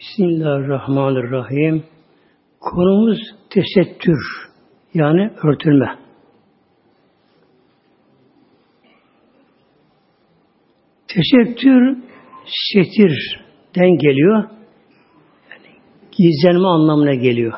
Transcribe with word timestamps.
Bismillahirrahmanirrahim. 0.00 1.84
Konumuz 2.60 3.18
tesettür. 3.50 4.18
Yani 4.94 5.30
örtülme. 5.44 5.98
Tesettür 11.08 11.98
setirden 12.72 13.98
geliyor. 13.98 14.44
Yani 15.50 15.76
gizlenme 16.12 16.68
anlamına 16.68 17.14
geliyor. 17.14 17.52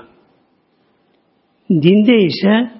Dinde 1.71 2.17
ise 2.25 2.71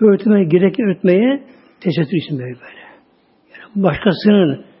örtme 0.00 0.44
gerek 0.44 0.80
örtmeye 0.80 1.44
tesettür 1.80 2.16
isim 2.16 2.38
böyle. 2.38 2.56
Yani 3.52 3.84
başkasının 3.84 4.71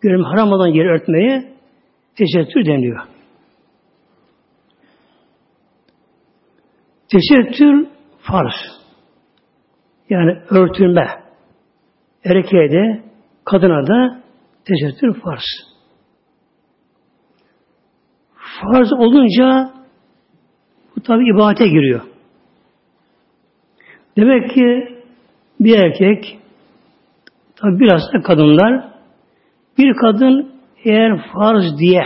görüm 0.00 0.24
haram 0.24 0.52
olan 0.52 0.68
yeri 0.68 0.88
örtmeye 0.88 1.52
tesettür 2.16 2.66
deniyor. 2.66 3.00
Tesettür 7.08 7.86
farz. 8.18 8.54
Yani 10.10 10.38
örtülme. 10.50 11.08
Erkeğe 12.24 12.72
de 12.72 13.02
kadına 13.44 13.86
da 13.86 14.22
tesettür 14.64 15.20
farz. 15.20 15.44
Farz 18.62 18.92
olunca 18.92 19.70
bu 20.96 21.02
tabi 21.02 21.30
ibadete 21.34 21.68
giriyor. 21.68 22.00
Demek 24.16 24.50
ki 24.50 24.98
bir 25.60 25.78
erkek 25.78 26.38
tabi 27.56 27.80
biraz 27.80 28.02
da 28.12 28.22
kadınlar 28.22 28.97
bir 29.78 29.94
kadın 29.94 30.52
eğer 30.84 31.20
farz 31.32 31.78
diye 31.78 32.04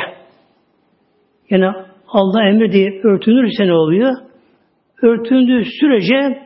yani 1.51 1.67
Allah 2.09 2.45
emri 2.49 2.73
diye 2.73 3.01
örtünürse 3.05 3.67
ne 3.67 3.73
oluyor? 3.73 4.13
Örtündüğü 5.03 5.65
sürece 5.81 6.43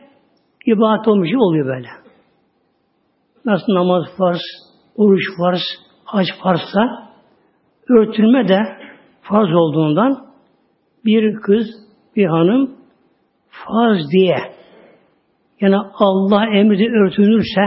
ibadet 0.65 1.07
olmuş 1.07 1.29
oluyor 1.37 1.65
böyle. 1.65 1.87
Nasıl 3.45 3.73
namaz 3.73 4.03
farz, 4.17 4.41
oruç 4.95 5.21
farz, 5.37 5.61
hac 6.03 6.27
farzsa 6.43 7.09
örtülme 7.89 8.47
de 8.47 8.59
farz 9.21 9.53
olduğundan 9.53 10.27
bir 11.05 11.35
kız, 11.35 11.65
bir 12.15 12.25
hanım 12.25 12.75
farz 13.49 13.99
diye 14.11 14.37
yani 15.61 15.77
Allah 15.93 16.45
emri 16.45 16.91
örtünürse 16.91 17.61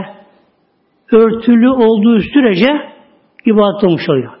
örtülü 1.11 1.69
olduğu 1.69 2.19
sürece 2.19 2.90
ibadet 3.45 3.83
olmuş 3.83 4.09
oluyor. 4.09 4.31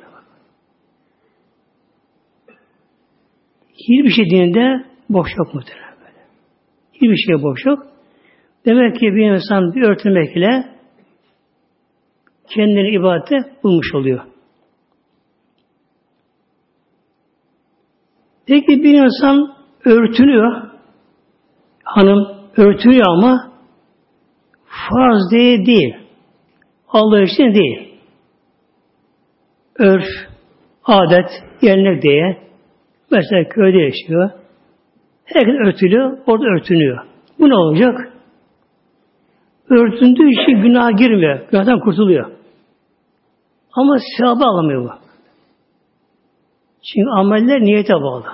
Hiçbir 3.73 4.09
şey 4.09 4.25
dininde 4.25 4.85
boş 5.09 5.29
yok 5.37 5.53
muhtemelen 5.53 5.95
böyle. 5.99 6.25
Hiçbir 6.93 7.17
şey 7.17 7.43
boş 7.43 7.65
yok. 7.65 7.87
Demek 8.65 8.95
ki 8.95 9.05
bir 9.05 9.31
insan 9.31 9.73
bir 9.75 9.81
örtülmekle 9.81 10.71
kendini 12.49 12.95
ibadete 12.95 13.37
bulmuş 13.63 13.95
oluyor. 13.95 14.21
Peki 18.47 18.83
bir 18.83 19.03
insan 19.03 19.55
örtünüyor, 19.85 20.71
hanım 21.83 22.27
örtünüyor 22.57 23.05
ama 23.07 23.51
farz 24.65 25.31
diye 25.31 25.65
değil. 25.65 25.95
Allah 26.87 27.21
için 27.21 27.53
değil 27.53 27.90
örf, 29.81 30.05
adet, 30.85 31.29
gelenek 31.61 32.01
diye 32.01 32.37
mesela 33.11 33.49
köyde 33.49 33.77
yaşıyor. 33.77 34.31
Herkes 35.25 35.55
örtülü, 35.67 36.19
orada 36.27 36.45
örtünüyor. 36.45 37.05
Bu 37.39 37.49
ne 37.49 37.55
olacak? 37.55 38.13
Örtündüğü 39.69 40.29
için 40.29 40.61
günah 40.61 40.97
girmiyor. 40.97 41.39
Günahdan 41.51 41.79
kurtuluyor. 41.79 42.31
Ama 43.73 43.97
sevabı 44.17 44.45
alamıyor 44.45 44.83
bu. 44.83 44.89
Çünkü 46.83 47.09
ameller 47.09 47.61
niyete 47.61 47.93
bağlı. 47.93 48.25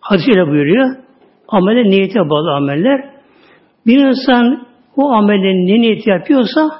Hadis 0.00 0.28
öyle 0.28 0.50
buyuruyor. 0.50 0.96
Ameller 1.48 1.84
niyete 1.84 2.20
bağlı 2.30 2.52
ameller. 2.56 3.10
Bir 3.86 4.06
insan 4.06 4.66
o 4.96 5.10
amelin 5.12 5.66
ne 5.66 5.80
niyeti 5.80 6.10
yapıyorsa 6.10 6.70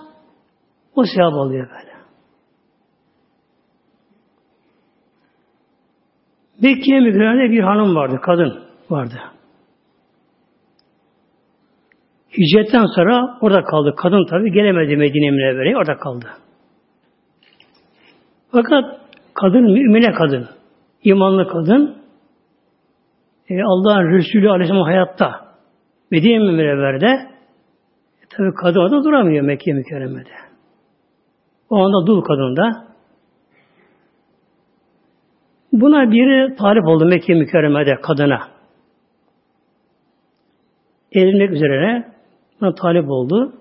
o 0.97 1.05
sevap 1.05 1.35
alıyor 1.35 1.69
böyle. 1.71 1.92
Mekke'ye 6.63 7.01
mükerremede 7.01 7.51
bir 7.51 7.61
hanım 7.61 7.95
vardı, 7.95 8.19
kadın 8.23 8.59
vardı. 8.91 9.15
Hicretten 12.39 12.87
sonra 12.95 13.39
orada 13.41 13.63
kaldı. 13.63 13.95
Kadın 13.97 14.27
tabi 14.27 14.53
gelemedi 14.53 14.97
Medine 14.97 15.31
Münevvere'ye, 15.31 15.77
orada 15.77 15.97
kaldı. 15.97 16.27
Fakat 18.53 18.85
kadın 19.35 19.63
mümine 19.63 20.13
kadın, 20.13 20.49
imanlı 21.05 21.49
kadın, 21.49 21.97
e, 23.49 23.63
Allah'ın 23.63 24.13
Resulü 24.13 24.51
Aleyhisselam 24.51 24.85
hayatta 24.85 25.31
Medine 26.11 26.39
Münevvere'de 26.39 27.07
e, 28.23 28.25
tabi 28.31 28.55
kadın 28.55 28.81
orada 28.81 29.05
duramıyor 29.05 29.45
Mekke 29.45 29.73
mükerremede. 29.73 30.31
O 31.71 31.77
anda 31.77 32.07
dul 32.07 32.23
kadın 32.23 32.57
da 32.57 32.92
Buna 35.73 36.11
biri 36.11 36.57
talip 36.57 36.87
oldu 36.87 37.05
Mekke 37.05 37.35
mükerremede 37.35 38.01
kadına. 38.01 38.49
Evlenmek 41.13 41.51
üzere 41.51 42.13
buna 42.61 42.75
talip 42.75 43.11
oldu. 43.11 43.53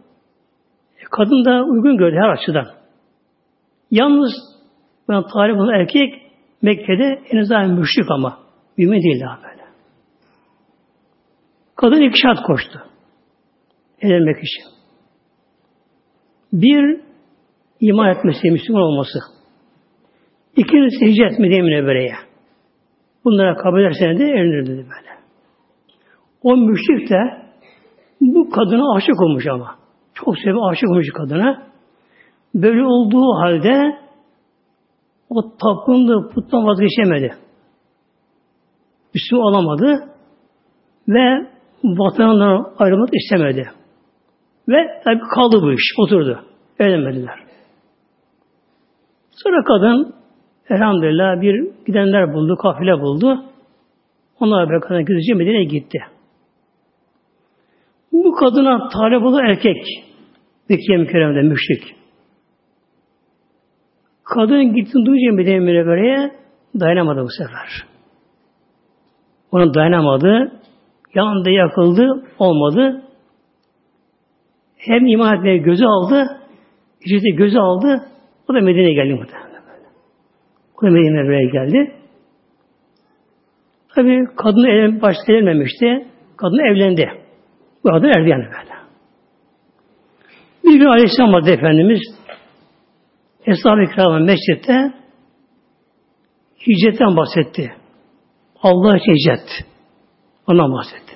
E, 1.00 1.04
kadın 1.12 1.46
da 1.46 1.64
uygun 1.64 1.98
gördü 1.98 2.16
her 2.22 2.30
açıdan. 2.30 2.68
Yalnız 3.92 4.32
buna 5.08 5.26
talip 5.26 5.56
olan 5.58 5.80
erkek 5.80 6.14
Mekke'de 6.62 7.22
en 7.32 7.38
azından 7.38 7.70
müşrik 7.70 8.12
ama. 8.12 8.40
Mümin 8.78 9.02
değil 9.04 9.22
daha 9.22 9.44
böyle. 9.44 9.62
Kadın 11.76 12.02
iki 12.02 12.20
şart 12.20 12.42
koştu. 12.44 12.82
Evlenmek 14.02 14.38
için. 14.38 14.64
Bir, 16.54 17.02
iman 17.80 18.10
etmesi, 18.10 18.52
Müslüman 18.52 18.82
olması. 18.82 19.41
İkincisi 20.56 21.06
hicret 21.06 21.40
Medine 21.40 21.62
Münevvere'ye. 21.62 22.16
Bunlara 23.26 23.56
kabul 23.56 23.80
ederseniz 23.82 24.20
de 24.20 24.24
evlenir 24.24 24.66
dedi 24.66 24.78
böyle. 24.78 25.12
O 26.44 26.58
müşrik 26.58 27.10
de 27.10 27.42
bu 28.22 28.50
kadına 28.50 28.96
aşık 28.96 29.22
olmuş 29.22 29.48
ama. 29.48 29.76
Çok 30.14 30.38
sevip 30.38 30.58
aşık 30.72 30.90
olmuş 30.90 31.08
kadına. 31.14 31.64
Böyle 32.56 32.84
olduğu 32.84 33.34
halde 33.42 33.98
o 35.30 35.58
tapındığı 35.58 36.30
puttan 36.34 36.68
vazgeçemedi. 36.68 37.36
Müslüman 39.14 39.46
olamadı 39.46 40.04
ve 41.08 41.48
vatanından 41.84 42.74
ayrılmak 42.80 43.10
istemedi. 43.14 43.72
Ve 44.70 45.02
tabi 45.04 45.20
kaldı 45.36 45.62
bu 45.62 45.74
iş, 45.74 45.94
oturdu. 46.00 46.40
Evlenmediler. 46.80 47.40
Sonra 49.32 49.64
kadın 49.64 50.21
Elhamdülillah 50.70 51.42
bir 51.42 51.68
gidenler 51.86 52.34
buldu, 52.34 52.56
kafile 52.56 53.02
buldu. 53.02 53.44
Onlar 54.40 54.82
kadın 54.82 55.06
gidince 55.06 55.34
Medine'ye 55.34 55.64
gitti. 55.64 56.00
Bu 58.12 58.36
kadına 58.36 58.90
talep 58.90 59.24
olan 59.24 59.46
erkek 59.46 59.86
Mekke 60.70 60.98
mükerremede 60.98 61.42
müşrik. 61.42 61.96
Kadın 64.24 64.74
gitti 64.76 64.94
duyunca 65.06 65.36
Medine 65.36 65.60
Münevvere'ye 65.60 66.32
dayanamadı 66.80 67.24
bu 67.24 67.30
sefer. 67.30 67.88
Ona 69.52 69.74
dayanamadı. 69.74 70.52
Yanında 71.16 71.50
yakıldı. 71.50 72.26
Olmadı. 72.40 73.02
Hem 74.78 75.06
iman 75.06 75.38
etmeye 75.38 75.58
gözü 75.58 75.86
aldı. 75.86 76.38
Hicrete 77.06 77.30
gözü 77.30 77.58
aldı. 77.58 78.04
O 78.50 78.54
da 78.54 78.62
Medine'ye 78.62 78.94
geldi 78.94 79.14
muhtemelen. 79.14 79.51
Medine 80.90 81.24
buraya 81.24 81.46
geldi. 81.46 81.96
Tabi 83.96 84.26
kadın 84.36 84.64
evlen, 84.64 85.02
başta 85.02 85.34
evlenmemişti. 85.34 86.08
Kadın 86.38 86.72
evlendi. 86.72 87.12
Bu 87.84 87.90
kadın 87.90 88.08
erdi 88.08 88.30
yani 88.30 88.44
böyle. 88.44 88.72
Bir 90.64 90.80
gün 90.80 90.86
Aleyhisselam 90.86 91.34
vardı 91.34 91.52
Efendimiz 91.52 92.02
Eshab-ı 93.46 93.96
Kiram'ın 93.96 94.24
mescitte 94.24 94.94
hicretten 96.68 97.18
bahsetti. 97.18 97.74
Allah 98.62 98.98
için 98.98 99.12
hicret. 99.12 99.66
Ondan 100.48 100.72
bahsetti. 100.72 101.16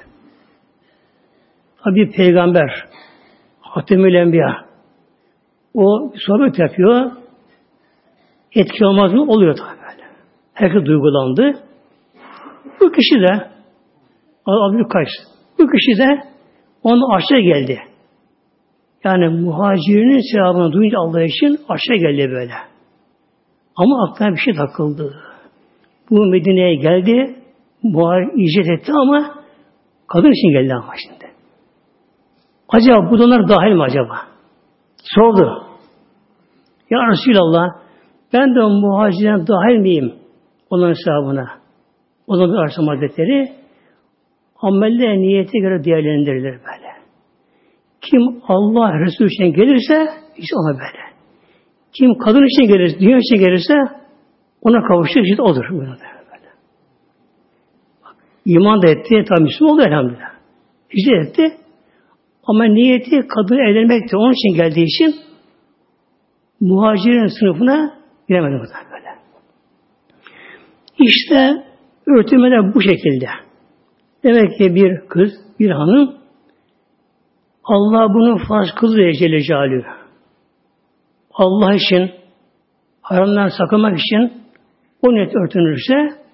Tabi 1.83 2.11
peygamber 2.11 2.85
Hatemül 3.59 4.13
Enbiya 4.13 4.65
o 5.73 6.13
sohbet 6.15 6.59
yapıyor. 6.59 7.11
Etki 8.55 8.85
olmaz 8.85 9.13
mı? 9.13 9.21
Oluyor 9.21 9.55
tabi 9.55 9.77
böyle. 9.81 10.03
Herkes 10.53 10.85
duygulandı. 10.85 11.59
Bu 12.81 12.91
kişi 12.91 13.15
de 13.15 13.49
Abdül 14.45 14.89
Kays. 14.89 15.09
Bu 15.59 15.67
kişi 15.67 15.99
de 15.99 16.23
onun 16.83 17.15
aşağı 17.15 17.39
geldi. 17.39 17.79
Yani 19.03 19.27
muhacirinin 19.27 20.33
sevabını 20.33 20.71
duyunca 20.71 20.97
Allah 20.99 21.23
için 21.23 21.59
aşağı 21.69 21.97
geldi 21.97 22.31
böyle. 22.31 22.53
Ama 23.75 24.09
aklına 24.09 24.31
bir 24.31 24.37
şey 24.37 24.53
takıldı. 24.53 25.15
Bu 26.09 26.25
Medine'ye 26.25 26.75
geldi, 26.75 27.35
muhacir 27.83 28.73
etti 28.73 28.91
ama 28.91 29.35
kadın 30.07 30.31
için 30.31 30.51
geldi 30.51 30.73
ama 30.73 30.93
şimdi. 31.07 31.25
Acaba 32.69 33.11
bu 33.11 33.19
donlar 33.19 33.47
dahil 33.47 33.71
mi 33.71 33.83
acaba? 33.83 34.21
Sordu. 35.15 35.63
Ya 36.89 36.99
Resulallah 37.11 37.84
ben 38.33 38.55
de 38.55 38.59
muhacirden 38.59 39.47
dahil 39.47 39.79
miyim 39.79 40.13
onların 40.69 40.93
hesabına? 40.93 41.45
O 42.27 42.35
zaman 42.35 42.53
bir 42.53 42.57
Arşam 42.57 42.87
Hazretleri 42.87 43.51
ameller 44.61 45.17
niyete 45.17 45.59
göre 45.59 45.83
değerlendirilir 45.83 46.51
böyle. 46.51 46.95
Kim 48.01 48.41
Allah 48.47 48.99
Resulü 48.99 49.27
için 49.27 49.53
gelirse 49.53 50.07
işte 50.37 50.55
ona 50.55 50.73
böyle. 50.73 51.05
Kim 51.97 52.17
kadın 52.17 52.45
için 52.45 52.73
gelirse, 52.73 52.99
dünya 52.99 53.17
için 53.17 53.45
gelirse 53.45 53.73
ona 54.61 54.87
kavuşacak 54.87 55.25
işte 55.25 55.41
odur. 55.41 55.65
Böyle. 55.71 56.15
İman 58.45 58.81
da 58.81 58.87
etti, 58.87 59.25
tam 59.29 59.43
Müslüman 59.43 59.73
oldu 59.73 59.81
elhamdülillah. 59.81 60.35
Hicret 60.93 61.27
etti. 61.27 61.57
Ama 62.43 62.63
niyeti 62.65 63.27
kadın 63.27 63.55
evlenmekti. 63.55 64.17
Onun 64.17 64.33
için 64.33 64.55
geldiği 64.55 64.83
için 64.83 65.15
muhacirin 66.59 67.39
sınıfına 67.39 67.93
giremedi 68.29 68.53
bu 68.53 68.93
böyle. 68.93 69.15
İşte 70.99 71.63
örtülmeler 72.07 72.73
bu 72.73 72.81
şekilde. 72.81 73.27
Demek 74.23 74.57
ki 74.57 74.75
bir 74.75 75.07
kız, 75.09 75.31
bir 75.59 75.69
hanım 75.69 76.15
Allah 77.63 78.13
bunu 78.13 78.37
farz 78.47 78.71
kılıyor 78.75 79.11
Celle 79.11 79.41
Celaluhu. 79.41 80.05
Allah 81.33 81.73
için 81.73 82.11
haramdan 83.01 83.47
sakınmak 83.47 83.99
için 83.99 84.33
o 85.01 85.15
net 85.15 85.35
örtünürse 85.35 86.25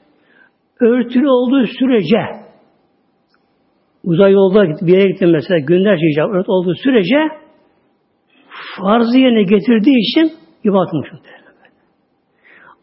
örtülü 0.79 1.27
olduğu 1.27 1.67
sürece 1.79 2.17
uzay 4.03 4.31
yolda 4.31 4.63
bir 4.87 4.93
yere 4.93 5.07
gittim 5.07 5.31
mesela 5.31 5.59
günlerce 5.59 6.07
icap 6.11 6.49
olduğu 6.49 6.75
sürece 6.75 7.17
farzı 8.77 9.17
yerine 9.17 9.43
getirdiği 9.43 9.99
için 9.99 10.31
ibadet 10.63 10.93
muhtemelen. 10.93 11.40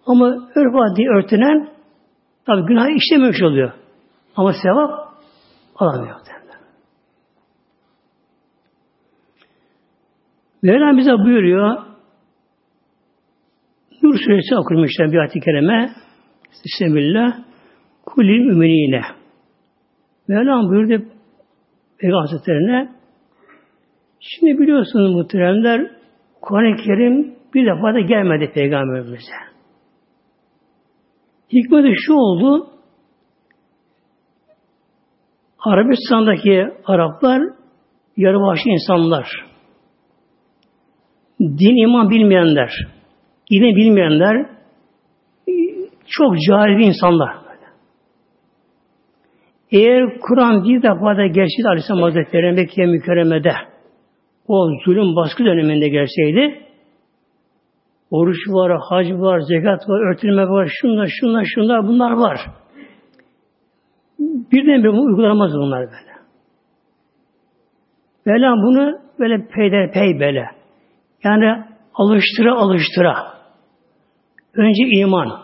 Ama 0.08 0.26
örf 0.54 0.74
adli 0.74 1.08
örtünen 1.08 1.68
tabi 2.46 2.66
günah 2.66 2.88
işlememiş 2.88 3.42
oluyor. 3.42 3.72
Ama 4.36 4.52
sevap 4.52 5.08
alamıyor. 5.76 6.18
Mevlam 10.62 10.98
bize 10.98 11.12
buyuruyor 11.12 11.76
Nur 14.02 14.14
suresi 14.14 14.56
okumuşlar 14.56 15.12
bir 15.12 15.18
ayet-i 15.18 15.40
kerime 15.40 15.90
Bismillah 16.64 17.38
kulil 18.06 18.44
müminine 18.44 19.00
Mevlam 20.28 20.68
buyurdu 20.68 21.04
Peygamber 21.98 22.20
Hazretlerine 22.20 22.92
Şimdi 24.20 24.58
biliyorsunuz 24.58 25.14
muhteremler 25.14 25.90
Kur'an-ı 26.40 26.76
Kerim 26.76 27.34
bir 27.54 27.66
defa 27.66 27.94
da 27.94 28.00
gelmedi 28.00 28.52
Peygamberimize. 28.54 29.47
Hikmeti 31.52 31.94
şu 32.06 32.14
oldu 32.14 32.66
Arabistan'daki 35.58 36.64
Araplar 36.84 37.42
yarı 38.16 38.40
vahşi 38.40 38.68
insanlar. 38.68 39.28
Din 41.40 41.82
iman 41.82 42.10
bilmeyenler, 42.10 42.72
ilim 43.50 43.76
bilmeyenler 43.76 44.50
çok 46.06 46.36
cahil 46.48 46.86
insanlar. 46.86 47.48
Eğer 49.70 50.18
Kur'an 50.20 50.64
bir 50.64 50.82
defa 50.82 51.16
da 51.16 51.26
gelseydi 51.26 51.68
Aleyhisselam 51.68 52.02
Hazretleri 52.02 52.52
Mekke 52.52 52.86
mükerremede 52.86 53.52
o 54.48 54.68
zulüm 54.84 55.16
baskı 55.16 55.44
döneminde 55.44 55.88
gelseydi 55.88 56.67
oruç 58.10 58.38
var, 58.48 58.80
hac 58.80 59.12
var, 59.12 59.40
zekat 59.40 59.88
var, 59.88 60.10
örtülme 60.10 60.48
var, 60.48 60.72
şunlar, 60.80 61.08
şunlar, 61.20 61.44
şunlar 61.54 61.88
bunlar 61.88 62.10
var. 62.10 62.40
Birden 64.18 64.84
bir 64.84 64.88
uygulanmaz 64.88 65.52
bunlar 65.54 65.80
böyle. 65.80 66.18
Böyle 68.26 68.46
bunu 68.46 68.98
böyle 69.18 69.48
peyderpey 69.48 70.20
böyle. 70.20 70.44
Yani 71.24 71.64
alıştıra 71.94 72.54
alıştıra. 72.56 73.38
Önce 74.54 74.82
iman. 75.00 75.42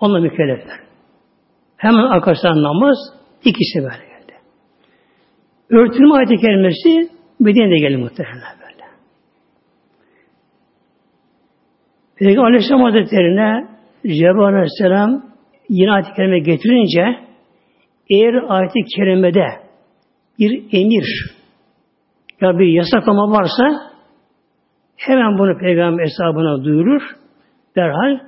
Onunla 0.00 0.20
mükellefler. 0.20 0.80
Hemen 1.76 2.02
arkasından 2.02 2.62
namaz. 2.62 2.96
ikisi 3.44 3.78
böyle 3.78 4.08
geldi. 4.08 4.32
Örtülme 5.70 6.14
ayeti 6.14 6.36
kelimesi 6.36 7.10
Medine'de 7.40 7.78
geldi 7.78 7.96
muhtemelen 7.96 8.56
böyle. 8.60 8.84
Peygamber 12.22 12.48
Aleyhisselam 12.48 12.82
Hazretleri'ne 12.82 13.68
Cebrail 14.06 14.54
Aleyhisselam 14.54 15.22
yine 15.68 15.92
ayet-i 15.92 16.14
kerime 16.16 16.38
getirince 16.38 17.18
eğer 18.10 18.34
ayet-i 18.48 18.84
kerimede 18.96 19.46
bir 20.38 20.64
emir 20.72 21.06
ya 22.40 22.58
bir 22.58 22.66
yasaklama 22.66 23.30
varsa 23.30 23.92
Hemen 24.96 25.38
bunu 25.38 25.58
peygamber 25.58 26.04
hesabına 26.04 26.64
duyurur. 26.64 27.02
Derhal 27.76 28.18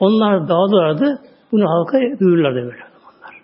onlar 0.00 0.48
dağılırlardı. 0.48 1.18
Bunu 1.52 1.64
halka 1.70 1.98
duyururlardı 2.20 2.56
böyle 2.56 2.84
onlar. 3.04 3.34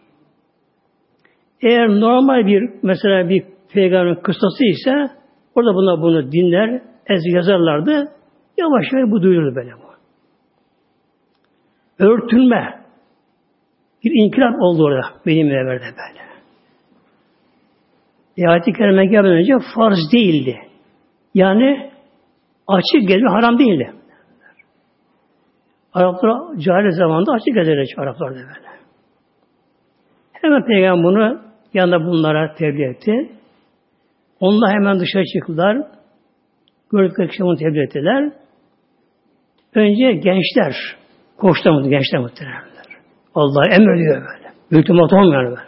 Eğer 1.62 1.88
normal 1.88 2.46
bir 2.46 2.70
mesela 2.82 3.28
bir 3.28 3.44
peygamberin 3.72 4.22
kıssası 4.22 4.64
ise 4.64 5.10
orada 5.54 5.74
bunlar 5.74 6.02
bunu 6.02 6.32
dinler, 6.32 6.82
ez 7.06 7.20
yazarlardı. 7.34 8.08
Yavaş 8.58 8.84
yavaş 8.92 9.10
bu 9.10 9.22
duyulur 9.22 9.54
böyle 9.54 9.72
bu. 9.72 9.91
Örtünme. 12.02 12.82
Bir 14.04 14.10
inkılap 14.24 14.62
oldu 14.62 14.84
orada 14.84 15.06
benim 15.26 15.46
evverde 15.46 15.84
böyle. 15.84 16.22
E, 18.36 18.48
ayet-i 18.48 18.72
kerime 18.72 19.06
gelmeden 19.06 19.36
önce 19.36 19.52
farz 19.74 20.12
değildi. 20.12 20.58
Yani 21.34 21.90
açık 22.66 23.08
gelme 23.08 23.30
haram 23.30 23.58
değildi. 23.58 23.92
Araplar 25.94 26.56
cahil 26.58 26.90
zamanında 26.90 27.32
açık 27.32 27.54
gezerek 27.54 27.98
Araplar 27.98 28.30
da 28.30 28.34
böyle. 28.34 28.72
Hemen 30.32 30.66
Peygamber 30.66 31.04
bunu 31.04 31.42
yanında 31.74 32.06
bunlara 32.06 32.54
tebliğ 32.54 32.84
etti. 32.84 33.32
Onlar 34.40 34.74
hemen 34.74 35.00
dışarı 35.00 35.24
çıktılar. 35.24 35.86
Gördükleri 36.92 37.28
kişi 37.28 37.42
tebliğ 37.58 37.82
ettiler. 37.82 38.32
Önce 39.74 40.12
gençler, 40.12 40.74
koştu 41.42 41.82
gençler 41.82 42.20
muhtemelen. 42.20 42.62
Allah 43.34 43.66
emrediyor 43.66 44.16
böyle. 44.16 44.52
Hükümet 44.70 45.12
olmuyor 45.12 45.44
böyle. 45.44 45.60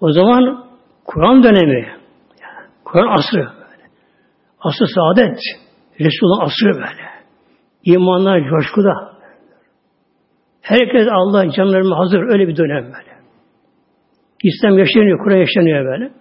O 0.00 0.12
zaman 0.12 0.66
Kur'an 1.04 1.42
dönemi, 1.42 1.86
yani 2.42 2.68
Kur'an 2.84 3.18
asrı, 3.18 3.48
Aslı 4.60 4.86
saadet. 4.94 5.38
Resulullah 6.00 6.42
asrı 6.42 6.74
böyle. 6.74 7.06
İmanlar 7.84 8.48
coşkuda. 8.50 8.92
Herkes 10.62 11.08
Allah 11.12 11.50
canlarına 11.52 11.98
hazır. 11.98 12.20
Öyle 12.32 12.48
bir 12.48 12.56
dönem 12.56 12.84
böyle. 12.84 13.16
İslam 14.42 14.78
yaşanıyor, 14.78 15.24
Kur'an 15.24 15.36
yaşanıyor 15.36 15.84
böyle. 15.84 16.12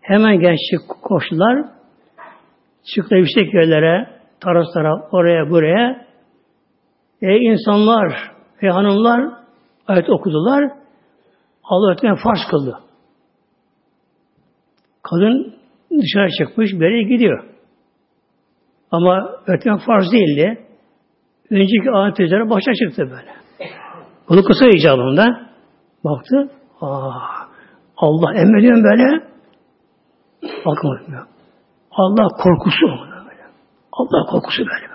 Hemen 0.00 0.40
gençlik 0.40 0.80
koştular. 1.02 1.64
Çıktılar 2.94 3.18
yüksek 3.18 3.54
yerlere, 3.54 4.08
taraslara, 4.40 5.08
oraya, 5.12 5.50
buraya. 5.50 6.03
E 7.22 7.36
insanlar 7.36 8.32
ve 8.62 8.70
hanımlar 8.70 9.30
ayet 9.88 10.10
okudular. 10.10 10.70
Allah 11.64 11.92
ötmen 11.92 12.16
farz 12.16 12.38
kıldı. 12.50 12.78
Kadın 15.02 15.54
dışarı 15.90 16.28
çıkmış, 16.38 16.70
böyle 16.80 17.02
gidiyor. 17.02 17.44
Ama 18.90 19.30
öğretmen 19.46 19.78
farz 19.78 20.12
değildi. 20.12 20.66
Önceki 21.50 21.90
ayet 21.92 22.20
üzere 22.20 22.50
başa 22.50 22.72
çıktı 22.74 23.02
böyle. 23.10 23.34
Bunu 24.28 24.44
kısa 24.44 24.68
icabında 24.68 25.26
baktı. 26.04 26.50
Aa, 26.80 27.10
Allah 27.96 28.34
emrediyor 28.34 28.84
böyle. 28.84 29.24
Bakın 30.66 30.88
Allah 31.90 32.28
korkusu 32.28 32.86
böyle. 32.86 33.42
Allah 33.92 34.26
korkusu 34.30 34.62
böyle. 34.66 34.93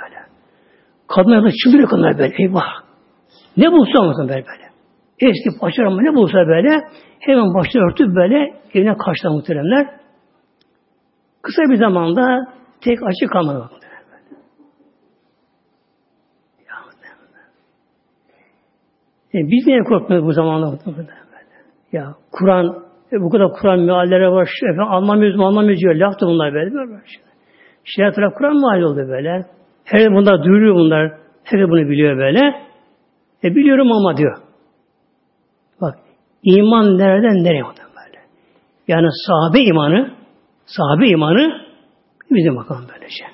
Kadınlar 1.15 1.43
da 1.43 1.51
çıldırıyor 1.63 1.89
kadınlar 1.89 2.17
böyle. 2.17 2.35
Eyvah. 2.39 2.89
Ne 3.57 3.71
bulsa 3.71 4.03
mısın 4.03 4.29
böyle 4.29 4.45
böyle. 4.45 4.69
Eski 5.19 5.59
paçalarımı 5.61 6.03
ne 6.03 6.15
bulsa 6.15 6.37
böyle 6.37 6.81
hemen 7.19 7.53
başını 7.53 7.81
örtüp 7.81 8.15
böyle 8.15 8.53
evine 8.73 8.97
kaçtılar 8.97 9.33
muhteremler. 9.33 9.87
Kısa 11.41 11.61
bir 11.61 11.77
zamanda 11.77 12.53
tek 12.81 12.99
açık 13.03 13.31
kalmadı. 13.31 13.59
Bakın. 13.59 13.79
E, 19.33 19.37
biz 19.37 19.67
niye 19.67 19.83
korkmuyoruz 19.83 20.27
bu 20.27 20.33
zamanda? 20.33 20.79
Ya 21.91 22.15
Kur'an, 22.31 22.65
e, 23.11 23.21
bu 23.21 23.29
kadar 23.29 23.51
Kur'an 23.51 23.79
meallere 23.79 24.29
var, 24.31 24.49
efendim, 24.63 24.93
anlamıyoruz 24.93 25.37
mu 25.39 25.47
anlamıyoruz 25.47 25.81
diyor. 25.81 25.95
Laf 25.95 26.21
da 26.21 26.27
bunlar 26.27 26.53
böyle. 26.53 26.73
böyle. 26.73 27.01
Şeriat 27.83 28.15
taraf 28.15 28.33
Kur'an 28.37 28.55
meali 28.55 28.85
oldu 28.85 28.97
böyle. 28.97 29.45
Her 29.91 30.13
bunlar 30.13 30.43
duyuruyor 30.43 30.75
bunlar. 30.75 31.11
Herkes 31.43 31.69
bunu 31.69 31.89
biliyor 31.89 32.17
böyle. 32.17 32.39
E 33.43 33.55
biliyorum 33.55 33.91
ama 33.91 34.17
diyor. 34.17 34.37
Bak 35.81 35.95
iman 36.43 36.97
nereden 36.97 37.43
nereye 37.43 37.63
böyle. 37.97 38.19
Yani 38.87 39.07
sahabe 39.27 39.59
imanı 39.59 40.11
sahabe 40.65 41.07
imanı 41.07 41.61
bizim 42.31 42.55
bakalım 42.55 42.85
böylece. 42.93 43.25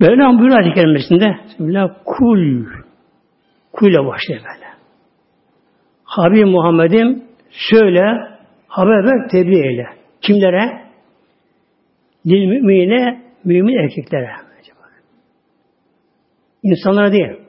Böyle 0.00 0.38
buyuruyor 0.38 0.58
ayet-i 0.58 0.74
kerimesinde 0.74 1.38
Bismillah 1.44 1.88
kul 2.04 2.66
kuyla 3.72 4.06
başlıyor 4.06 4.40
böyle. 4.40 4.66
Habib 6.04 6.46
Muhammed'im 6.46 7.24
söyle 7.50 8.02
haber 8.68 9.04
ver 9.04 9.28
tebliğ 9.30 9.66
eyle. 9.68 9.86
Kimlere? 10.20 10.82
Lil 12.26 12.46
mümine 12.46 13.22
mümin 13.44 13.84
erkeklere. 13.84 14.45
İnsanlara 16.62 17.12
değil. 17.12 17.40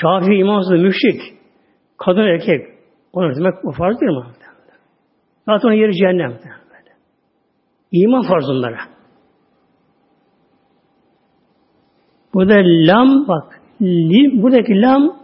Kafir, 0.00 0.32
imansız, 0.32 0.70
müşrik, 0.70 1.20
kadın, 1.98 2.20
erkek. 2.20 2.66
Onu 3.12 3.34
demek 3.36 3.64
bu 3.64 3.72
farz 3.72 4.00
değil 4.00 4.12
mi? 4.12 4.24
Zaten 5.46 5.68
onun 5.68 5.76
yeri 5.76 5.92
cehennem. 5.94 6.38
İman 7.92 8.22
farz 8.22 8.50
onlara. 8.50 8.78
Burada 12.34 12.54
lam 12.64 13.28
bak, 13.28 13.60
li, 13.82 14.42
buradaki 14.42 14.80
lam 14.80 15.16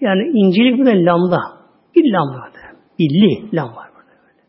yani 0.00 0.22
incilik 0.34 0.78
burada 0.78 0.90
lamda. 0.90 1.38
Bir 1.96 2.12
lam 2.12 2.40
var. 2.40 2.50
İlli 2.98 3.56
lam 3.56 3.68
var 3.76 3.88
burada. 3.94 4.22
Böyle. 4.22 4.42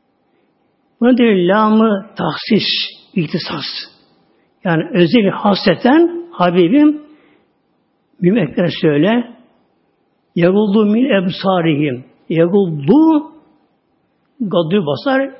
Buna 1.02 1.18
diyor 1.18 1.36
lamı 1.36 2.10
tahsis, 2.18 2.68
ihtisas. 3.14 3.66
Yani 4.64 4.84
özel 4.94 5.30
hasreten 5.32 6.30
Habibim 6.32 7.02
müminlere 8.22 8.70
söyle 8.82 9.40
Yaguldu 10.36 10.86
min 10.86 11.06
ebsarihim. 11.06 12.04
Yaguldu 12.30 13.32
gadü 14.40 14.86
basar 14.86 15.32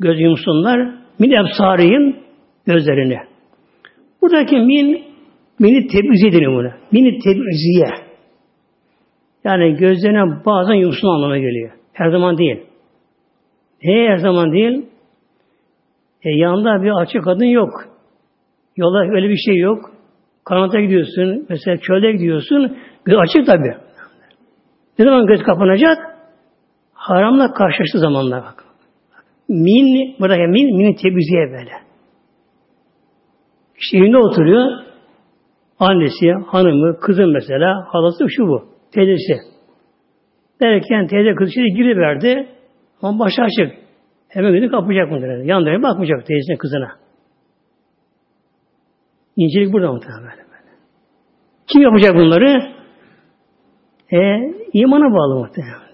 göz 0.00 0.20
yumsunlar 0.20 0.94
min 1.18 1.30
ebsarihim 1.30 2.16
gözlerine. 2.66 3.18
Buradaki 4.22 4.56
min 4.56 5.04
mini 5.58 5.86
tebüziye 5.86 6.32
deniyor 6.32 6.52
buna. 6.52 6.76
Mini 6.92 7.18
tebüziye. 7.18 8.06
Yani 9.44 9.76
gözlerine 9.76 10.44
bazen 10.46 10.74
yumsun 10.74 11.08
anlamına 11.08 11.38
geliyor. 11.38 11.70
Her 11.92 12.10
zaman 12.10 12.38
değil. 12.38 12.60
Ne 13.84 14.08
her 14.08 14.16
zaman 14.16 14.52
değil? 14.52 14.86
E, 16.22 16.30
yanında 16.30 16.82
bir 16.82 17.02
açık 17.02 17.24
kadın 17.24 17.44
yok. 17.44 17.70
Yola 18.76 19.00
öyle 19.00 19.28
bir 19.28 19.36
şey 19.46 19.56
yok. 19.56 19.95
Kanata 20.46 20.80
gidiyorsun, 20.80 21.46
mesela 21.48 21.76
çölde 21.76 22.12
gidiyorsun, 22.12 22.76
göz 23.04 23.18
açık 23.18 23.46
tabi. 23.46 23.74
Ne 24.98 25.04
zaman 25.04 25.26
göz 25.26 25.42
kapanacak? 25.42 25.98
Haramla 26.92 27.52
karşılaştığı 27.52 27.98
zamanlar 27.98 28.42
bak. 28.42 28.64
Min, 29.48 30.16
buradaki 30.20 30.42
min, 30.42 30.76
min 30.76 30.94
tebiziye 30.94 31.46
böyle. 31.52 31.72
İşte 33.78 33.98
evinde 33.98 34.18
oturuyor, 34.18 34.72
annesi, 35.78 36.30
hanımı, 36.46 37.00
kızı 37.00 37.26
mesela, 37.26 37.84
halası 37.88 38.26
şu 38.28 38.42
bu, 38.46 38.64
teyzesi. 38.94 39.34
Derken 40.62 41.06
teyze 41.06 41.34
kız 41.34 41.48
içeri 41.48 41.74
giriverdi, 41.74 42.48
ama 43.02 43.18
başı 43.18 43.42
açık. 43.42 43.78
Hemen 44.28 44.54
gidip 44.54 44.70
kapacak 44.70 45.10
mı? 45.10 45.18
Yan 45.44 45.82
bakmayacak 45.82 46.26
teyzesine, 46.26 46.56
kızına. 46.56 47.05
İncelik 49.36 49.72
burada 49.72 49.92
muhtemelen 49.92 50.22
böyle. 50.22 50.46
Kim 51.66 51.82
yapacak 51.82 52.14
bunları? 52.14 52.72
E, 54.12 54.18
imana 54.72 55.14
bağlı 55.14 55.34
muhtemelen. 55.40 55.86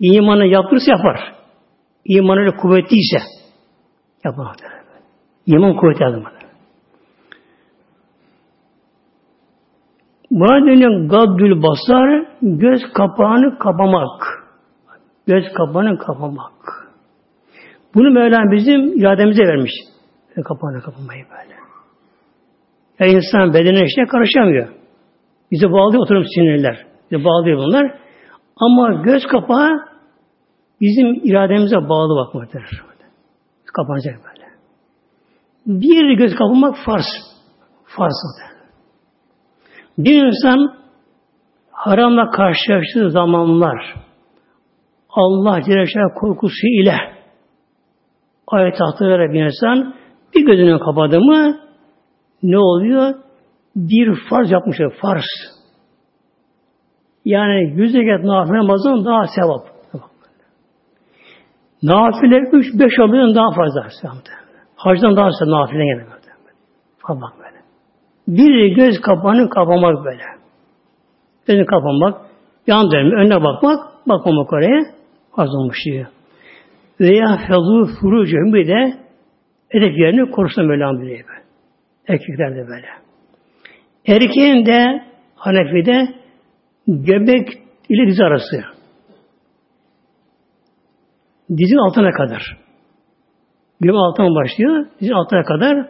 İmanı 0.00 0.46
yaptırırsa 0.46 0.90
yapar. 0.90 1.34
İmanı 2.04 2.56
kuvvetliyse 2.56 3.18
yapar 4.24 4.44
muhtemelen. 4.44 4.80
İman 5.46 5.76
kuvvetli 5.76 6.04
adamı. 6.04 6.24
Buna 10.30 10.66
denilen 10.66 11.08
gaddül 11.08 11.62
basar, 11.62 12.26
göz 12.42 12.80
kapağını 12.94 13.58
kapamak. 13.58 14.44
Göz 15.26 15.44
kapağını 15.54 15.98
kapamak. 15.98 16.52
Bunu 17.94 18.10
Mevlam 18.10 18.50
bizim 18.52 18.98
irademize 19.00 19.42
vermiş. 19.42 19.72
Kapağını 20.44 20.82
kapamayı 20.82 21.24
böyle. 21.30 21.60
Ya 23.00 23.06
insan 23.06 23.54
bedene 23.54 23.84
işte 23.84 24.02
karışamıyor. 24.06 24.68
Bize 25.50 25.72
bağlıyor 25.72 26.02
oturum 26.02 26.24
sinirler. 26.34 26.86
Bize 27.10 27.24
bağlıyor 27.24 27.58
bunlar. 27.58 27.98
Ama 28.56 29.02
göz 29.02 29.26
kapağı 29.26 29.70
bizim 30.80 31.20
irademize 31.24 31.76
bağlı 31.76 32.16
bakmaktır. 32.16 32.62
Kapanacak 33.76 34.14
böyle. 34.14 34.50
Bir 35.66 36.12
göz 36.18 36.34
kapamak 36.34 36.76
farz. 36.86 37.06
Farz 37.84 38.14
Bir 39.98 40.26
insan 40.26 40.74
haramla 41.72 42.30
karşılaştığı 42.30 43.10
zamanlar 43.10 43.94
Allah 45.10 45.62
Celle 45.62 46.14
korkusu 46.14 46.66
ile 46.66 46.96
ayet 48.46 48.80
hatırlayarak 48.80 49.32
bir 49.32 49.44
insan 49.44 49.94
bir 50.34 50.46
gözünü 50.46 50.78
kapadı 50.78 51.20
mı 51.20 51.69
ne 52.42 52.58
oluyor? 52.58 53.14
Bir 53.76 54.14
farz 54.30 54.50
yapmışlar. 54.50 54.92
Farz. 55.00 55.24
Yani 57.24 57.72
yüz 57.76 57.94
rekat 57.94 58.24
nafile 58.24 58.58
namazın 58.58 59.04
daha 59.04 59.26
sevap. 59.26 59.66
Nafile 61.82 62.38
üç, 62.52 62.66
beş 62.80 62.98
alıyorsun 62.98 63.34
daha 63.34 63.50
fazla. 63.50 63.86
Hacdan 64.76 65.16
daha 65.16 65.24
fazla 65.24 65.50
nafile 65.50 65.84
gene. 65.84 66.04
Falan 66.98 67.32
böyle. 67.38 67.60
Bir 68.28 68.76
göz 68.76 69.00
kapağını 69.00 69.48
kapamak 69.48 70.04
böyle. 70.04 70.22
Gözünü 71.46 71.66
kapamak, 71.66 72.20
yan 72.66 72.90
dönme, 72.90 73.16
önüne 73.16 73.44
bakmak, 73.44 73.78
bakmamak 74.08 74.52
oraya 74.52 74.80
az 75.36 75.54
olmuş 75.54 75.76
diyor. 75.84 76.06
Veya 77.00 77.26
fezû 77.48 78.00
furucuhum 78.00 78.54
bir 78.54 78.68
de 78.68 78.94
edep 79.70 79.98
yerini 79.98 80.30
korusun 80.30 80.66
Mevlam 80.66 81.00
diyor. 81.00 81.24
Erkekler 82.10 82.56
de 82.56 82.68
böyle. 82.68 82.86
Erkeğin 84.06 84.66
de 84.66 85.04
Hanefi'de 85.34 86.08
göbek 86.86 87.48
ile 87.88 88.06
diz 88.06 88.20
arası. 88.20 88.56
Dizin 91.50 91.76
altına 91.76 92.10
kadar. 92.10 92.56
Göbek 93.80 93.96
altına 93.96 94.34
başlıyor. 94.34 94.86
Dizin 95.00 95.12
altına 95.12 95.42
kadar. 95.42 95.88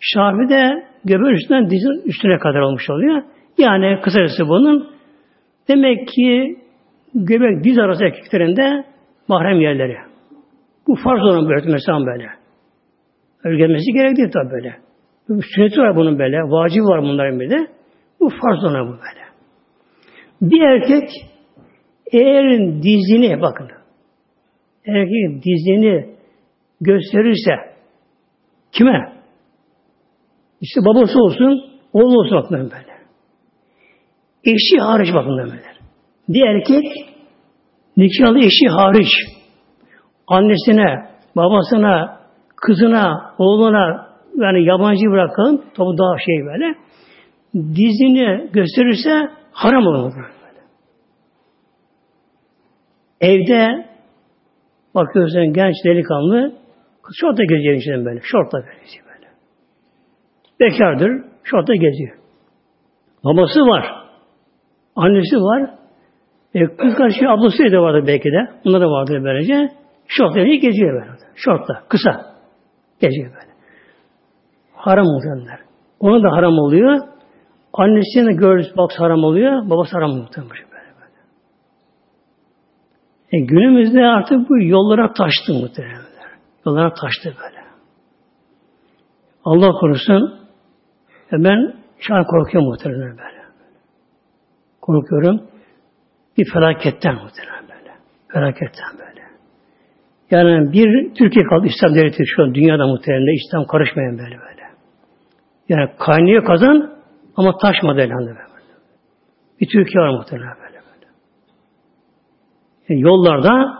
Şafi'de 0.00 0.86
göbeğin 1.04 1.34
üstünden 1.34 1.70
dizin 1.70 2.08
üstüne 2.08 2.38
kadar 2.38 2.60
olmuş 2.60 2.90
oluyor. 2.90 3.22
Yani 3.58 4.00
kısacası 4.00 4.48
bunun 4.48 4.90
demek 5.68 6.08
ki 6.08 6.56
göbek 7.14 7.64
diz 7.64 7.78
arası 7.78 8.04
erkeklerinde 8.04 8.84
mahrem 9.28 9.60
yerleri. 9.60 9.96
Bu 10.86 10.94
farz 11.04 11.22
olan 11.22 11.48
bir 11.48 11.72
mesela 11.72 12.06
böyle. 12.06 12.28
Öyle 13.44 13.56
gelmesi 13.56 13.92
gerek 13.92 14.16
değil 14.16 14.30
tabi 14.30 14.50
böyle. 14.50 14.87
Sünneti 15.28 15.80
var 15.80 15.96
bunun 15.96 16.18
böyle. 16.18 16.36
Vacip 16.36 16.82
var 16.82 17.02
bunların 17.02 17.40
bir 17.40 17.50
de. 17.50 17.66
Bu 18.20 18.28
farz 18.28 18.64
ona 18.64 18.86
bu 18.86 18.90
böyle. 18.90 19.28
Bir 20.42 20.60
erkek 20.60 21.08
eğer 22.12 22.58
dizini 22.82 23.40
bakın 23.40 23.68
erkek 24.86 25.44
dizini 25.44 26.16
gösterirse 26.80 27.50
kime? 28.72 29.12
İşte 30.60 30.80
babası 30.84 31.18
olsun, 31.18 31.70
oğlu 31.92 32.18
olsun 32.18 32.36
bakın 32.36 32.56
böyle. 32.56 32.98
Eşi 34.44 34.78
hariç 34.80 35.14
bakın 35.14 35.36
böyle. 35.38 35.62
Bir 36.28 36.46
erkek 36.46 36.84
nikahlı 37.96 38.38
eşi 38.38 38.68
hariç 38.68 39.08
annesine, 40.26 41.06
babasına, 41.36 42.20
kızına, 42.56 43.34
oğluna 43.38 44.07
yani 44.42 44.64
yabancı 44.64 45.10
bırakalım. 45.10 45.64
Tabi 45.74 45.98
daha 45.98 46.18
şey 46.18 46.46
böyle. 46.46 46.74
dizini 47.54 48.50
gösterirse 48.52 49.30
haram 49.52 49.86
olur. 49.86 50.12
Evde 53.20 53.86
bakıyorsun 54.94 55.52
genç 55.52 55.74
delikanlı 55.84 56.52
şorta 57.20 57.44
geziyor 57.44 57.74
içinden 57.74 58.04
böyle. 58.04 58.20
Şortla 58.22 58.60
geziyor 58.60 59.06
böyle. 59.06 59.28
Bekardır. 60.60 61.24
Şortla 61.44 61.74
geziyor. 61.74 62.18
Babası 63.24 63.60
var. 63.60 64.08
Annesi 64.96 65.36
var. 65.36 65.70
E, 66.54 66.66
kız 66.76 66.94
kardeşi 66.94 67.28
ablası 67.28 67.72
da 67.72 67.82
vardı 67.82 68.04
belki 68.06 68.28
de. 68.28 68.50
Bunlar 68.64 68.80
da 68.80 68.90
vardı 68.90 69.20
böylece. 69.24 69.68
Şortla 70.08 70.40
geziyor 70.40 71.02
böyle. 71.02 71.10
Şortla. 71.34 71.82
Kısa. 71.88 72.34
Geziyor 73.00 73.34
böyle. 73.34 73.47
Haram 74.88 75.06
muhtemelen. 75.06 75.58
Ona 76.00 76.22
da 76.22 76.36
haram 76.36 76.58
oluyor. 76.58 76.98
Annesinin 77.72 78.26
de 78.26 78.32
gördüğü 78.32 78.76
bak 78.76 78.90
haram 78.98 79.24
oluyor. 79.24 79.70
Babası 79.70 79.90
haram 79.92 80.10
muhtemelen. 80.10 80.50
Böyle 80.50 80.64
böyle. 81.00 81.18
E, 83.32 83.46
günümüzde 83.46 84.06
artık 84.06 84.48
bu 84.48 84.62
yollara 84.62 85.12
taştı 85.12 85.52
muhtemelen. 85.52 86.00
Yollara 86.66 86.94
taştı 86.94 87.34
böyle. 87.42 87.58
Allah 89.44 89.72
korusun. 89.72 90.40
E 91.32 91.44
ben 91.44 91.74
şu 91.98 92.14
an 92.14 92.24
korkuyorum 92.24 92.68
muhtemelen 92.68 93.18
böyle. 93.18 93.42
Korkuyorum. 94.80 95.40
Bir 96.38 96.52
felaketten 96.52 97.14
muhtemelen 97.14 97.62
böyle. 97.62 97.92
Felaketten 98.28 98.98
böyle. 98.98 99.22
Yani 100.30 100.72
bir 100.72 101.14
Türkiye 101.14 101.44
kaldı 101.44 101.66
İslam 101.66 101.94
devleti 101.94 102.22
şu 102.26 102.42
an 102.42 102.54
dünyada 102.54 102.86
muhtemelen 102.86 103.46
İslam 103.46 103.66
karışmayan 103.66 104.18
böyle 104.18 104.38
böyle. 104.38 104.57
Yani 105.68 105.90
kaynıyor 105.98 106.44
kazan 106.44 106.90
ama 107.36 107.56
taşmadı 107.58 108.00
elhamdülillah. 108.00 108.48
Bir 109.60 109.68
Türkiye 109.72 110.04
var 110.04 110.18
muhtemelen 110.18 110.56
böyle 110.56 110.74
böyle. 110.74 111.06
Yani 112.88 113.00
yollarda 113.00 113.78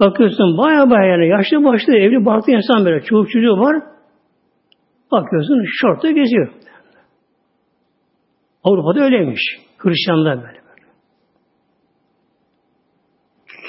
bakıyorsun 0.00 0.58
baya 0.58 0.90
baya 0.90 1.04
yani 1.04 1.28
yaşlı 1.28 1.64
başlı 1.64 1.96
evli 1.96 2.24
barklı 2.24 2.52
insan 2.52 2.84
böyle 2.84 3.00
çocuk 3.00 3.30
çocuğu 3.30 3.58
var. 3.58 3.82
Bakıyorsun 5.12 5.64
şortta 5.80 6.10
geziyor. 6.10 6.52
Avrupa'da 8.64 9.04
öyleymiş. 9.04 9.42
Hristiyanlar 9.78 10.36
böyle 10.36 10.46
böyle. 10.46 10.86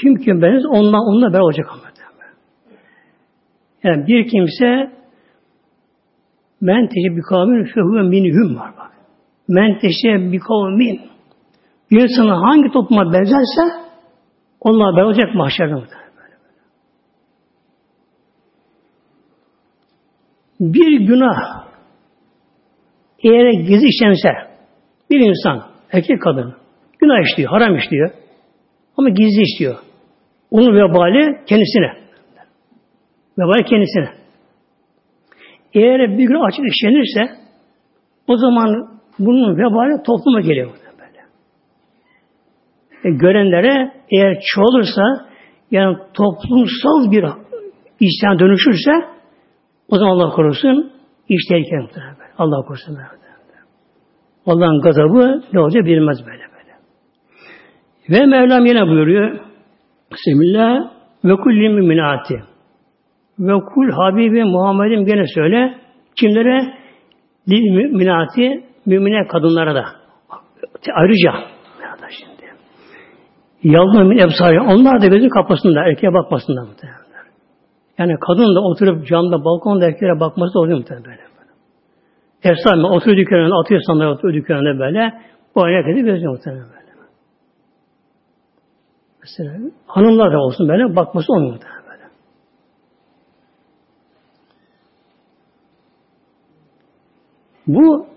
Kim 0.01 0.15
kim 0.15 0.41
beniz 0.41 0.65
ondan 0.65 1.01
onunla 1.01 1.27
beraber 1.27 1.39
olacak 1.39 1.67
ama. 1.71 1.95
Yani 3.85 4.07
bir 4.07 4.27
kimse 4.27 4.91
men 6.61 6.87
teşe 6.87 7.15
bir 7.15 7.21
kavmin 7.21 7.63
fehuve 7.63 8.01
minhum 8.01 8.55
var 8.55 8.71
bak. 8.77 8.91
Men 9.47 9.79
teşe 9.79 10.31
bir 10.31 10.39
kavmin 10.39 11.01
bir 11.91 12.01
insana 12.01 12.41
hangi 12.41 12.71
topluma 12.71 13.13
benzerse 13.13 13.61
onunla 14.59 14.97
beraber 14.97 15.03
olacak 15.03 15.35
mahşerde. 15.35 15.75
Bir 20.59 20.99
günah 20.99 21.65
eğer 23.23 23.53
gizli 23.53 23.87
işlense 23.87 24.29
bir 25.09 25.19
insan, 25.19 25.63
erkek 25.91 26.21
kadın 26.21 26.55
günah 26.99 27.31
işliyor, 27.31 27.49
haram 27.49 27.77
işliyor 27.77 28.09
ama 28.97 29.09
gizli 29.09 29.41
işliyor. 29.41 29.75
Onun 30.51 30.75
vebali 30.75 31.45
kendisine. 31.45 31.93
Vebali 33.37 33.63
kendisine. 33.63 34.24
Eğer 35.75 36.17
bir 36.17 36.23
gün 36.23 36.47
açık 36.47 36.65
işlenirse 36.65 37.35
o 38.27 38.37
zaman 38.37 38.99
bunun 39.19 39.57
vebali 39.57 40.03
topluma 40.03 40.41
geliyor. 40.41 40.71
Böyle. 40.99 41.21
E, 43.03 43.17
görenlere 43.17 43.91
eğer 44.11 44.41
çoğalırsa 44.45 45.01
yani 45.71 45.97
toplumsal 46.13 47.11
bir 47.11 47.25
işten 47.99 48.39
dönüşürse 48.39 48.91
o 49.89 49.97
zaman 49.97 50.11
Allah 50.11 50.29
korusun 50.29 50.91
iş 51.29 51.45
tehlikeli 51.49 51.81
muhtemelen. 51.81 52.15
Allah 52.37 52.65
korusun. 52.65 52.97
Allah'ın 54.45 54.81
gazabı 54.81 55.43
ne 55.53 55.59
olacak 55.59 55.85
bilmez 55.85 56.17
böyle 56.25 56.43
böyle. 56.55 56.73
Ve 58.09 58.25
Mevlam 58.25 58.65
yine 58.65 58.87
buyuruyor 58.87 59.39
Bismillah 60.11 60.91
ve 61.25 61.35
kulli 61.35 61.69
müminati 61.69 62.54
ve 63.39 63.53
kul 63.73 63.91
Habibi 63.91 64.43
Muhammed'im 64.43 65.05
gene 65.05 65.23
söyle 65.27 65.75
kimlere? 66.15 66.73
Lil 67.49 67.71
müminati 67.71 68.63
mümine 68.85 69.27
kadınlara 69.27 69.75
da. 69.75 69.85
Ayrıca 70.95 71.31
şimdi. 72.09 72.45
Yalma 73.63 74.03
min 74.03 74.17
ebsari. 74.17 74.61
Onlar 74.61 75.01
da 75.01 75.07
gözün 75.07 75.29
kapısında. 75.29 75.79
Erkeğe 75.79 76.13
bakmasınlar 76.13 76.63
muhtemelen. 76.63 77.05
Yani 77.97 78.15
kadın 78.19 78.55
da 78.55 78.59
oturup 78.59 79.07
camda, 79.07 79.45
balkonda 79.45 79.85
erkeğe 79.85 80.19
bakması 80.19 80.53
da 80.53 80.59
oluyor 80.59 80.77
muhtemelen 80.77 81.05
böyle. 81.05 81.21
Efsane 82.43 82.87
oturuyor 82.87 83.17
dükkanında, 83.17 83.55
atıyor 83.55 83.81
sandalye 83.87 84.09
oturuyor 84.09 84.33
dükkanında 84.33 84.79
böyle. 84.79 85.13
Bu 85.55 85.69
edip 85.69 86.05
gözüyor 86.05 86.31
muhtemelen 86.31 86.63
böyle. 86.63 86.85
Mesela 89.21 89.51
hanımlar 89.87 90.33
da 90.33 90.37
olsun 90.37 90.67
böyle 90.69 90.95
bakması 90.95 91.33
olmuyor 91.33 91.53
muhtemelen 91.53 91.83
böyle. 91.89 92.03
Bu 97.67 98.07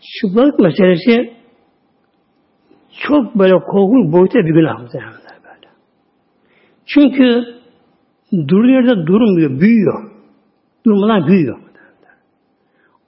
çıplaklık 0.00 0.60
meselesi 0.60 1.32
çok 3.08 3.34
böyle 3.34 3.54
korkunç 3.54 4.12
boyuta 4.12 4.38
bir 4.38 4.54
günah 4.54 4.78
böyle. 4.78 5.68
Çünkü 6.86 7.44
durduğu 8.32 8.70
yerde 8.70 9.06
durmuyor, 9.06 9.60
büyüyor. 9.60 10.10
Durmadan 10.86 11.26
büyüyor. 11.26 11.58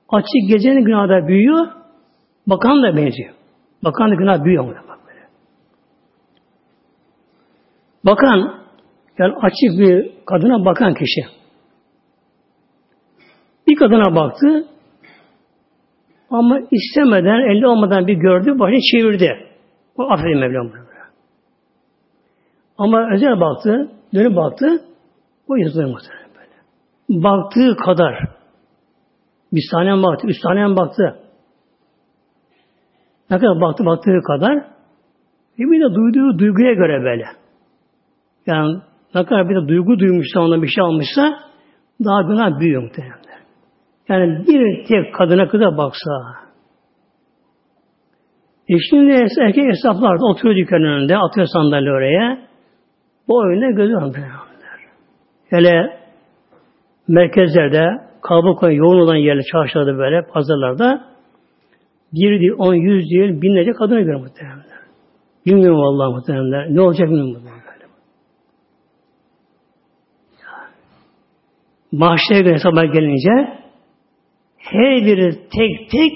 Açık 0.09 0.49
gecenin 0.49 0.85
günahı 0.85 1.09
da 1.09 1.29
büyüyor, 1.29 1.67
bakan 2.47 2.83
da 2.83 2.97
benziyor. 2.97 3.35
Bakan 3.85 4.11
da 4.11 4.15
günah 4.15 4.45
büyüyor. 4.45 4.67
Bak 4.67 4.99
böyle. 5.09 5.21
Bakan, 8.05 8.55
yani 9.19 9.35
açık 9.43 9.79
bir 9.79 10.13
kadına 10.27 10.65
bakan 10.65 10.95
kişi. 10.95 11.21
Bir 13.69 13.77
kadına 13.77 14.17
baktı, 14.17 14.67
ama 16.35 16.61
istemeden, 16.71 17.57
elde 17.57 17.67
olmadan 17.67 18.07
bir 18.07 18.15
gördü, 18.15 18.59
başını 18.59 18.81
çevirdi. 18.93 19.47
O 19.97 20.11
affedin 20.11 20.39
Mevlam. 20.39 20.71
Ama 22.79 23.15
özel 23.15 23.41
baktı, 23.41 23.91
dönüp 24.15 24.37
baktı, 24.37 24.67
o 25.49 25.57
muhtemelen 25.57 26.31
böyle. 26.37 27.23
Baktığı 27.23 27.77
kadar 27.77 28.15
bir 29.53 29.63
saniye 29.71 30.03
baktı, 30.03 30.27
üç 30.27 30.37
saniye 30.43 30.77
baktı. 30.77 31.21
Ne 33.31 33.39
kadar 33.39 33.61
baktı, 33.61 33.87
baktığı 33.87 34.21
kadar. 34.27 34.65
Bir 35.59 35.81
de 35.81 35.95
duyduğu 35.95 36.39
duyguya 36.39 36.73
göre 36.73 37.05
böyle. 37.05 37.25
Yani 38.47 38.81
ne 39.15 39.25
kadar 39.25 39.49
bir 39.49 39.63
de 39.63 39.69
duygu 39.69 39.99
duymuşsa, 39.99 40.41
ona 40.41 40.63
bir 40.63 40.69
şey 40.69 40.85
almışsa 40.85 41.39
daha 42.05 42.23
günah 42.23 42.61
büyüyor 42.61 42.83
muhtemelen. 42.83 43.24
Yani 44.09 44.47
bir 44.47 44.85
tek 44.85 45.15
kadına 45.15 45.49
kadar 45.49 45.77
baksa. 45.77 46.11
E 48.69 48.75
şimdi 48.91 49.13
erkek 49.41 49.65
hesaplar 49.65 50.31
oturuyor 50.31 50.57
dükkanın 50.57 50.85
önünde, 50.85 51.17
atıyor 51.17 51.47
sandalye 51.53 51.91
oraya. 51.91 52.39
Bu 53.29 53.37
oyunda 53.37 53.71
gözü 53.71 53.95
anlıyor. 53.95 54.27
Hele 55.51 55.99
merkezlerde, 57.09 57.89
kalabalık 58.23 58.63
yoğun 58.63 59.01
olan 59.01 59.17
yerler, 59.17 59.45
çarşılarda 59.53 59.99
böyle, 59.99 60.27
pazarlarda 60.27 61.05
bir 62.13 62.41
değil, 62.41 62.53
on, 62.59 62.75
yüz 62.75 63.11
değil, 63.11 63.43
binlerce 63.43 63.73
kadına 63.73 64.01
göre 64.01 64.17
muhtemelen. 64.17 64.65
Bilmiyorum 65.47 65.81
Allah 65.81 66.11
muhtemelen. 66.11 66.75
Ne 66.75 66.81
olacak 66.81 67.09
bilmiyorum 67.09 67.43
böyle. 67.45 67.85
Mahşere 71.93 72.41
göre 72.41 72.55
hesaba 72.55 72.85
gelince 72.85 73.64
her 74.65 75.07
biri 75.07 75.31
tek 75.33 75.91
tek 75.91 76.13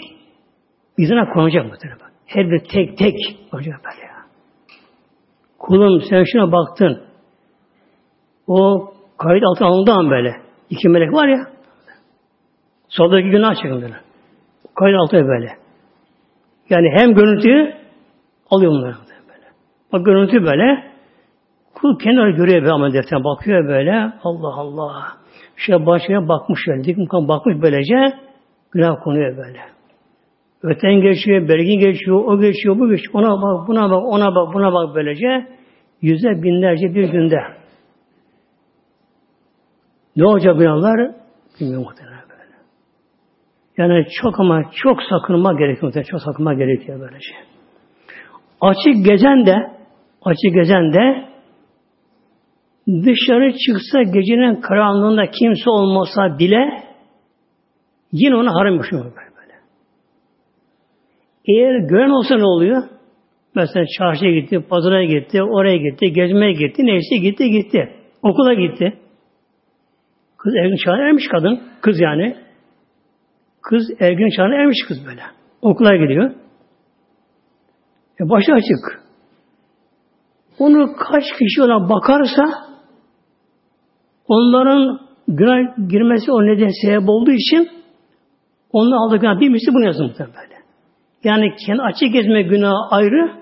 yüzüne 0.99 1.25
konacak 1.35 1.67
muhtemelen. 1.67 2.11
Her 2.27 2.51
biri 2.51 2.63
tek 2.63 2.99
tek 2.99 3.15
konacak 3.51 3.81
böyle. 3.85 4.09
Kulum 5.59 6.03
sen 6.11 6.25
şuna 6.33 6.53
baktın. 6.53 7.03
O 8.47 8.91
kayıt 9.19 9.45
altına 9.45 9.69
alındığı 9.69 10.11
böyle. 10.11 10.37
İki 10.71 10.89
melek 10.89 11.13
var 11.13 11.29
ya. 11.29 11.39
Soldaki 12.89 13.31
günah 13.31 13.55
çekildiler. 13.55 14.01
Kayıt 14.75 14.99
altına 14.99 15.29
böyle. 15.29 15.57
Yani 16.71 16.89
hem 16.97 17.15
görüntüyü 17.15 17.75
alıyor 18.51 18.73
bunlar 18.73 18.95
böyle. 19.29 19.47
Bak 19.93 20.07
görüntü 20.07 20.45
böyle. 20.45 20.89
Kul 21.75 21.99
kendi 21.99 22.37
görüyor 22.37 22.63
böyle 22.63 22.73
ama 22.73 22.93
defterine 22.93 23.25
bakıyor 23.25 23.69
böyle. 23.69 24.13
Allah 24.23 24.55
Allah. 24.55 25.19
Şöyle 25.57 25.87
başına 25.87 26.29
bakmış 26.29 26.61
şöyle. 26.65 26.85
Dikim 26.85 27.09
bakmış 27.11 27.63
böylece 27.63 28.28
günah 28.73 29.05
konuyor 29.05 29.37
böyle. 29.37 29.61
Öten 30.63 31.01
geçiyor, 31.01 31.49
belgin 31.49 31.81
geçiyor, 31.81 32.25
o 32.25 32.41
geçiyor, 32.41 32.79
bu 32.79 32.91
geçiyor. 32.91 33.15
Ona 33.15 33.43
bak, 33.43 33.69
buna 33.69 33.91
bak, 33.91 34.05
ona 34.07 34.35
bak, 34.35 34.55
buna 34.55 34.73
bak 34.73 34.95
böylece. 34.95 35.47
Yüze 36.03 36.43
binlerce 36.43 36.95
bir 36.95 37.09
günde. 37.09 37.41
Ne 40.17 40.27
olacak 40.27 40.59
günahlar? 40.59 41.11
Bilmiyorum 41.61 41.85
muhtemelen 41.85 42.23
böyle. 42.29 42.55
Yani 43.77 44.07
çok 44.23 44.41
ama 44.41 44.63
çok 44.75 45.03
sakınma 45.03 45.53
gerekiyor. 45.53 46.05
Çok 46.11 46.23
sakınma 46.23 46.55
gerekiyor 46.55 47.01
böylece. 47.01 47.35
Açık 48.61 49.07
gezen 49.07 49.47
de 49.47 49.57
açık 50.23 50.55
gezen 50.55 50.93
de 50.93 51.29
dışarı 52.89 53.53
çıksa 53.53 54.03
gecenin 54.03 54.61
karanlığında 54.61 55.31
kimse 55.31 55.71
olmasa 55.71 56.39
bile 56.39 56.88
yine 58.13 58.37
ona 58.37 58.55
haram 58.55 58.77
yaşıyor 58.77 59.05
böyle. 59.05 59.55
Eğer 61.49 61.79
gören 61.79 62.11
olsa 62.11 62.37
ne 62.37 62.45
oluyor? 62.45 62.83
Mesela 63.55 63.87
çarşıya 63.99 64.41
gitti, 64.41 64.61
pazara 64.71 65.05
gitti, 65.05 65.43
oraya 65.43 65.77
gitti, 65.77 66.13
gezmeye 66.13 66.53
gitti, 66.53 66.87
neyse 66.87 67.17
gitti 67.17 67.51
gitti. 67.51 67.95
Okula 68.23 68.55
gitti. 68.55 68.99
Kız 70.39 70.55
ergin 70.55 70.77
çağına 70.85 71.03
ermiş 71.03 71.25
kadın. 71.31 71.61
Kız 71.81 72.01
yani. 72.01 72.37
Kız 73.63 73.91
ergin 74.01 74.31
çağına 74.37 74.55
ermiş 74.55 74.79
kız 74.89 75.07
böyle. 75.07 75.23
Okula 75.63 75.97
gidiyor. 75.97 76.31
E 78.21 78.29
başı 78.29 78.53
açık. 78.53 79.03
Onu 80.59 80.97
kaç 80.97 81.25
kişi 81.39 81.63
ona 81.63 81.89
bakarsa 81.89 82.45
onların 84.29 85.01
günah 85.29 85.89
girmesi 85.91 86.33
o 86.33 86.43
neden 86.43 86.71
sebep 86.83 87.09
olduğu 87.09 87.33
için 87.33 87.78
onun 88.73 88.93
aldığı 88.93 89.17
günah 89.17 89.41
bir 89.41 89.49
misli 89.49 89.75
bunu 89.75 89.85
yazın 89.85 90.15
böyle. 90.19 90.59
Yani 91.25 91.57
kendi 91.67 91.83
açık 91.83 92.13
gezme 92.13 92.43
günahı 92.43 92.89
ayrı 92.91 93.33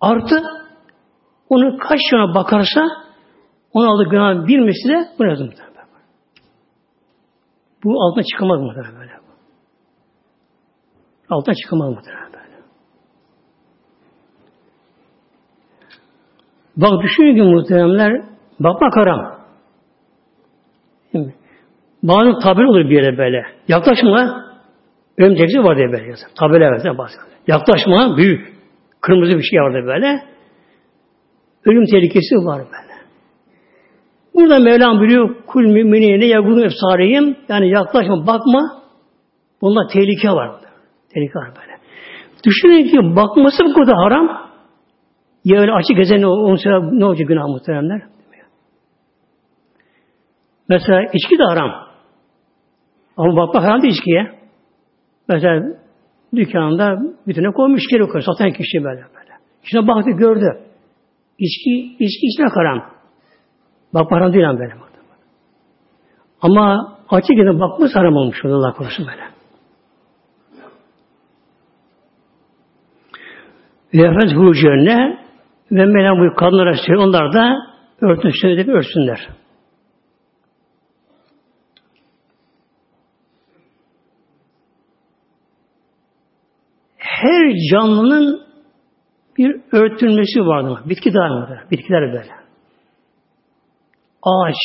artı 0.00 0.42
onu 1.48 1.78
kaç 1.78 2.00
yana 2.12 2.34
bakarsa 2.34 2.88
onun 3.72 3.86
aldığı 3.86 4.10
günah 4.10 4.46
bir 4.46 4.58
misli 4.58 4.90
de 4.90 5.08
bunu 5.18 5.28
yazın 5.28 5.54
Bu 7.84 8.02
altına 8.02 8.24
çıkamaz 8.24 8.60
mı 8.60 8.72
böyle? 8.76 9.12
Altına 11.30 11.54
çıkamaz 11.54 11.90
mı 11.90 12.00
böyle? 12.06 12.44
Bak 16.76 17.02
düşünün 17.02 17.36
ki 17.36 17.42
muhteremler 17.42 18.22
bakmak 18.60 18.96
haram. 18.96 19.34
Bazı 22.02 22.38
tabela 22.42 22.68
olur 22.68 22.90
bir 22.90 23.02
yere 23.02 23.18
böyle. 23.18 23.46
Yaklaşma 23.68 24.44
örümcekçi 25.18 25.58
var 25.58 25.76
diye 25.76 25.92
böyle. 25.92 26.14
Tabela 26.38 26.98
bazen. 26.98 27.20
Yaklaşma 27.46 28.16
büyük. 28.16 28.54
Kırmızı 29.00 29.38
bir 29.38 29.42
şey 29.42 29.60
vardı 29.60 29.86
böyle. 29.86 30.22
Ölüm 31.64 31.86
tehlikesi 31.86 32.34
var 32.34 32.58
böyle. 32.58 32.94
Burada 34.34 34.58
Mevlam 34.58 35.00
biliyor 35.00 35.36
kul 35.46 35.62
müminine 35.62 36.26
yagulun 36.26 36.62
efsareyim 36.62 37.36
yani 37.48 37.68
yaklaşma 37.70 38.26
bakma 38.26 38.82
bunda 39.62 39.86
tehlike 39.92 40.30
var. 40.30 40.50
Tehlike 41.14 41.38
var 41.38 41.48
böyle. 41.48 41.78
Düşünün 42.44 42.88
ki 42.88 43.16
bakması 43.16 43.64
bu 43.64 43.74
kadar 43.74 43.94
haram. 43.94 44.44
Ya 45.44 45.60
öyle 45.60 45.72
açık 45.72 45.96
gezen 45.96 46.22
onun 46.22 46.56
sonra 46.56 46.90
ne 46.92 47.04
olacak 47.04 47.28
günah 47.28 47.46
muhteremler? 47.46 48.02
Mesela 50.68 51.02
içki 51.12 51.38
de 51.38 51.42
haram. 51.42 51.70
Ama 53.16 53.36
bakmak 53.36 53.64
haram 53.64 53.82
değil 53.82 53.94
içkiye. 53.94 54.43
Mesela 55.28 55.62
dükkanda 56.36 56.98
bütüne 57.26 57.52
koymuş 57.52 57.82
içki 57.82 57.98
koyuyor. 57.98 58.22
Satan 58.22 58.52
kişi 58.52 58.84
böyle 58.84 59.00
böyle. 59.00 59.32
İçine 59.64 59.86
baktı 59.88 60.10
gördü. 60.10 60.58
İçki, 61.38 61.96
içki 62.04 62.26
içine 62.26 62.46
haram. 62.46 62.90
Bak 63.94 64.12
haram 64.12 64.32
değil 64.32 64.50
ama 64.50 64.58
böyle. 64.58 64.74
Ama 66.42 66.96
açık 67.08 67.36
gezen 67.36 67.60
bakması 67.60 67.98
haram 67.98 68.16
olmuş. 68.16 68.44
Allah 68.44 68.72
korusun 68.72 69.06
böyle. 69.06 69.34
Nefes 73.92 74.32
hurucu 74.36 74.68
önüne 74.68 75.18
ve 75.72 75.86
Mevlam 75.86 76.30
bu 76.30 76.34
kadınlara 76.34 76.74
söylüyor. 76.74 77.08
Onlar 77.08 77.32
da 77.32 77.56
örtünsün 78.00 78.48
de 78.48 78.72
Her 87.20 87.54
canlının 87.70 88.42
bir 89.38 89.60
örtülmesi 89.72 90.40
vardır. 90.40 90.88
Bitki 90.88 91.14
daha 91.14 91.30
vardır. 91.30 91.58
Bitkiler 91.70 92.12
böyle. 92.12 92.32
Ağaç. 94.22 94.56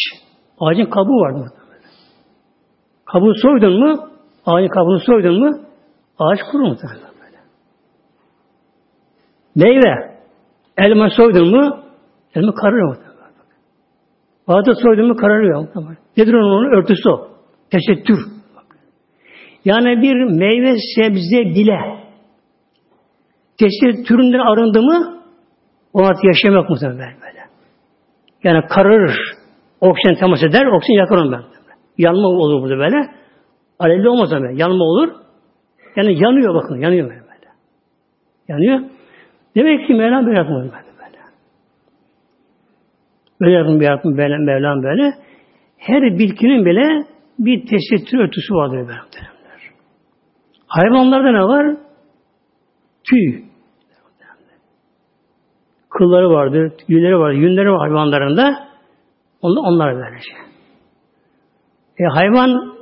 Ağacın 0.59 0.85
kabuğu 0.85 1.21
vardır. 1.21 1.51
Kabuğu 3.05 3.33
soydun 3.41 3.79
mu, 3.79 4.09
ağacın 4.45 4.67
kabuğunu 4.67 4.99
soydun 4.99 5.39
mu, 5.39 5.59
ağaç 6.19 6.39
kurur 6.51 6.63
muhtemelen. 6.63 7.09
Meyve. 9.55 10.19
Elma 10.77 11.09
soydun 11.09 11.51
mu 11.51 11.79
elma 12.35 12.53
kararıyor. 12.53 12.97
Bağda 14.47 14.75
soydun 14.75 15.07
mu 15.07 15.15
kararıyor. 15.15 15.67
Nedir 16.17 16.33
onun 16.33 16.77
örtüsü 16.77 17.09
o? 17.09 17.27
Tesettür. 17.71 18.19
Yani 19.65 20.01
bir 20.01 20.23
meyve, 20.23 20.75
sebze, 20.95 21.55
bile 21.55 21.98
tesettüründen 23.59 24.39
arındı 24.39 24.81
mı 24.81 25.19
o 25.93 26.03
artık 26.03 26.23
yaşamak 26.23 26.69
muhtemelen 26.69 26.99
böyle. 26.99 27.39
Yani 28.43 28.67
kararır. 28.67 29.17
Oksijen 29.81 30.19
temas 30.19 30.43
eder, 30.43 30.65
oksijen 30.65 30.99
yakar 30.99 31.17
onu 31.17 31.31
ben. 31.31 31.43
Yanma 31.97 32.27
olur 32.27 32.61
burada 32.61 32.77
böyle. 32.77 33.11
Alevli 33.79 34.09
olmaz 34.09 34.33
ama 34.33 34.51
yanma 34.53 34.83
olur. 34.83 35.09
Yani 35.95 36.23
yanıyor 36.23 36.55
bakın, 36.55 36.75
yanıyor 36.75 37.09
böyle. 37.09 37.19
Yanıyor. 38.47 38.79
Demek 39.55 39.87
ki 39.87 39.93
Mevlam 39.93 40.25
böyle 40.25 40.37
yapmadı 40.37 40.63
böyle. 40.63 41.17
Böyle 43.41 43.51
yapın, 43.51 43.73
böyle 43.73 43.85
yapın, 43.85 44.17
böyle, 44.17 44.37
Mevlam 44.37 44.83
böyle. 44.83 45.13
Her 45.77 46.19
bitkinin 46.19 46.65
bile 46.65 47.05
bir 47.39 47.65
tesettür 47.65 48.19
örtüsü 48.19 48.53
vardır 48.53 48.77
böyle. 48.77 48.99
Hayvanlarda 50.67 51.31
ne 51.31 51.43
var? 51.43 51.77
Tüy. 53.09 53.48
Kılları 55.89 56.29
vardır, 56.29 56.71
tüyleri 56.87 57.19
vardır, 57.19 57.37
yünleri 57.37 57.71
var 57.71 57.79
hayvanlarında. 57.79 58.67
Onlar, 59.41 59.61
onlar 59.61 59.95
böyle 59.95 60.19
şey. 60.21 60.37
E, 61.99 62.03
hayvan 62.03 62.75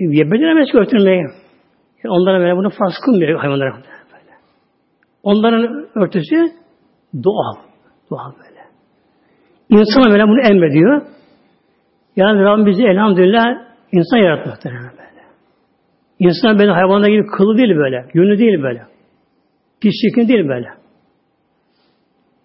e, 0.00 0.30
beceremez 0.30 0.72
ki 0.72 0.78
örtülmeyi. 0.78 1.22
Yani 2.04 2.14
onlara 2.14 2.40
böyle 2.40 2.56
bunu 2.56 2.70
farz 2.70 2.94
kılmıyor 3.04 3.40
hayvanlara. 3.40 3.74
Onların 5.22 5.88
örtüsü 5.94 6.50
doğal. 7.24 7.54
Doğal 8.10 8.32
böyle. 8.32 8.60
İnsana 9.68 10.12
böyle 10.12 10.24
bunu 10.24 10.40
emrediyor. 10.40 11.02
Yani 12.16 12.42
Rabbim 12.42 12.66
bizi 12.66 12.82
elhamdülillah 12.82 13.44
insan 13.92 14.18
yarattı 14.18 14.50
muhtemelen 14.50 14.90
böyle. 14.90 15.22
İnsan 16.18 16.58
böyle 16.58 16.70
hayvanlar 16.70 17.08
gibi 17.08 17.26
kılı 17.26 17.58
değil 17.58 17.76
böyle. 17.76 18.06
Yönü 18.14 18.38
değil 18.38 18.62
böyle. 18.62 18.82
Pislikin 19.80 20.28
değil 20.28 20.48
böyle. 20.48 20.77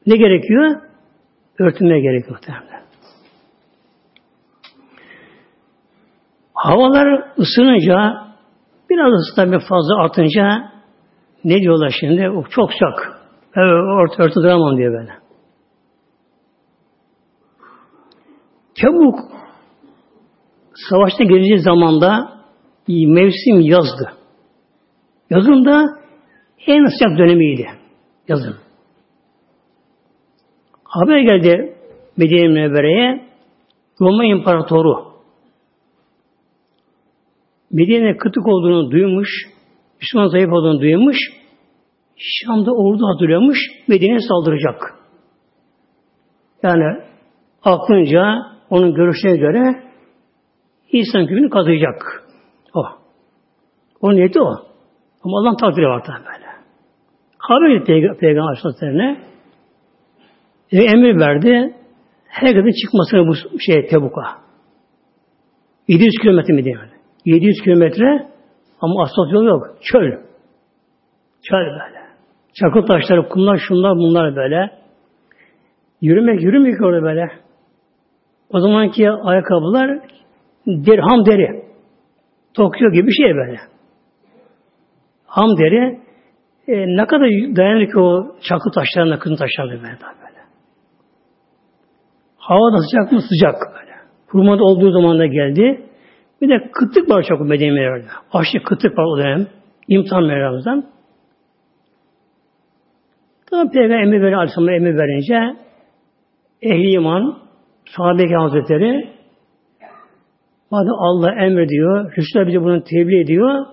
Ne 0.08 0.16
gerekiyor? 0.16 0.82
Örtünmeye 1.60 2.02
gerekiyor 2.02 2.32
muhtemelen. 2.32 2.84
Havalar 6.54 7.24
ısınınca 7.38 8.24
biraz 8.90 9.14
ısı 9.14 9.36
tabi 9.36 9.60
fazla 9.70 10.04
artınca 10.04 10.72
ne 11.44 11.62
diyorlar 11.62 11.94
şimdi? 12.00 12.30
O 12.30 12.44
çok 12.44 12.72
sıcak. 12.74 13.20
Evet, 13.56 13.74
orta 13.74 14.24
orta 14.24 14.44
duramam 14.44 14.78
diyor 14.78 14.94
böyle. 14.94 15.12
Tebuk 18.82 19.20
savaşta 20.90 21.24
geleceği 21.24 21.60
zamanda 21.60 22.34
mevsim 22.88 23.60
yazdı. 23.62 24.14
Yazın 25.30 25.66
da 25.66 25.86
en 26.68 26.86
sıcak 26.86 27.18
dönemiydi. 27.18 27.68
Yazın. 28.28 28.56
Haber 30.94 31.20
geldi 31.20 31.76
Medine 32.18 32.48
Münevvere'ye 32.48 33.26
Roma 34.02 34.26
İmparatoru 34.26 35.14
Medine 37.72 38.18
kıtık 38.18 38.48
olduğunu 38.48 38.92
duymuş, 38.92 39.30
Müslüman 40.02 40.28
zayıf 40.28 40.52
olduğunu 40.52 40.82
duymuş. 40.82 41.18
Şam'da 42.18 42.72
ordu 42.72 43.08
hazırlamış. 43.08 43.58
Medine'ye 43.88 44.20
saldıracak. 44.20 44.94
Yani 46.64 47.04
aklınca 47.64 48.36
onun 48.70 48.94
görüşüne 48.94 49.38
göre 49.38 49.84
İslam 50.92 51.28
kübünü 51.28 51.50
kazıyacak. 51.50 52.24
O. 52.74 52.84
O 54.02 54.14
niyeti 54.14 54.42
o. 54.42 54.50
Ama 55.24 55.40
Allah'ın 55.40 55.58
takdiri 55.58 55.86
var 55.86 56.04
tabi 56.04 56.26
böyle. 56.26 56.46
Haber 57.38 57.70
etti 57.70 58.18
Peygamber, 58.20 58.42
Aleyhisselatü'ne. 58.42 59.33
E, 60.74 60.84
emir 60.84 61.20
verdi. 61.20 61.74
Herkesin 62.28 62.82
çıkmasını 62.82 63.28
bu 63.28 63.60
şey 63.60 63.88
Tebuk'a. 63.88 64.24
700 65.88 66.12
kilometre 66.22 66.54
mi 66.54 66.64
diyor? 66.64 66.90
700 67.26 67.62
kilometre 67.64 68.28
ama 68.82 69.04
asfalt 69.04 69.34
yol 69.34 69.44
yok. 69.44 69.64
Çöl. 69.82 70.12
Çöl 71.44 71.66
böyle. 71.66 72.04
Çakıl 72.54 72.86
taşları, 72.88 73.30
kumlar, 73.30 73.58
şunlar, 73.58 73.96
bunlar 73.98 74.36
böyle. 74.36 74.72
Yürümek, 76.02 76.42
yürümek 76.42 76.82
orada 76.82 77.04
böyle. 77.04 77.32
O 78.50 78.60
zamanki 78.60 79.12
ayakkabılar 79.12 80.00
dirham 80.68 81.26
deri. 81.26 81.64
Tokyo 82.54 82.92
gibi 82.92 83.08
bir 83.08 83.12
şey 83.12 83.36
böyle. 83.36 83.60
Ham 85.26 85.58
deri 85.58 86.00
e, 86.68 86.98
ne 86.98 87.06
kadar 87.06 87.28
dayanır 87.56 87.92
ki 87.92 88.00
o 88.00 88.36
çakıl 88.50 88.72
taşlarına, 88.72 89.20
kızın 89.20 89.36
taşlarına 89.36 89.84
böyle. 89.84 90.23
Hava 92.48 92.74
da 92.74 92.78
sıcak 92.78 93.12
mı? 93.12 93.22
Sıcak 93.22 93.56
böyle. 94.34 94.64
Olduğu 94.64 94.92
zaman 94.92 95.20
da 95.20 95.26
geldi. 95.26 95.86
Bir 96.42 96.50
de 96.50 96.72
kıtlık 96.72 97.10
var 97.10 97.26
çok 97.30 97.42
Medine 97.42 97.72
Mevla'da. 97.72 98.08
Aşırı 98.34 98.64
kıtlık 98.64 98.98
var 98.98 99.04
o 99.04 99.18
dönem. 99.18 99.48
İmtihan 99.88 100.24
Mevla'mızdan. 100.24 100.86
Tamam 103.50 103.72
Peygamber 103.72 104.04
emir 104.04 104.22
verince, 104.22 104.36
Aleyhisselam 104.36 104.70
emir 104.70 104.98
verince 104.98 105.60
ehli 106.62 106.92
iman, 106.92 107.38
sahabe 107.98 108.34
hazretleri 108.34 109.10
madem 110.72 110.94
Allah 110.94 111.32
emrediyor, 111.32 112.18
Resulullah 112.18 112.48
bize 112.48 112.62
bunu 112.62 112.84
tebliğ 112.84 113.20
ediyor, 113.20 113.66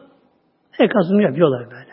herkes 0.71 1.03
bunu 1.11 1.23
yapıyorlar 1.23 1.71
böyle. 1.71 1.91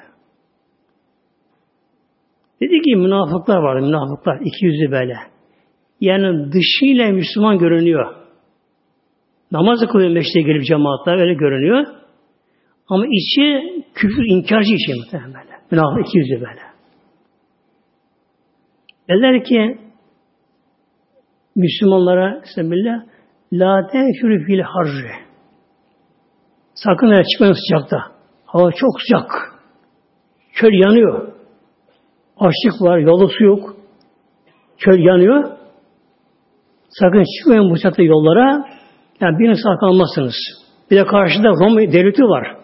Dedi 2.61 2.81
ki 2.81 2.95
münafıklar 2.95 3.57
vardı, 3.57 3.85
münafıklar, 3.85 4.39
iki 4.41 4.65
yüzlü 4.65 4.91
böyle. 4.91 5.36
Yani 6.01 6.51
dışıyla 6.51 7.11
Müslüman 7.11 7.57
görünüyor. 7.57 8.15
Namazı 9.51 9.87
kılıyor 9.87 10.09
meşte 10.09 10.41
gelip 10.41 10.65
cemaatler 10.65 11.17
öyle 11.17 11.33
görünüyor. 11.33 11.85
Ama 12.89 13.05
içi 13.07 13.61
küfür 13.93 14.25
inkarcı 14.25 14.73
içi 14.73 14.93
muhtemelen 14.93 15.33
böyle. 15.33 15.57
Münafık 15.71 16.07
iki 16.07 16.17
yüzlü 16.17 16.45
böyle. 16.45 16.61
Derler 19.09 19.43
ki 19.43 19.77
Müslümanlara 21.55 22.41
Bismillah 22.43 23.03
La 23.53 23.87
tenfürü 23.87 24.45
fil 24.45 24.59
harri 24.59 25.11
Sakın 26.73 27.07
öyle 27.07 27.23
çıkmayın 27.23 27.53
sıcakta. 27.53 27.97
Hava 28.45 28.71
çok 28.71 29.01
sıcak. 29.01 29.31
Çöl 30.53 30.73
yanıyor. 30.73 31.33
Açlık 32.37 32.81
var, 32.81 32.97
yolu 32.97 33.29
su 33.29 33.43
yok. 33.43 33.75
Çöl 34.77 34.99
yanıyor. 34.99 35.56
Sakın 36.99 37.23
çıkmayın 37.37 37.69
bu 37.69 37.75
sıcakta 37.75 38.03
yollara. 38.03 38.65
Yani 39.21 39.39
bir 39.39 39.49
insan 39.49 39.77
kalmazsınız. 39.77 40.35
Bir 40.91 40.95
de 40.95 41.05
karşıda 41.05 41.49
Roma 41.49 41.79
devleti 41.79 42.23
var. 42.23 42.57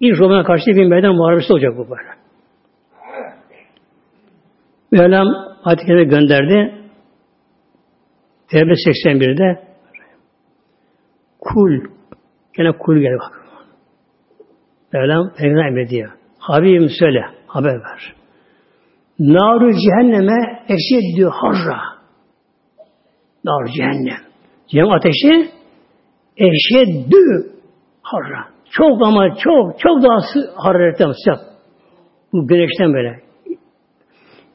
İlk 0.00 0.18
Roma'ya 0.18 0.44
karşı 0.44 0.66
bir 0.66 0.86
meydan 0.86 1.14
muharebesi 1.14 1.52
olacak 1.52 1.72
bu 1.76 1.90
böyle. 1.90 2.08
Mevlam 4.90 5.26
ayet 5.64 5.86
gönderdi. 5.86 6.74
Tevbe 8.50 8.72
81'de 8.72 9.62
kul 11.40 11.70
gene 12.56 12.72
kul 12.72 12.96
gel 12.98 13.18
bak. 13.18 13.46
Mevlam 14.92 15.34
peygamber 15.38 15.66
emrediyor. 15.66 16.12
Habibim 16.38 16.88
söyle, 16.98 17.24
haber 17.46 17.74
ver. 17.74 18.14
Naru 19.18 19.72
cehenneme 19.72 20.64
eşeddü 20.68 21.28
harra. 21.28 21.95
Naru 23.46 23.68
cehennem. 23.76 24.20
Cehennem 24.68 24.92
ateşi 24.92 25.50
eşeddü 26.36 27.52
harra. 28.02 28.48
Çok 28.70 29.06
ama 29.06 29.28
çok, 29.28 29.78
çok 29.78 30.02
daha 30.02 30.18
hararetten 30.56 31.12
sıcak. 31.12 31.38
Bu 32.32 32.46
güneşten 32.46 32.92
böyle. 32.94 33.20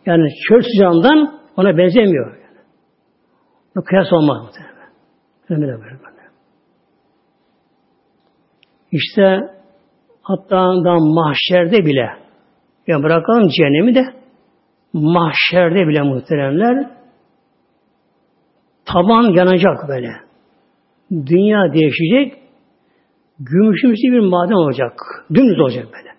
Yani 0.05 0.27
çöl 0.47 0.61
sıcağından 0.61 1.39
ona 1.57 1.77
benzemiyor. 1.77 2.37
Bu 3.75 3.83
kıyas 3.83 4.13
olmaz 4.13 4.37
muhtemelen. 4.41 4.89
Öyle 5.49 5.61
böyle 5.61 5.99
böyle. 5.99 6.11
İşte 8.91 9.39
hatta 10.21 10.57
da 10.85 10.97
mahşerde 10.99 11.85
bile 11.85 12.09
ya 12.87 13.03
bırakalım 13.03 13.47
cehennemi 13.57 13.95
de 13.95 14.03
mahşerde 14.93 15.87
bile 15.87 16.01
muhteremler 16.01 17.00
taban 18.85 19.33
yanacak 19.33 19.87
böyle. 19.87 20.11
Dünya 21.11 21.73
değişecek. 21.73 22.41
Gümüşümsü 23.39 24.03
bir 24.03 24.19
maden 24.19 24.53
olacak. 24.53 24.99
Dümdüz 25.33 25.59
olacak 25.59 25.85
böyle. 25.85 26.09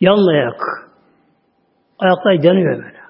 Yanlayak. 0.00 0.60
Ayaklar 1.98 2.44
yanıyor 2.44 2.84
böyle. 2.84 3.02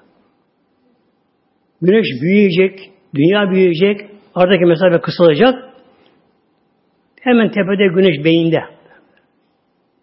Güneş 1.81 2.05
büyüyecek, 2.21 2.91
dünya 3.15 3.51
büyüyecek, 3.51 4.09
aradaki 4.35 4.65
mesafe 4.65 5.01
kısalacak. 5.01 5.73
Hemen 7.21 7.47
tepede 7.47 7.87
güneş 7.95 8.25
beyinde. 8.25 8.63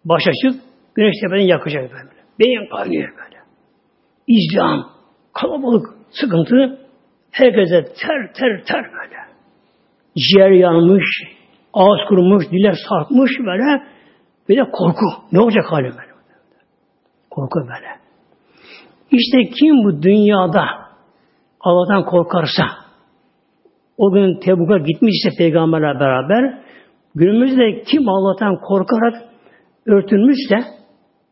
Baş 0.05 0.21
açık, 0.27 0.61
güneş 0.95 1.15
tepeden 1.21 1.47
yakacak 1.47 1.91
böyle. 1.91 2.09
Beyin 2.39 2.69
kaynıyor 2.69 3.09
böyle. 3.09 3.37
İzdiham, 4.27 4.89
kalabalık, 5.33 5.85
sıkıntı, 6.11 6.80
herkese 7.31 7.83
ter 7.83 8.33
ter 8.33 8.63
ter 8.65 8.83
böyle. 8.83 9.17
Ciğer 10.15 10.51
yanmış, 10.51 11.05
ağız 11.73 11.99
kurumuş, 12.09 12.51
diller 12.51 12.75
sarkmış 12.89 13.31
böyle. 13.39 13.83
Bir 14.49 14.57
de 14.57 14.71
korku. 14.71 15.05
Ne 15.31 15.39
olacak 15.39 15.63
halim 15.69 15.91
böyle? 15.91 16.11
Korku 17.29 17.59
böyle. 17.59 17.87
İşte 19.11 19.37
kim 19.59 19.75
bu 19.75 20.03
dünyada 20.03 20.65
Allah'tan 21.59 22.05
korkarsa, 22.05 22.63
o 23.97 24.11
gün 24.11 24.39
Tebuk'a 24.39 24.77
gitmişse 24.77 25.29
peygamberle 25.37 25.99
beraber, 25.99 26.59
günümüzde 27.15 27.83
kim 27.83 28.09
Allah'tan 28.09 28.59
korkarak 28.61 29.23
örtünmüşse, 29.85 30.59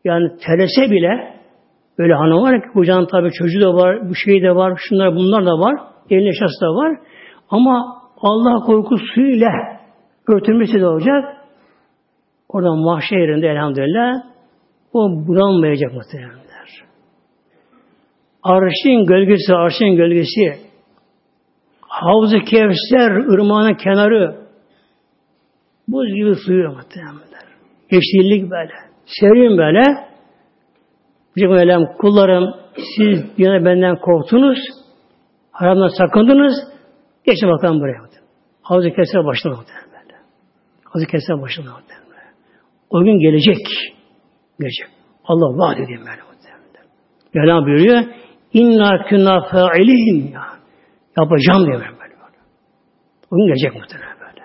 yani 0.04 0.28
telese 0.46 0.90
bile, 0.90 1.39
böyle 2.00 2.14
hanım 2.14 2.42
var 2.42 2.62
ki 2.62 2.68
kucağın 2.72 3.06
tabi 3.06 3.30
çocuğu 3.32 3.60
da 3.60 3.74
var, 3.74 4.08
bu 4.08 4.14
şey 4.14 4.42
de 4.42 4.54
var, 4.54 4.80
şunlar 4.88 5.14
bunlar 5.14 5.46
da 5.46 5.58
var, 5.58 5.76
elin 6.10 6.26
eşyası 6.26 6.60
da 6.60 6.66
var. 6.66 6.98
Ama 7.50 8.02
Allah 8.16 8.66
korkusuyla 8.66 9.50
örtülmesi 10.28 10.80
de 10.80 10.86
olacak. 10.86 11.24
Oradan 12.48 12.78
mahşer 12.78 13.16
yerinde 13.16 13.48
elhamdülillah 13.48 14.12
o 14.92 15.26
bulanmayacak 15.26 15.92
muhtemelen. 15.94 16.40
Arşın 18.42 19.04
gölgesi, 19.06 19.54
arşın 19.54 19.96
gölgesi, 19.96 20.70
Havz-ı 21.80 22.38
Kevser, 22.38 23.10
ırmağının 23.10 23.74
kenarı, 23.74 24.36
buz 25.88 26.14
gibi 26.14 26.34
suyu 26.34 26.68
muhtemelenler. 26.68 27.44
Yeşillik 27.90 28.50
böyle. 28.50 28.72
Serin 29.06 29.58
böyle. 29.58 30.09
Bizim 31.36 31.50
Mevlam 31.50 31.96
kullarım 31.98 32.54
siz 32.74 33.24
yine 33.36 33.64
benden 33.64 33.96
korktunuz, 33.96 34.58
haramdan 35.52 35.88
sakındınız, 35.98 36.54
geçin 37.26 37.48
bakalım 37.48 37.80
buraya. 37.80 38.10
Havz-ı 38.62 38.90
Kevser 38.90 39.24
başına 39.24 39.52
muhtemelen. 39.52 39.90
Havz-ı 40.84 41.06
Kevser 41.06 41.42
başına 41.42 41.64
muhtemelen. 41.64 42.34
O 42.90 43.04
gün 43.04 43.18
gelecek. 43.18 43.66
Gelecek. 44.60 44.86
Allah 45.24 45.58
vaat 45.58 45.80
ediyor 45.80 45.98
böyle 45.98 46.22
muhtemelen. 46.22 46.86
Mevlam 47.34 47.64
buyuruyor, 47.64 48.04
İnna 48.52 49.04
künna 49.08 49.40
fa'ilin 49.40 50.32
ya. 50.32 50.42
Yapacağım 51.18 51.66
diyor 51.66 51.80
böyle. 51.80 52.00
böyle. 52.00 52.14
Bugün 53.30 53.46
gelecek 53.46 53.74
muhtemelen 53.74 54.16
böyle. 54.20 54.44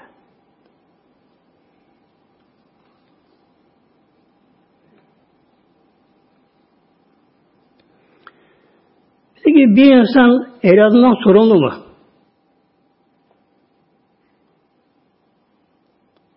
Peki 9.56 9.76
bir 9.76 9.96
insan 9.96 10.48
evladından 10.64 11.24
sorumlu 11.24 11.56
mu? 11.56 11.72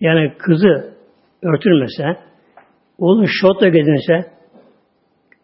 Yani 0.00 0.32
kızı 0.38 0.94
örtülmese, 1.42 2.20
oğlun 2.98 3.26
şortla 3.40 3.68
gezinse, 3.68 4.30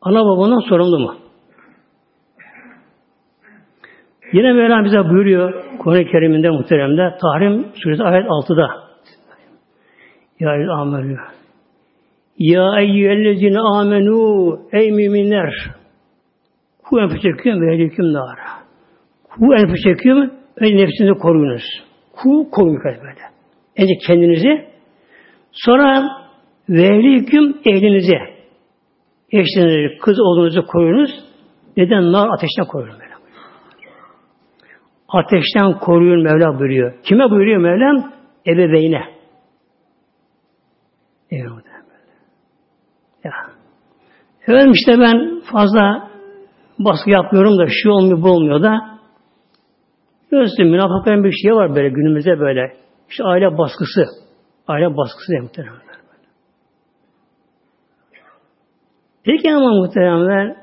ana 0.01 0.25
babanın 0.25 0.69
sorumlu 0.69 0.99
mu? 0.99 1.15
Yine 4.33 4.53
Mevlam 4.53 4.85
bize 4.85 5.05
buyuruyor 5.11 5.65
Kur'an-ı 5.79 6.05
Kerim'inde 6.05 6.51
muhteremde 6.51 7.19
Tahrim 7.23 7.67
suresi 7.83 8.03
ayet 8.03 8.27
6'da. 8.27 8.71
Ya 10.41 10.73
amelü. 10.73 11.19
Ya 12.39 12.81
eyyühellezine 12.81 13.61
amenu 13.61 14.61
ey 14.73 14.93
müminler 14.93 15.84
ku 16.85 17.01
enfüseküm 17.01 17.61
ve 17.61 17.75
ehlüküm 17.75 18.13
nara. 18.13 18.49
Ku 19.25 19.55
enfüseküm 19.55 20.31
ve 20.63 20.77
nefsinizi 20.77 21.19
koruyunuz. 21.19 21.63
Ku 22.13 22.51
koruyun 22.51 22.81
böyle. 22.85 23.25
Önce 23.79 23.95
kendinizi 24.07 24.65
sonra 25.53 26.03
ve 26.69 26.83
ehlüküm 26.83 27.57
ehlinizi 27.65 28.35
eşlerinizi, 29.33 29.99
kız 29.99 30.21
oğlunuzu 30.21 30.67
koruyunuz. 30.67 31.11
Neden? 31.77 32.13
Nar 32.13 32.29
ateşten 32.29 32.65
koruyun 32.67 32.99
Mevla. 32.99 33.15
Ateşten 35.09 35.79
koruyun 35.79 36.23
Mevla 36.23 36.59
buyuruyor. 36.59 36.95
Kime 37.03 37.31
buyuruyor 37.31 37.61
Mevlam? 37.61 38.13
Ebeveyne. 38.47 39.03
Evet. 41.31 41.65
Ya. 43.25 43.33
Efendim 44.43 44.73
işte 44.73 44.99
ben 45.01 45.41
fazla 45.53 46.14
baskı 46.79 47.11
yapmıyorum 47.11 47.59
da 47.59 47.67
şu 47.69 47.91
olmuyor 47.91 48.23
bu 48.23 48.31
olmuyor 48.31 48.63
da 48.63 48.95
Gözlü 50.31 50.65
münafıkların 50.65 51.25
bir 51.25 51.33
şey 51.33 51.55
var 51.55 51.75
böyle 51.77 51.89
günümüzde 51.89 52.41
böyle. 52.41 52.73
İşte 53.11 53.25
aile 53.25 53.59
baskısı. 53.59 54.05
Aile 54.69 54.97
baskısı 54.97 55.33
diye 55.33 55.41
muhteremler. 55.41 55.81
Peki 59.25 59.53
ama 59.53 59.75
muhteremler 59.75 60.57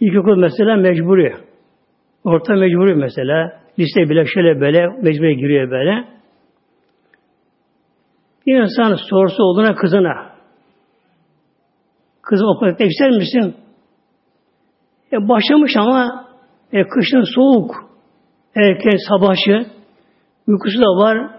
ilkokul 0.00 0.36
mesela 0.36 0.76
mecburi. 0.76 1.34
Orta 2.24 2.54
mecburi 2.54 2.94
mesela. 2.94 3.60
Lise 3.78 4.00
bile 4.00 4.24
şöyle 4.34 4.60
böyle 4.60 4.86
mecburi 4.86 5.36
giriyor 5.36 5.70
böyle. 5.70 6.04
Bir 8.46 8.62
insan 8.62 8.96
sorusu 9.10 9.42
olduğuna 9.42 9.74
kızına 9.74 10.36
Kızım 12.22 12.48
okula 12.48 12.70
gitmek 12.70 12.90
ister 12.90 13.10
misin? 13.10 13.54
E, 15.16 15.28
başlamış 15.28 15.72
ama 15.76 16.26
e, 16.72 16.88
kışın 16.88 17.24
soğuk. 17.34 17.74
Erken 18.56 18.96
sabahçı. 19.08 19.66
Uykusu 20.48 20.80
da 20.80 20.86
var. 20.86 21.30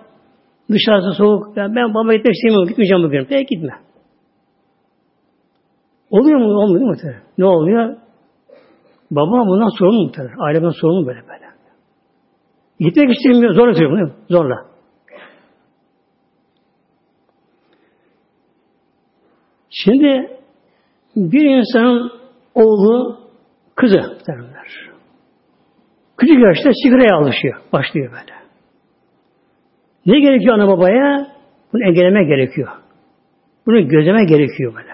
Dışarısı 0.72 1.12
soğuk. 1.18 1.58
Ya 1.58 1.76
ben 1.76 1.94
baba 1.94 2.14
gitmek 2.14 2.36
istemiyorum. 2.36 2.68
Gitmeyeceğim 2.68 3.04
bugün. 3.04 3.26
Peki 3.30 3.56
gitme. 3.56 3.74
Oluyor 6.12 6.40
mu? 6.40 6.46
Olmuyor 6.46 6.86
mu? 6.86 6.96
Ne 7.38 7.46
oluyor? 7.46 7.98
Baba 9.12 9.48
bundan 9.48 9.78
sorumlu 9.80 10.04
muhtemelen. 10.04 10.40
Aile 10.40 10.62
bundan 10.62 10.82
sorumlu 10.82 11.08
böyle 11.08 11.20
böyle. 11.28 11.48
Gitmek 12.80 13.10
istemiyor. 13.10 13.54
Zorla 13.54 13.74
söylüyor. 13.74 14.12
Zorla. 14.30 14.56
Şimdi 19.70 20.40
bir 21.16 21.46
insanın 21.46 22.12
oğlu, 22.56 23.18
kızı 23.78 24.18
derler. 24.28 24.68
Küçük 26.18 26.44
yaşta 26.44 26.70
sigaraya 26.84 27.18
alışıyor. 27.18 27.56
Başlıyor 27.74 28.12
böyle. 28.12 28.38
Ne 30.06 30.20
gerekiyor 30.20 30.56
ana 30.56 30.68
babaya? 30.68 31.28
Bunu 31.74 31.84
engelleme 31.84 32.24
gerekiyor. 32.24 32.68
Bunu 33.66 33.88
gözleme 33.88 34.26
gerekiyor 34.26 34.76
böyle. 34.76 34.94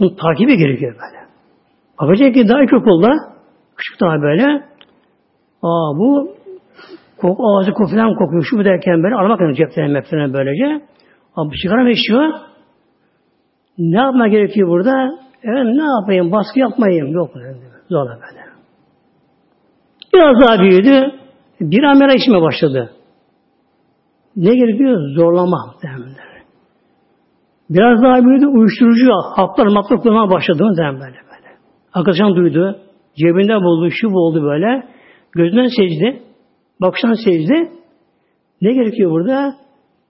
Bunu 0.00 0.16
takibi 0.16 0.56
gerekiyor 0.56 0.92
böyle. 0.92 1.22
Bakacak 2.00 2.34
ki 2.34 2.48
daha 2.48 2.62
ilkokulda 2.62 3.08
küçük 3.76 4.00
daha 4.00 4.22
böyle 4.22 4.44
aa 5.62 5.98
bu 5.98 6.36
kok, 7.16 7.38
ağzı 7.40 7.72
kokulan 7.72 8.14
kokuyor. 8.14 8.44
Şu 8.50 8.58
bu 8.58 8.64
derken 8.64 9.02
böyle 9.02 9.14
aramak 9.14 9.38
gerekecek 9.38 9.72
ceplerine 9.74 10.32
böylece. 10.32 10.84
Aa 11.36 11.44
bu 11.46 11.52
sigara 11.62 11.82
mı 11.82 11.90
içiyor? 11.90 12.32
Ne 13.78 14.00
yapma 14.00 14.28
gerekiyor 14.28 14.68
burada? 14.68 15.10
Evet 15.44 15.64
ne 15.64 15.84
yapayım? 15.84 16.32
Baskı 16.32 16.58
yapmayayım. 16.58 17.12
Yok. 17.12 17.30
Zorla 17.92 18.18
böyle. 18.20 18.42
Biraz 20.14 20.40
daha 20.40 20.62
büyüdü. 20.62 21.12
Bir 21.60 21.82
amera 21.82 22.12
içme 22.14 22.42
başladı. 22.42 22.92
Ne 24.36 24.54
gerekiyor? 24.54 25.14
Zorlama. 25.16 25.74
Derler. 25.82 26.42
Biraz 27.70 28.02
daha 28.02 28.24
büyüdü. 28.24 28.46
Uyuşturucu 28.46 29.10
haplar 29.36 29.66
maplar 29.66 30.00
kullanmaya 30.00 30.30
başladı. 30.30 30.64
Derler 30.76 30.94
böyle 30.94 31.16
böyle. 31.16 31.56
Arkadaşan 31.94 32.36
duydu. 32.36 32.78
Cebinde 33.16 33.54
buldu. 33.54 33.90
Şu 34.00 34.10
buldu 34.10 34.42
böyle. 34.42 34.88
Gözünden 35.32 35.68
secdi. 35.76 36.22
Bakıştan 36.80 37.14
secdi. 37.24 37.72
Ne 38.62 38.72
gerekiyor 38.72 39.10
burada? 39.10 39.54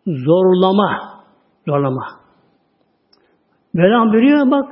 Zorlama. 0.07 1.01
Zorlama. 1.69 2.07
Mevlam 3.75 4.13
buyuruyor 4.13 4.51
bak 4.51 4.69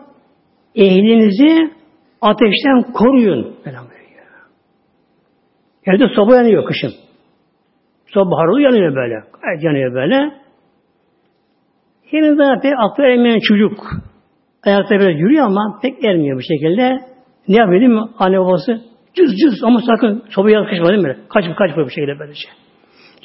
ehlinizi 0.74 1.79
ateşten 2.20 2.92
koruyun. 2.92 3.56
Evde 5.87 6.09
soba 6.14 6.37
yanıyor 6.37 6.64
kışın. 6.64 6.92
Soba 8.06 8.37
harlı 8.37 8.61
yanıyor 8.61 8.94
böyle. 8.94 9.14
Gayet 9.42 9.62
yanıyor 9.64 9.94
böyle. 9.94 10.33
Henüz 12.11 12.38
daha 12.38 12.61
pek 12.61 12.72
aklı 12.78 13.04
ermeyen 13.04 13.40
çocuk 13.48 13.78
ayakta 14.64 14.94
biraz 14.94 15.20
yürüyor 15.20 15.46
ama 15.46 15.78
pek 15.83 16.04
ermiyor 16.04 16.38
bu 16.38 16.42
şekilde. 16.42 17.00
Ne 17.48 17.56
yapıyor 17.56 17.80
değil 17.80 17.92
mi? 17.92 18.04
Anne 18.18 18.40
babası 18.40 18.80
cız 19.14 19.30
cız 19.42 19.64
ama 19.64 19.80
sakın 19.87 20.24
sobaya 20.30 20.61
yakışma 20.61 20.88
değil 20.88 21.02
mi? 21.02 21.16
Kaçıp 21.28 21.56
kaçıp 21.56 21.76
bu 21.76 21.90
şekilde 21.90 22.18
böylece. 22.18 22.48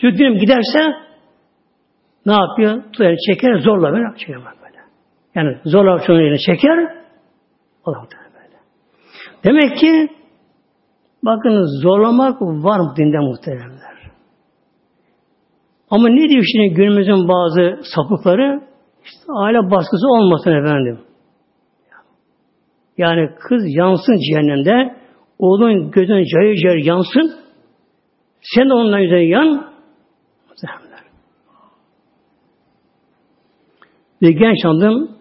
Çocuk 0.01 0.17
diyelim 0.17 0.38
giderse 0.38 0.79
ne 2.25 2.34
yapıyor? 2.34 2.84
Yani 2.99 3.15
çeker 3.29 3.60
zorla 3.60 3.91
böyle 3.91 4.17
çeker 4.17 4.38
böyle. 4.38 4.79
Yani 5.36 5.58
zorla 5.65 5.99
çocuğunu 5.99 6.38
çeker 6.38 6.77
Allah 7.86 8.08
böyle. 8.13 8.24
Demek 9.45 9.77
ki 9.77 10.10
bakın 11.23 11.81
zorlamak 11.81 12.41
var 12.41 12.79
mı 12.79 12.93
dinde 12.97 13.19
muhteremler. 13.19 13.95
Ama 15.89 16.10
ne 16.10 16.29
diyor 16.29 16.43
şimdi 16.51 16.73
günümüzün 16.73 17.27
bazı 17.27 17.81
sapıkları? 17.95 18.62
İşte 19.05 19.25
aile 19.36 19.71
baskısı 19.71 20.08
olmasın 20.08 20.51
efendim. 20.51 20.99
Yani 22.97 23.29
kız 23.39 23.63
yansın 23.65 24.17
cehennemde, 24.29 24.95
oğlun 25.39 25.91
gözün 25.91 26.23
cayır 26.34 26.55
cayır 26.63 26.86
yansın, 26.86 27.31
sen 28.41 28.69
de 28.69 28.73
ondan 28.73 29.01
üzerine 29.01 29.25
yan, 29.25 29.47
muhteremler. 30.49 31.03
Ve 34.21 34.31
genç 34.31 34.65
hanım 34.65 35.12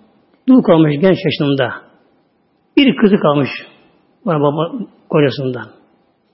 dul 0.49 0.63
kalmış 0.63 0.95
genç 1.01 1.19
yaşında. 1.25 1.73
Bir 2.77 2.97
kızı 2.97 3.17
kalmış 3.17 3.51
bana 4.27 4.41
baba 4.41 4.73
kocasından. 5.11 5.67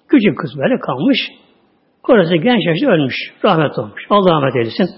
Küçük 0.08 0.38
kız 0.38 0.50
böyle 0.58 0.78
kalmış. 0.78 1.18
Kocası 2.02 2.36
genç 2.36 2.66
yaşta 2.66 2.90
ölmüş. 2.90 3.16
Rahmet 3.44 3.78
olmuş. 3.78 4.06
Allah 4.10 4.32
rahmet 4.32 4.56
eylesin. 4.56 4.88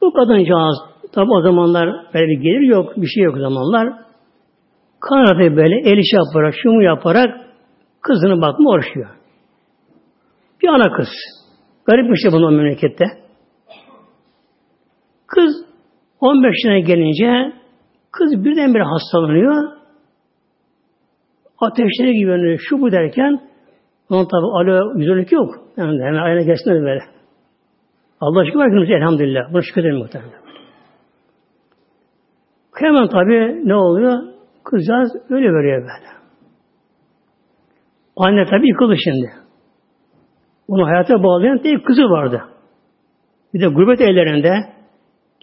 Bu 0.00 0.12
kadıncağız 0.12 0.76
tabi 1.12 1.30
o 1.30 1.42
zamanlar 1.42 1.88
böyle 2.14 2.26
bir 2.26 2.40
gelir 2.40 2.68
yok, 2.68 2.96
bir 2.96 3.06
şey 3.06 3.22
yok 3.22 3.36
o 3.36 3.40
zamanlar. 3.40 3.92
Kanatı 5.00 5.56
böyle 5.56 5.80
el 5.90 5.98
işi 5.98 6.16
yaparak, 6.16 6.54
şunu 6.62 6.82
yaparak 6.82 7.30
kızını 8.00 8.40
bakma 8.40 8.70
uğraşıyor. 8.70 9.10
Bir 10.62 10.68
ana 10.68 10.96
kız. 10.96 11.08
Garip 11.86 12.10
bir 12.10 12.16
şey 12.16 12.32
bunun 12.32 12.54
memlekette. 12.54 13.04
Kız 15.26 15.64
15 16.20 16.44
yaşına 16.44 16.78
gelince 16.78 17.52
kız 18.12 18.44
birdenbire 18.44 18.82
hastalanıyor 18.82 19.83
ateşleri 21.60 22.12
gibi 22.12 22.30
yani 22.30 22.56
şu 22.58 22.80
bu 22.80 22.92
derken 22.92 23.40
onun 24.10 24.24
tabi 24.24 24.46
alo 24.46 24.98
güzellik 24.98 25.32
yok. 25.32 25.54
Yani 25.76 26.04
hemen 26.04 26.22
ayna 26.22 26.42
gelsin 26.42 26.72
böyle. 26.72 27.00
Allah 28.20 28.44
şükür 28.44 28.58
var 28.58 28.96
elhamdülillah. 28.96 29.52
Buna 29.52 29.62
şükür 29.62 29.80
edelim 29.80 29.98
muhtemelen. 29.98 30.44
Hemen 32.74 33.08
tabi 33.08 33.68
ne 33.68 33.74
oluyor? 33.74 34.18
Kızcağız 34.64 35.12
öyle 35.30 35.52
veriyor 35.52 35.82
böyle. 35.82 36.14
Anne 38.16 38.46
tabi 38.46 38.68
yıkıldı 38.68 38.94
şimdi. 39.04 39.30
Onu 40.68 40.86
hayata 40.86 41.22
bağlayan 41.22 41.58
tek 41.58 41.86
kızı 41.86 42.02
vardı. 42.02 42.42
Bir 43.54 43.60
de 43.60 43.66
gurbet 43.66 44.00
ellerinde 44.00 44.54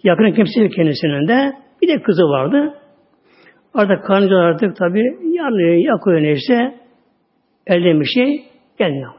yakın 0.04 0.32
kimse 0.32 0.68
kendisinin 0.68 1.28
de 1.28 1.52
bir 1.82 1.88
de 1.88 2.02
kızı 2.02 2.22
vardı. 2.22 2.74
Artık 3.74 4.04
karıncalar 4.04 4.44
artık 4.44 4.76
tabi 4.76 5.00
yanıyor, 5.22 5.74
yakıyor 5.74 6.22
neyse 6.22 6.78
elde 7.66 8.00
bir 8.00 8.04
şey 8.04 8.44
gelmiyor. 8.78 9.12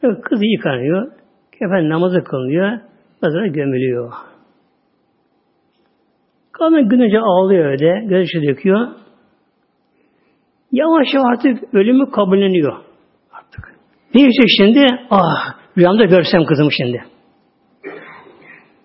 Kızı 0.00 0.46
yıkanıyor, 0.46 1.12
kefen 1.52 1.88
namazı 1.88 2.24
kılınıyor, 2.24 2.78
nazara 3.22 3.46
gömülüyor. 3.46 4.12
Kadın 6.52 6.88
günece 6.88 7.20
ağlıyor 7.20 7.64
öyle, 7.64 8.04
gözyaşı 8.06 8.42
döküyor. 8.42 8.88
Yavaş 10.72 11.06
yavaş 11.14 11.26
artık 11.32 11.74
ölümü 11.74 12.10
kabulleniyor. 12.10 12.76
Artık. 13.32 13.64
Neyse 14.14 14.42
şimdi, 14.58 14.86
ah 15.10 15.58
rüyamda 15.78 16.04
görsem 16.04 16.44
kızımı 16.44 16.72
şimdi. 16.72 17.04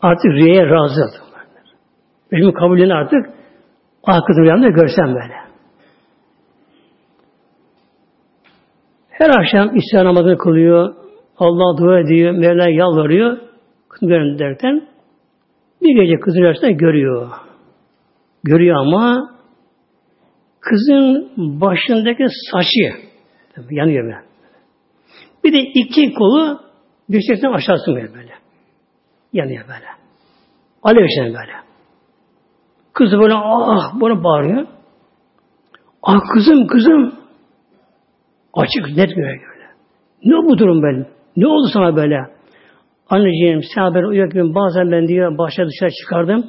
Artık 0.01 0.25
rüyaya 0.25 0.69
razı. 0.69 1.01
Ölümün 2.31 2.51
kabulünü 2.51 2.93
artık 2.93 3.40
kızım 4.05 4.43
rüyamda 4.43 4.69
görsem 4.69 5.07
böyle. 5.07 5.33
Her 9.09 9.29
akşam 9.29 9.77
isyan 9.77 10.05
namazını 10.05 10.37
kılıyor. 10.37 10.95
Allah 11.37 11.77
dua 11.77 11.99
ediyor. 11.99 12.31
Mevla 12.31 12.69
yalvarıyor. 12.69 13.37
Kızım 13.89 14.39
derken 14.39 14.87
bir 15.81 16.01
gece 16.01 16.19
kızın 16.19 16.41
rüyasında 16.41 16.71
görüyor. 16.71 17.29
Görüyor 18.43 18.75
ama 18.75 19.31
kızın 20.59 21.31
başındaki 21.37 22.23
saçı 22.51 22.93
yanıyor 23.69 24.03
böyle. 24.03 24.31
Bir 25.43 25.53
de 25.53 25.59
iki 25.59 26.13
kolu 26.13 26.59
dirsekten 27.11 27.51
aşağısı 27.51 27.95
böyle. 27.95 28.33
Yanıyor 29.33 29.63
böyle. 29.67 29.87
Alev 30.83 31.05
içinde 31.05 31.25
böyle. 31.25 31.70
Kızı 32.93 33.19
böyle 33.19 33.33
ah 33.33 33.93
bunu 33.99 34.23
bağırıyor. 34.23 34.67
Ah 36.03 36.19
kızım 36.33 36.67
kızım. 36.67 37.13
Açık 38.53 38.97
net 38.97 39.15
göre 39.15 39.27
böyle. 39.27 39.67
Ne 40.25 40.49
bu 40.49 40.57
durum 40.57 40.81
böyle? 40.81 41.07
Ne 41.37 41.47
oldu 41.47 41.67
sana 41.73 41.95
böyle? 41.95 42.17
Anneciğim 43.09 43.61
sen 43.75 43.95
ben 43.95 44.03
uyurken 44.03 44.55
bazen 44.55 44.91
ben 44.91 45.07
diyor 45.07 45.37
başa 45.37 45.67
dışarı 45.67 45.91
çıkardım. 45.91 46.45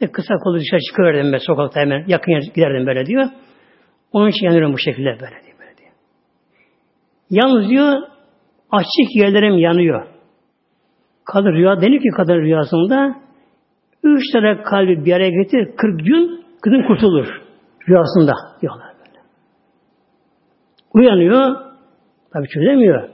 E, 0.00 0.06
kısa 0.06 0.34
kolu 0.34 0.58
dışarı 0.58 0.80
çıkıverdim 0.80 1.32
ben 1.32 1.38
sokakta 1.38 1.80
hemen 1.80 2.04
yakın 2.06 2.32
yer 2.32 2.42
giderdim 2.54 2.86
böyle 2.86 3.06
diyor. 3.06 3.26
Onun 4.12 4.28
için 4.28 4.46
yanıyorum 4.46 4.72
bu 4.72 4.78
şekilde 4.78 5.08
böyle 5.08 5.42
diyor. 5.44 5.58
Böyle 5.60 5.76
diyor. 5.76 5.90
Yalnız 7.30 7.68
diyor 7.68 8.02
açık 8.70 9.16
yerlerim 9.16 9.58
yanıyor. 9.58 10.06
Kadın 11.24 11.52
rüya 11.52 11.80
denir 11.80 11.98
ki 11.98 12.08
kadın 12.16 12.34
rüyasında 12.40 13.14
üç 14.02 14.22
tane 14.32 14.62
kalbi 14.62 15.04
bir 15.04 15.12
araya 15.12 15.30
getir 15.30 15.76
40 15.76 16.06
gün 16.06 16.44
kadın 16.62 16.82
kurtulur. 16.86 17.26
Rüyasında 17.88 18.32
diyorlar 18.62 18.92
böyle. 18.98 19.18
Uyanıyor 20.94 21.56
tabi 22.32 22.48
çözemiyor. 22.48 23.08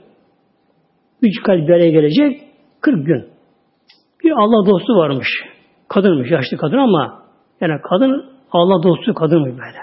Üç 1.21 1.43
kalp 1.43 1.67
bir 1.67 1.73
araya 1.73 1.89
gelecek 1.89 2.41
40 2.81 3.05
gün. 3.05 3.25
Bir 4.23 4.31
Allah 4.31 4.71
dostu 4.71 4.95
varmış. 4.95 5.27
Kadınmış, 5.87 6.31
yaşlı 6.31 6.57
kadın 6.57 6.77
ama 6.77 7.23
yani 7.61 7.81
kadın 7.89 8.25
Allah 8.51 8.83
dostu 8.83 9.13
kadınmış 9.13 9.51
böyle. 9.51 9.79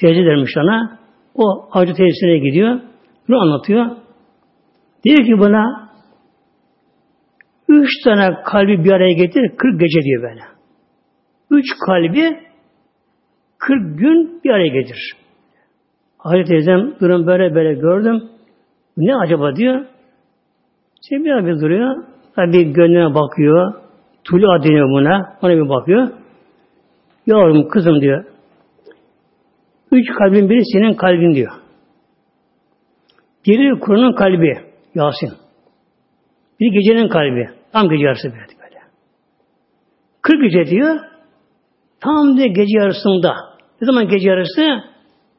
Teyze 0.00 0.24
dermiş 0.24 0.56
ona. 0.56 0.98
O 1.34 1.68
hacı 1.70 1.94
teyzesine 1.94 2.38
gidiyor. 2.38 2.80
Bunu 3.28 3.40
anlatıyor. 3.40 3.86
Diyor 5.04 5.18
ki 5.18 5.38
buna 5.38 5.81
üç 7.72 7.90
tane 8.04 8.42
kalbi 8.44 8.84
bir 8.84 8.92
araya 8.92 9.12
getir 9.12 9.56
40 9.56 9.80
gece 9.80 10.00
diyor 10.02 10.22
böyle. 10.22 10.40
Üç 11.50 11.66
kalbi 11.86 12.38
40 13.58 13.98
gün 13.98 14.40
bir 14.44 14.50
araya 14.50 14.68
getir. 14.68 15.12
Hacı 16.18 16.44
teyzem 16.44 16.94
durum 17.00 17.26
böyle 17.26 17.54
böyle 17.54 17.74
gördüm. 17.74 18.22
Ne 18.96 19.16
acaba 19.16 19.56
diyor. 19.56 19.86
Bir 21.10 21.46
bir 21.46 21.60
duruyor. 21.60 22.04
Tabi 22.36 22.72
gönlüne 22.72 23.14
bakıyor. 23.14 23.74
Tulu 24.24 24.64
deniyor 24.64 24.88
buna. 24.88 25.36
Ona 25.42 25.52
bir 25.52 25.68
bakıyor. 25.68 26.08
Yavrum 27.26 27.68
kızım 27.68 28.00
diyor. 28.00 28.24
Üç 29.92 30.06
kalbin 30.18 30.50
biri 30.50 30.60
senin 30.72 30.94
kalbin 30.94 31.34
diyor. 31.34 31.52
Biri 33.46 33.80
Kur'an'ın 33.80 34.14
kalbi. 34.14 34.58
Yasin. 34.94 35.32
Bir 36.60 36.72
gecenin 36.72 37.08
kalbi. 37.08 37.61
Tam 37.72 37.88
gece 37.88 38.04
yarısı 38.04 38.28
böyle. 38.28 38.46
böyle. 38.62 38.80
40 40.22 40.42
gece 40.42 40.70
diyor. 40.70 41.00
Tam 42.00 42.38
de 42.38 42.46
gece 42.48 42.78
yarısında. 42.78 43.34
Ne 43.80 43.86
zaman 43.86 44.08
gece 44.08 44.28
yarısı? 44.28 44.82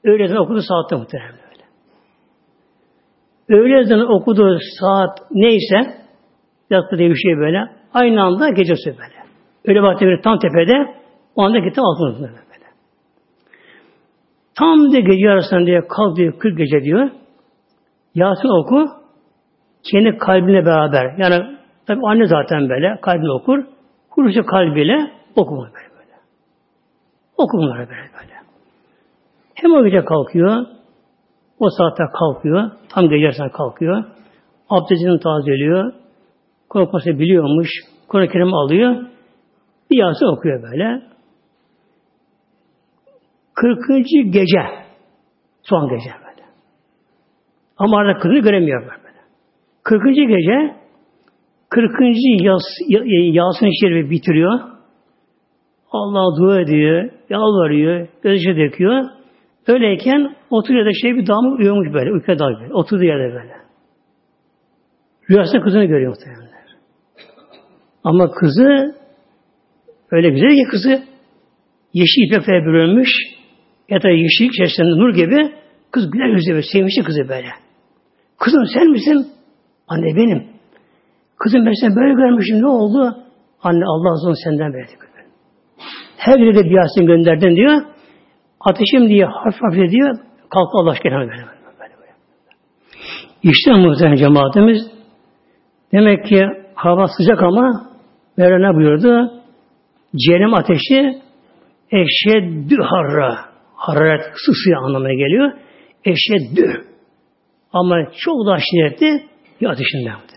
Öğleden 0.04 0.36
okudu 0.36 0.62
saatte 0.62 0.96
muhtemelen 0.96 1.32
böyle. 1.32 1.64
Öğleden 3.62 4.00
okuduğu 4.00 4.58
saat 4.80 5.18
neyse 5.32 6.04
yattı 6.70 6.98
diye 6.98 7.10
bir 7.10 7.16
şey 7.16 7.38
böyle. 7.38 7.60
Aynı 7.94 8.24
anda 8.24 8.50
gecesi 8.50 8.86
böyle. 8.86 9.24
Öyle 9.66 9.82
vakti 9.82 10.06
böyle 10.06 10.22
tam 10.22 10.40
tepede 10.40 10.96
o 11.36 11.42
anda 11.42 11.60
gitti 11.60 11.82
altına 11.82 12.20
böyle. 12.20 12.44
Tam 14.56 14.94
de 14.94 15.00
gece 15.00 15.26
yarısında 15.26 15.66
diye 15.66 15.88
kalk 15.88 16.18
diyor 16.18 16.40
40 16.40 16.58
gece 16.58 16.84
diyor. 16.84 17.10
Yasin 18.16 18.48
oku 18.48 18.90
kendi 19.92 20.18
kalbine 20.18 20.66
beraber. 20.66 21.16
Yani 21.18 21.58
tabi 21.88 22.00
anne 22.04 22.28
zaten 22.28 22.70
böyle 22.70 23.00
kalbine 23.02 23.32
okur. 23.32 23.64
Kurucu 24.10 24.46
kalbiyle 24.46 25.12
okumaz 25.36 25.70
böyle 25.74 25.90
böyle. 25.96 26.18
Oku 27.38 27.58
böyle 27.58 27.90
böyle. 27.90 28.34
Hem 29.56 29.74
o 29.74 29.84
gece 29.84 30.06
kalkıyor, 30.06 30.66
o 31.60 31.70
saatte 31.70 32.04
kalkıyor, 32.20 32.72
tam 32.90 33.10
gece 33.10 33.24
yarısında 33.24 33.50
kalkıyor, 33.50 34.04
abdestini 34.70 35.20
tazeliyor, 35.20 35.94
korkması 36.70 37.10
biliyormuş, 37.10 37.70
Kur'an-ı 38.08 38.28
Kerim 38.28 38.54
alıyor, 38.54 38.96
bir 39.92 39.98
Yasin 39.98 40.26
okuyor 40.26 40.64
böyle. 40.64 41.02
40. 43.54 44.06
gece, 44.34 44.62
son 45.64 45.90
gece 45.90 46.10
böyle. 46.10 46.48
Ama 47.78 47.98
arada 47.98 48.20
kızını 48.20 48.40
göremiyor 48.40 48.82
böyle. 48.82 49.20
40. 49.84 50.16
gece 50.16 50.83
40. 51.74 51.92
Yas, 52.42 52.64
Yasin 53.34 53.70
Şerif'i 53.82 54.10
bitiriyor. 54.10 54.60
Allah 55.92 56.42
dua 56.42 56.62
ediyor, 56.62 57.10
yalvarıyor, 57.30 58.08
gözyaşı 58.24 58.58
döküyor. 58.58 59.04
Öyleyken 59.68 60.36
oturuyor 60.50 60.86
da 60.86 60.90
şey 61.02 61.16
bir 61.16 61.28
damı 61.28 61.56
uyumuş 61.56 61.94
böyle, 61.94 62.12
uykuya 62.12 62.40
dalıyor 62.40 62.62
böyle. 62.62 62.74
Oturduğu 62.74 63.04
yerde 63.04 63.34
böyle. 63.34 63.54
Rüyasında 65.30 65.62
kızını 65.62 65.86
görüyor 65.86 66.10
muhtemelenler. 66.10 66.76
Ama 68.04 68.32
kızı 68.32 68.96
öyle 70.12 70.30
güzel 70.30 70.50
ki 70.50 70.72
kızı 70.72 71.04
yeşil 71.94 72.28
ipekle 72.28 72.66
bürünmüş 72.66 73.10
ya 73.90 74.04
da 74.04 74.10
yeşil 74.10 74.46
içerisinde 74.46 74.88
nur 74.88 75.14
gibi 75.14 75.52
kız 75.92 76.12
güler 76.12 76.28
yüzlü 76.28 76.52
böyle, 76.52 76.66
sevmişti 76.74 77.04
kızı 77.04 77.30
böyle. 77.30 77.50
Kızım 78.40 78.64
sen 78.74 78.88
misin? 78.90 79.28
Anne 79.88 80.16
benim. 80.16 80.53
Kızım 81.44 81.66
ben 81.66 81.74
seni 81.82 81.96
böyle 81.96 82.14
görmüşüm 82.14 82.62
ne 82.62 82.68
oldu? 82.68 83.16
Anne 83.64 83.84
Allah 83.86 84.10
razı 84.12 84.42
senden 84.44 84.74
verdi. 84.74 84.92
Her 86.18 86.40
biri 86.40 86.56
de 86.56 86.64
bir 86.64 87.06
gönderdin 87.06 87.56
diyor. 87.56 87.82
Ateşim 88.60 89.10
diye 89.10 89.26
harf 89.26 89.56
harf 89.62 89.92
diyor. 89.92 90.18
Kalk 90.50 90.70
Allah 90.74 90.92
aşkına 90.92 91.20
böyle. 91.20 91.32
böyle, 91.32 91.94
böyle. 92.00 92.12
İşte 93.44 93.72
muhtemelen 93.74 94.16
cemaatimiz 94.16 94.82
demek 95.92 96.26
ki 96.26 96.46
hava 96.76 97.08
sıcak 97.08 97.44
ama 97.44 97.94
Mevla 98.38 98.72
ne 98.72 98.76
buyurdu? 98.76 99.32
Cehennem 100.16 100.54
ateşi 100.54 101.22
eşeddü 101.92 102.76
harra. 102.82 103.36
Hararet 103.76 104.22
ısısı 104.22 104.78
anlamına 104.78 105.14
geliyor. 105.14 105.52
Eşeddü. 106.06 106.86
Ama 107.74 107.96
çok 108.18 108.36
daha 108.48 108.58
şiddetli 108.58 109.24
bir 109.62 109.68
ateşinden. 109.68 110.33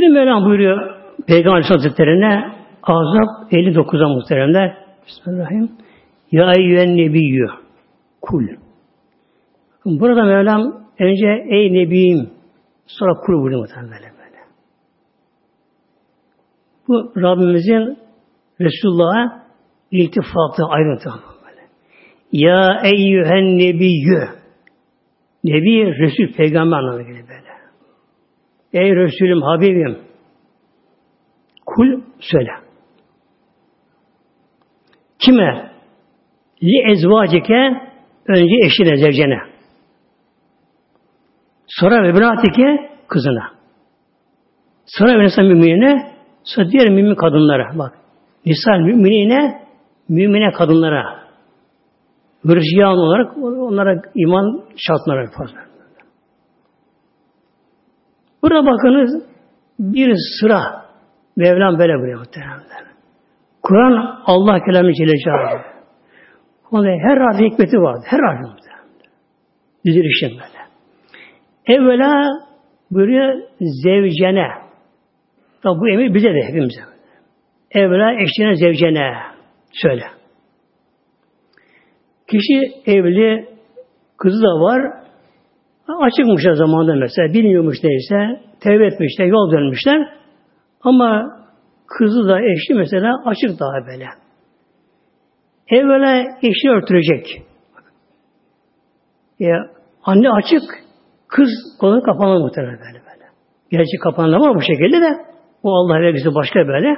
Yine 0.00 0.12
Mevlam 0.12 0.44
buyuruyor 0.44 0.94
Peygamber 1.26 1.50
Aleyhisselatü 1.50 1.82
Hazretleri'ne 1.82 2.52
Azap 2.82 3.52
59'a 3.52 4.08
muhteremler 4.08 4.76
Bismillahirrahmanirrahim 5.06 5.76
Ya 6.32 6.52
eyyühen 6.52 6.96
nebiyyü 6.96 7.46
kul 8.22 8.46
Burada 9.84 10.24
Mevlam 10.24 10.86
önce 10.98 11.44
ey 11.48 11.72
nebiyim 11.72 12.30
sonra 12.86 13.14
kul 13.14 13.32
buyuruyor 13.32 13.60
muhterem 13.60 13.84
böyle 13.84 14.12
böyle. 14.18 14.38
Bu 16.88 17.12
Rabbimizin 17.22 17.98
Resulullah'a 18.60 19.42
iltifatı 19.90 20.64
ayrıntı 20.68 21.10
böyle. 21.44 21.62
Ya 22.32 22.82
eyyühen 22.84 23.58
nebiyyü 23.58 24.28
Nebi, 25.44 25.98
Resul, 25.98 26.36
Peygamber 26.36 26.78
anlamına 26.78 27.02
geliyor 27.02 27.28
böyle. 27.28 27.49
Ey 28.72 28.96
Resulüm, 28.96 29.42
Habibim 29.42 29.98
kul 31.66 32.00
söyle. 32.20 32.50
Kime? 35.18 35.70
Li 36.62 36.92
ezvacike 36.92 37.90
önce 38.28 38.54
eşine, 38.66 38.96
zevcene. 38.96 39.38
Sonra 41.66 42.02
ve 42.02 42.14
kızına. 43.08 43.50
Sonra 44.86 45.18
ve 45.18 45.24
nisa 45.24 45.42
müminine 45.42 46.12
sonra 46.44 46.70
diğer 46.70 46.88
mümin 46.88 47.14
kadınlara. 47.14 47.78
Bak. 47.78 47.98
Nisa 48.46 48.72
müminine 48.72 49.62
mümine 50.08 50.52
kadınlara. 50.52 51.20
Hristiyan 52.44 52.98
olarak 52.98 53.36
onlara 53.36 54.02
iman 54.14 54.62
şartları 54.76 55.30
fazla. 55.38 55.69
Burada 58.42 58.66
bakınız 58.66 59.24
bir 59.78 60.14
sıra 60.40 60.60
Mevlam 61.36 61.78
böyle 61.78 61.94
buyuruyor 61.94 62.18
muhteremler. 62.18 62.84
Kur'an 63.62 64.22
Allah 64.26 64.64
kelamı 64.64 64.94
Celle. 64.94 65.12
Onda 66.70 66.88
her 66.88 67.16
harfi 67.16 67.44
hikmeti 67.44 67.76
vardı. 67.76 68.04
Her 68.06 68.18
harfi 68.18 68.42
muhteremler. 68.42 69.06
Dizilişim 69.84 70.30
böyle. 70.30 70.60
Evvela 71.66 72.28
buyuruyor 72.90 73.42
zevcene. 73.60 74.48
Tabi 75.62 75.80
bu 75.80 75.88
emir 75.88 76.14
bize 76.14 76.34
de 76.34 76.42
hepimize. 76.48 76.80
Evvela 77.70 78.12
eşine 78.12 78.56
zevcene. 78.56 79.12
Söyle. 79.72 80.04
Kişi 82.28 82.72
evli, 82.86 83.48
kızı 84.18 84.42
da 84.42 84.60
var. 84.60 84.92
Açıkmışlar 86.00 86.52
zamanında 86.52 86.94
mesela. 86.94 87.34
Bilmiyormuş 87.34 87.76
neyse. 87.84 88.40
Tevbe 88.60 88.86
etmişler, 88.86 89.26
yol 89.26 89.52
dönmüşler. 89.52 90.08
Ama 90.82 91.40
kızı 91.86 92.28
da 92.28 92.40
eşi 92.40 92.74
mesela 92.74 93.22
açık 93.24 93.60
daha 93.60 93.86
böyle. 93.86 94.06
Evvela 95.68 96.38
eşi 96.42 96.70
örtülecek. 96.70 97.42
Ya, 99.38 99.56
anne 100.04 100.30
açık, 100.30 100.62
kız 101.28 101.48
kolu 101.80 102.02
kapalı 102.02 102.40
muhtemelen 102.40 102.78
böyle 102.78 103.04
böyle. 103.04 103.24
Gerçi 103.70 103.96
kapanan 104.02 104.40
var 104.40 104.54
bu 104.54 104.62
şekilde 104.62 105.00
de 105.00 105.16
o 105.62 105.70
Allah 105.70 106.00
ve 106.00 106.14
bizi 106.14 106.34
başka 106.34 106.68
böyle. 106.68 106.96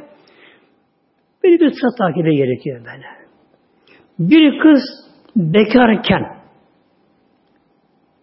Bir 1.45 1.61
bir 1.61 1.71
sıra 1.71 1.91
takibe 1.99 2.35
gerekiyor 2.35 2.81
böyle. 2.81 3.07
Bir 4.19 4.59
kız 4.59 4.83
bekarken 5.37 6.42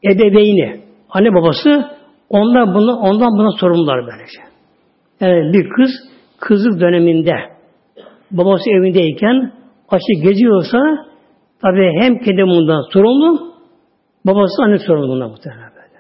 ebeveyni, 0.03 0.81
anne 1.09 1.33
babası 1.33 1.89
ondan 2.29 2.75
bunu 2.75 2.95
ondan 2.95 3.37
buna 3.37 3.51
sorumlular 3.59 4.07
böylece. 4.07 4.41
Yani 5.21 5.53
bir 5.53 5.69
kız 5.69 5.91
kızlık 6.39 6.81
döneminde 6.81 7.33
babası 8.31 8.69
evindeyken 8.69 9.51
açık 9.89 10.23
geziyorsa 10.23 10.77
tabi 11.61 11.91
hem 12.01 12.19
kendi 12.19 12.41
bundan 12.41 12.81
sorumlu 12.93 13.53
babası 14.25 14.63
anne 14.63 14.79
sorumluluğuna 14.79 15.27
muhtemelen 15.27 15.71
böyle. 15.75 15.99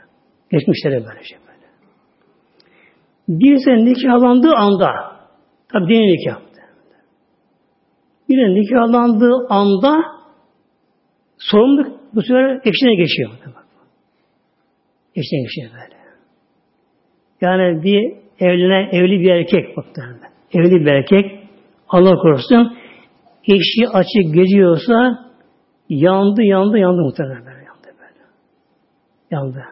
Geçmişlere 0.51 1.05
böylece 1.05 1.35
böyle. 1.35 1.67
Bir 3.27 3.57
sene 3.57 3.85
nikahlandığı 3.85 4.55
anda 4.55 4.91
tabi 5.71 5.87
dini 5.87 6.17
nikah 6.17 6.49
bir 8.29 8.61
nikahlandığı 8.61 9.47
anda 9.49 10.03
sorumluluk 11.37 11.99
bu 12.15 12.21
sefer 12.21 12.61
eşine 12.65 12.95
geçiyor. 12.95 13.29
Eşine 15.15 15.41
geçiyor 15.41 15.71
böyle. 15.73 15.99
Yani 17.41 17.83
bir 17.83 18.13
evlenen, 18.39 18.89
evli 18.91 19.19
bir 19.19 19.31
erkek 19.31 19.77
muhtemelen. 19.77 20.31
Evli 20.53 20.85
bir 20.85 20.91
erkek 20.91 21.39
Allah 21.89 22.15
korusun 22.15 22.77
eşi 23.43 23.89
açık 23.93 24.33
geziyorsa 24.33 25.29
yandı, 25.89 26.43
yandı, 26.43 26.77
yandı 26.77 27.01
muhtemelen 27.01 27.45
böyle. 27.45 27.65
Yandı 27.65 27.87
böyle. 27.99 28.25
Yandı. 29.31 29.63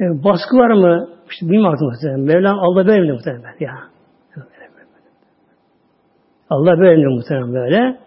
E, 0.00 0.04
baskı 0.24 0.56
var 0.56 0.70
mı? 0.70 1.08
İşte 1.30 1.46
bilmiyorum 1.46 1.78
muhtemelen. 1.80 2.20
Mevlam 2.20 2.58
Allah 2.58 2.86
böyle 2.86 3.12
muhtemelen 3.12 3.54
ya. 3.60 3.90
Allah 6.50 6.78
böyle 6.78 7.06
muhtemelen 7.06 7.54
böyle. 7.54 8.00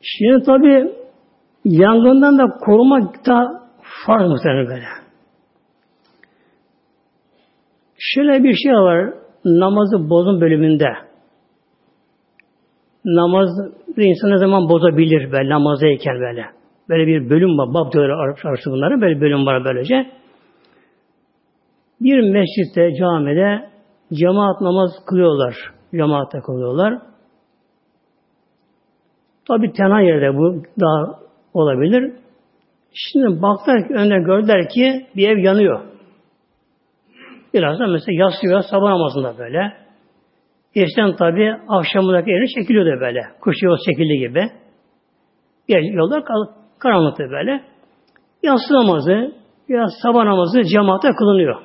Şimdi 0.00 0.44
tabi 0.44 1.01
yangından 1.64 2.38
da 2.38 2.58
korumak 2.60 3.26
da 3.26 3.62
farz 4.06 4.30
muhtemelen 4.30 4.66
böyle. 4.66 4.84
Şöyle 7.98 8.44
bir 8.44 8.54
şey 8.54 8.72
var 8.72 9.14
namazı 9.44 10.10
bozun 10.10 10.40
bölümünde. 10.40 10.88
Namaz 13.04 13.48
insan 13.96 14.30
ne 14.30 14.38
zaman 14.38 14.68
bozabilir 14.68 15.32
böyle 15.32 15.48
namazdayken 15.48 16.14
böyle. 16.20 16.44
Böyle 16.88 17.06
bir 17.06 17.30
bölüm 17.30 17.58
var. 17.58 17.74
Bab 17.74 17.92
diyorlar 17.92 18.28
arası 18.44 18.70
bunların. 18.70 19.00
Böyle 19.00 19.20
bölüm 19.20 19.46
var 19.46 19.64
böylece. 19.64 20.10
Bir 22.00 22.20
mescitte, 22.30 22.94
camide 22.94 23.70
cemaat 24.12 24.60
namaz 24.60 24.90
kılıyorlar. 25.06 25.54
Cemaatte 25.94 26.38
kılıyorlar. 26.46 26.98
Tabi 29.48 29.72
tenha 29.72 30.00
yerde 30.00 30.36
bu 30.36 30.62
daha 30.80 31.21
olabilir. 31.54 32.12
Şimdi 32.94 33.42
baktılar 33.42 33.88
ki 33.88 33.94
önde 33.94 34.18
gördüler 34.18 34.68
ki 34.68 35.06
bir 35.16 35.28
ev 35.28 35.38
yanıyor. 35.38 35.80
Biraz 37.54 37.78
da 37.78 37.86
mesela 37.86 38.24
yaslıyor 38.24 38.62
sabah 38.70 38.90
namazında 38.90 39.38
böyle. 39.38 39.72
Eskiden 40.74 41.16
tabi 41.16 41.56
akşamındaki 41.68 42.30
evine 42.30 42.46
çekiliyordu 42.46 43.00
böyle. 43.00 43.20
Kuş 43.40 43.56
yol 43.62 43.76
çekildi 43.86 44.18
gibi. 44.18 44.48
Yollar 45.68 46.22
karanlıktı 46.78 47.24
böyle. 47.30 47.64
Yatsı 48.42 48.74
namazı 48.74 49.32
ya 49.68 49.86
sabah 50.02 50.24
namazı 50.24 50.62
cemaate 50.62 51.08
kılınıyor. 51.18 51.62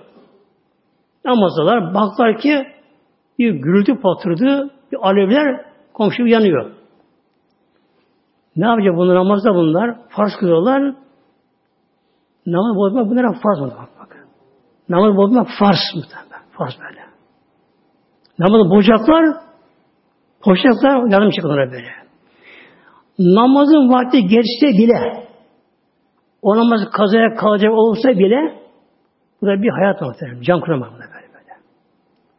Namazdalar 1.26 1.94
baktılar 1.94 2.38
ki 2.38 2.64
bir 3.40 3.52
gürültü 3.52 4.02
patırdı, 4.02 4.70
bir 4.92 4.98
alevler 5.02 5.66
komşu 5.94 6.28
yanıyor. 6.28 6.77
Ne 8.58 8.66
yapacak 8.66 8.98
bunu 8.98 9.16
namazda 9.16 9.56
bunlar? 9.56 9.96
Farz 10.10 10.32
kılıyorlar. 10.40 10.96
Namaz 12.46 12.76
bozmak 12.76 13.10
bunlara 13.10 13.34
farz 13.44 13.60
mı? 13.60 13.74
Bak. 14.00 14.28
Namaz 14.90 15.18
bozmak 15.18 15.48
farz 15.60 15.80
mı? 15.96 16.02
Farz 16.52 16.74
böyle. 16.80 17.02
Namazı 18.40 18.70
bozacaklar, 18.70 19.26
koşacaklar, 20.44 21.12
yardım 21.12 21.30
çıkıyorlar 21.30 21.72
böyle. 21.72 21.90
Namazın 23.20 23.90
vakti 23.90 24.22
geçse 24.22 24.68
bile, 24.68 25.28
o 26.42 26.58
namaz 26.58 26.82
kazaya 26.92 27.36
kalacak 27.36 27.72
olsa 27.72 28.10
bile, 28.10 28.62
bu 29.42 29.48
da 29.48 29.62
bir 29.62 29.70
hayat 29.70 30.02
muhtemelen. 30.02 30.42
Can 30.42 30.62
kuramak 30.62 30.92
böyle 30.92 31.04
böyle. 31.12 31.54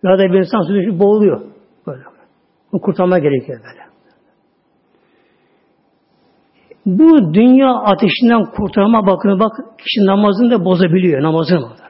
Ya 0.02 0.18
da 0.18 0.32
bir 0.32 0.38
insan 0.38 0.62
sürekli 0.62 0.98
boğuluyor. 0.98 1.40
Böyle. 1.86 2.02
Kurtarma 2.82 3.18
gerekiyor 3.18 3.60
böyle. 3.64 3.87
Bu 6.86 7.34
dünya 7.34 7.70
ateşinden 7.70 8.44
kurtarma 8.44 9.06
bakın 9.06 9.40
bak 9.40 9.52
kişi 9.78 10.06
namazını 10.06 10.50
da 10.50 10.64
bozabiliyor. 10.64 11.22
Namazını 11.22 11.60
bozar. 11.60 11.88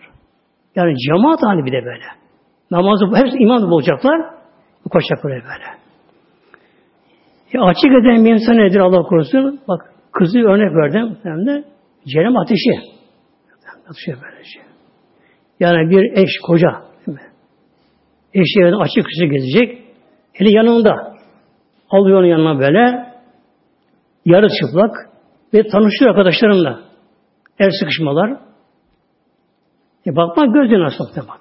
Yani 0.77 0.95
cemaat 0.99 1.43
hali 1.43 1.65
bir 1.65 1.73
de 1.73 1.85
böyle. 1.85 2.05
Namazı 2.71 3.07
hepsi 3.17 3.39
iman 3.39 3.71
bozacaklar. 3.71 4.21
Koşacak 4.91 5.25
buraya 5.25 5.43
böyle. 5.43 5.79
E 7.55 7.59
açık 7.59 7.85
eden 7.85 8.25
bir 8.25 8.33
insan 8.33 8.57
nedir 8.57 8.81
Allah 8.81 9.03
korusun? 9.03 9.61
Bak 9.69 9.81
kızı 10.13 10.39
örnek 10.39 10.75
verdim. 10.75 11.17
Hem 11.23 11.47
de 11.47 11.65
cehennem 12.07 12.37
ateşi. 12.37 12.99
Atışıyor 13.89 14.19
böylece. 14.23 14.61
Yani 15.61 15.91
bir 15.91 16.23
eş, 16.23 16.31
koca. 16.47 16.69
Değil 17.07 17.19
mi? 17.19 17.25
Eşi 18.35 18.77
açık 18.77 19.05
kızı 19.05 19.27
gezecek. 19.27 19.79
Eli 20.35 20.57
yanında. 20.57 21.15
Alıyor 21.91 22.19
onun 22.19 22.27
yanına 22.27 22.61
böyle 22.61 23.08
yarı 24.33 24.49
çıplak 24.49 24.95
ve 25.55 25.69
tanışıyor 25.69 26.11
arkadaşlarımla. 26.11 26.81
El 27.59 27.71
sıkışmalar. 27.81 28.31
E 30.07 30.17
bakma 30.17 30.47
gözü 30.47 30.81
nasıl 30.81 31.05
bakma. 31.17 31.37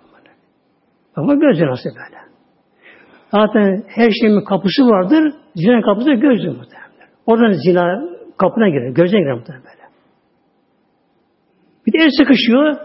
Bakma 1.17 1.33
gözü 1.33 1.65
nasıl 1.65 1.89
böyle. 1.89 2.17
Zaten 3.31 3.83
her 3.87 4.11
şeyin 4.21 4.41
kapısı 4.41 4.83
vardır. 4.83 5.33
Zina 5.55 5.81
kapısı 5.81 6.11
gözü 6.11 6.49
muhtemelen. 6.49 7.09
Oradan 7.25 7.51
zina 7.51 8.01
kapına 8.37 8.69
girer. 8.69 8.89
Gözüne 8.89 9.19
girer 9.19 9.33
muhtemelen 9.33 9.65
böyle. 9.65 9.83
Bir 11.87 11.93
de 11.93 11.97
el 11.97 12.09
sıkışıyor. 12.17 12.75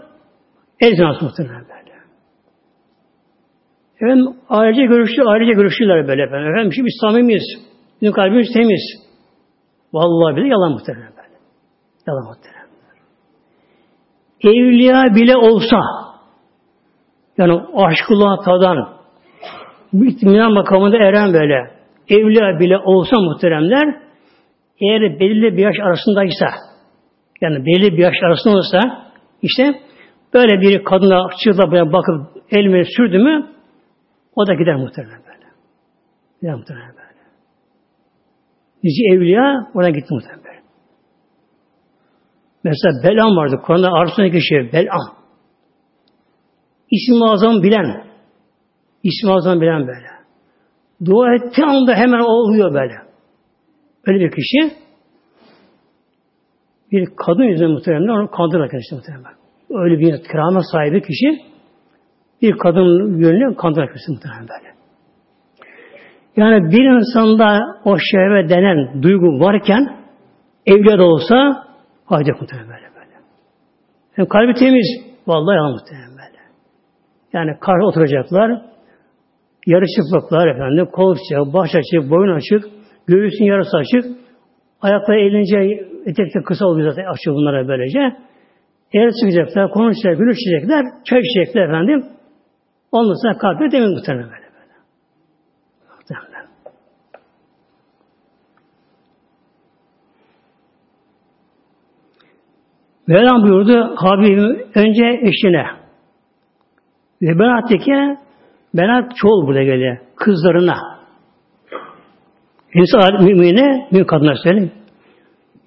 El 0.79 0.95
zinası 0.95 1.25
muhtemelen 1.25 1.61
böyle. 1.61 1.93
Efendim 4.01 4.35
ailece 4.49 4.85
görüştü, 4.85 5.21
ailece 5.21 5.53
görüştüler 5.53 6.07
böyle 6.07 6.23
efendim. 6.23 6.47
Efendim 6.51 6.73
şimdi 6.73 6.85
biz 6.85 6.97
samimiyiz. 7.01 7.43
Bizim 8.01 8.13
kalbimiz 8.13 8.53
temiz. 8.53 9.02
Vallahi 9.93 10.35
bile 10.35 10.47
yalan 10.47 10.71
muhtemelen 10.71 11.13
böyle. 11.17 11.37
Yalan 12.07 12.23
muhtemelen. 12.23 12.63
Evliya 14.43 15.15
bile 15.15 15.37
olsa 15.37 15.77
yani 17.37 17.61
aşkula 17.75 18.43
tadan 18.45 18.89
itminan 19.93 20.53
makamında 20.53 20.97
eren 20.97 21.33
böyle 21.33 21.71
evliya 22.09 22.59
bile 22.59 22.77
olsa 22.77 23.15
muhteremler 23.19 24.01
eğer 24.81 25.19
belirli 25.19 25.57
bir 25.57 25.63
yaş 25.63 25.75
arasındaysa 25.81 26.47
yani 27.41 27.65
belirli 27.65 27.97
bir 27.97 28.03
yaş 28.03 28.15
arasında 28.23 28.57
olsa 28.57 28.79
işte 29.41 29.81
böyle 30.33 30.61
bir 30.61 30.83
kadına 30.83 31.29
çığla 31.43 31.71
bakıp 31.71 32.43
elime 32.51 32.83
sürdü 32.83 33.17
mü 33.17 33.47
o 34.35 34.47
da 34.47 34.53
gider 34.53 34.75
muhtemelen 34.75 35.21
böyle. 35.27 35.45
Ya 36.41 36.57
muhtemelen. 36.57 37.02
Nice 38.83 39.15
evliya 39.15 39.71
ona 39.73 39.89
gitti 39.89 40.07
muhtemelen. 40.13 40.63
Mesela 42.63 43.03
Belam 43.03 43.35
vardı. 43.35 43.61
Kur'an'da 43.65 43.91
arasındaki 43.91 44.37
kişi 44.37 44.73
Belam. 44.73 45.15
İsmi 46.91 47.25
azam 47.29 47.63
bilen. 47.63 48.03
İsmi 49.03 49.31
azam 49.31 49.61
bilen 49.61 49.87
böyle. 49.87 50.07
Dua 51.05 51.35
ettiği 51.35 51.65
anda 51.65 51.95
hemen 51.95 52.19
oluyor 52.19 52.73
böyle. 52.73 52.93
Öyle 54.07 54.19
bir 54.19 54.31
kişi 54.31 54.83
bir 56.91 57.05
kadın 57.25 57.43
yüzünden 57.43 57.71
muhtemelen 57.71 58.07
onu 58.07 58.31
kandırır 58.31 58.61
arkadaşlar 58.61 58.97
muhtemelen. 58.97 59.33
Öyle 59.69 59.99
bir 59.99 60.23
keramet 60.23 60.63
sahibi 60.71 61.01
kişi 61.01 61.53
bir 62.41 62.57
kadın 62.57 63.17
yönünü 63.19 63.55
kandırarak 63.55 63.95
muhtemelen 64.09 64.47
böyle. 64.47 64.82
Yani 66.35 66.71
bir 66.71 66.83
insanda 66.83 67.59
o 67.85 67.97
şehvet 68.11 68.49
denen 68.49 69.03
duygu 69.03 69.39
varken 69.39 69.97
evliya 70.65 70.97
da 70.97 71.03
olsa 71.03 71.63
fayda 72.09 72.31
muhtemelen 72.41 72.69
böyle 72.69 72.95
böyle. 72.95 73.15
Yani 74.17 74.27
kalbi 74.29 74.53
temiz. 74.53 74.87
Vallahi 75.27 75.55
yalan 75.55 75.71
muhtemelen 75.71 76.09
böyle. 76.09 76.39
Yani 77.33 77.59
karşı 77.59 77.85
oturacaklar. 77.85 78.61
Yarı 79.67 79.85
çıplaklar 79.95 80.47
efendim. 80.47 80.85
Kol 80.91 81.11
açık, 81.11 81.53
baş 81.53 81.69
açık, 81.75 82.09
boyun 82.11 82.35
açık, 82.35 82.71
göğüsün 83.07 83.45
yarısı 83.45 83.77
açık. 83.77 84.05
Ayakları 84.81 85.19
eğlenince 85.19 85.85
etek 86.05 86.35
de 86.35 86.43
kısa 86.45 86.65
oluyor 86.65 86.89
zaten 86.89 87.05
açıyor 87.11 87.35
bunlara 87.35 87.67
böylece. 87.67 87.99
Eğer 88.93 89.11
çıkacaklar, 89.21 89.71
konuşacaklar, 89.71 90.13
gülüşecekler, 90.13 90.85
çay 91.05 91.19
içecekler 91.19 91.61
efendim. 91.61 92.05
Ondan 92.91 93.13
sonra 93.21 93.37
kalpleri 93.37 93.71
demin 93.71 93.89
muhtemelen 93.89 94.29
böyle. 94.29 94.41
böyle. 94.41 94.73
Muhtemelen. 95.95 96.47
Mevlam 103.07 103.43
buyurdu 103.43 103.95
Habibim 103.95 104.67
önce 104.75 105.19
eşine 105.21 105.65
ve 107.21 107.39
benatteki 107.39 108.17
benat 108.73 109.11
çoğul 109.15 109.47
burada 109.47 109.63
geliyor. 109.63 109.97
Kızlarına. 110.15 110.75
İnsan 112.73 113.23
mümine, 113.23 113.87
mümin 113.91 114.05
kadınlar 114.05 114.37
söyleyeyim. 114.43 114.71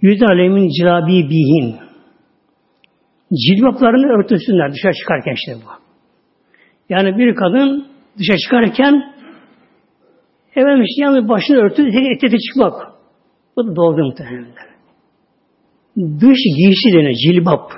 Yüz 0.00 0.22
alemin 0.22 0.68
cilabi 0.68 1.30
bihin. 1.30 1.76
Cilbaplarını 3.46 4.18
örtüsünler 4.18 4.72
dışarı 4.72 4.92
çıkarken 4.92 5.34
işte 5.34 5.52
bu. 5.66 5.70
Yani 6.88 7.18
bir 7.18 7.34
kadın 7.34 7.86
dışarı 8.18 8.38
çıkarken 8.38 9.14
efendim 10.56 10.82
işte 10.82 11.02
yalnız 11.02 11.28
başını 11.28 11.56
örtü, 11.56 11.90
tek 11.90 12.24
ete 12.24 12.38
çıkmak. 12.38 12.72
Bu 13.56 13.66
da 13.66 13.76
doğru 13.76 14.04
muhtemelen. 14.04 14.46
Dış 15.96 16.38
giysi 16.56 16.98
deniyor, 16.98 17.14
cilbap. 17.14 17.70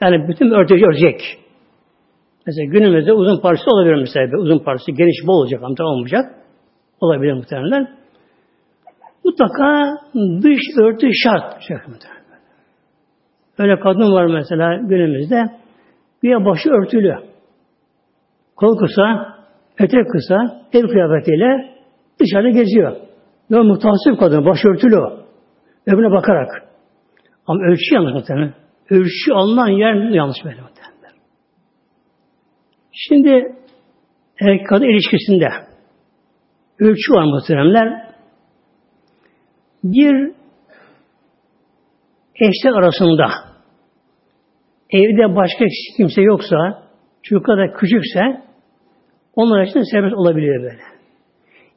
Yani 0.00 0.28
bütün 0.28 0.50
örtecek 0.50 0.88
örecek. 0.88 1.20
Mesela 2.46 2.72
günümüzde 2.72 3.12
uzun 3.12 3.40
parçası 3.40 3.70
olabilir 3.70 3.94
mesela. 3.94 4.38
Uzun 4.38 4.58
parçası 4.58 4.90
geniş 4.90 5.26
bol 5.26 5.34
olacak 5.34 5.60
ama 5.62 5.90
olmayacak. 5.90 6.24
Olabilir 7.00 7.32
muhtemelen. 7.32 7.88
Mutlaka 9.24 9.96
dış 10.14 10.60
örtü 10.82 11.08
şart. 11.24 11.70
Öyle 13.58 13.80
kadın 13.80 14.12
var 14.12 14.26
mesela 14.26 14.76
günümüzde. 14.76 15.44
Bir 16.22 16.44
başı 16.44 16.68
örtülü. 16.70 17.14
Kol 18.56 18.78
kısa, 18.78 19.36
etek 19.78 20.10
kısa, 20.12 20.62
ev 20.72 20.86
kıyafetiyle 20.86 21.74
dışarıda 22.20 22.48
geziyor. 22.48 22.96
Ve 23.50 23.62
muhtasip 23.62 24.18
kadın, 24.20 24.46
başörtülü 24.46 24.96
o. 24.96 25.22
Öbürüne 25.86 26.10
bakarak. 26.10 26.71
Ama 27.46 27.62
ölçü 27.64 27.94
yanlış 27.94 28.14
muhtemelen. 28.14 28.54
Ölçü 28.90 29.32
alınan 29.32 29.68
yer 29.68 29.94
yanlış 29.94 30.36
böyle 30.44 30.60
muhtemelen. 30.60 31.16
Şimdi 32.92 33.56
erkek 34.40 34.66
kadın 34.68 34.84
ilişkisinde 34.84 35.48
ölçü 36.78 37.12
var 37.12 37.24
muhteremler. 37.24 38.12
Bir 39.84 40.32
eşler 42.34 42.72
arasında 42.72 43.28
evde 44.90 45.36
başka 45.36 45.64
kimse 45.96 46.22
yoksa 46.22 46.82
çocuklar 47.22 47.58
da 47.58 47.72
küçükse 47.72 48.42
onlar 49.34 49.62
için 49.62 49.92
serbest 49.92 50.14
olabiliyor 50.14 50.62
böyle. 50.62 50.82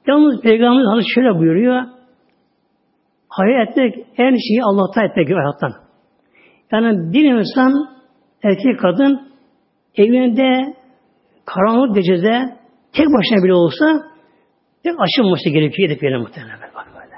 Yalnız 0.08 0.42
Peygamberimiz 0.42 0.88
Hazreti 0.92 1.14
şöyle 1.16 1.40
buyuruyor. 1.40 1.95
Hayal 3.30 3.68
etmek 3.68 3.96
en 4.18 4.36
şeyi 4.48 4.64
Allah'tan 4.64 5.06
etmek 5.06 5.30
hayattan. 5.30 5.74
Yani 6.72 7.14
bir 7.14 7.24
insan 7.24 7.74
erkek 8.44 8.80
kadın 8.80 9.32
evinde 9.96 10.76
karanlık 11.46 11.96
gecede 11.96 12.58
tek 12.94 13.08
başına 13.08 13.44
bile 13.44 13.54
olsa 13.54 13.86
tek 14.84 14.94
açılması 15.00 15.50
gerekiyor 15.50 15.90
edip 15.90 16.04
yerine 16.04 16.18
muhtemelen 16.18 16.60
bak 16.76 16.88
böyle. 16.96 17.16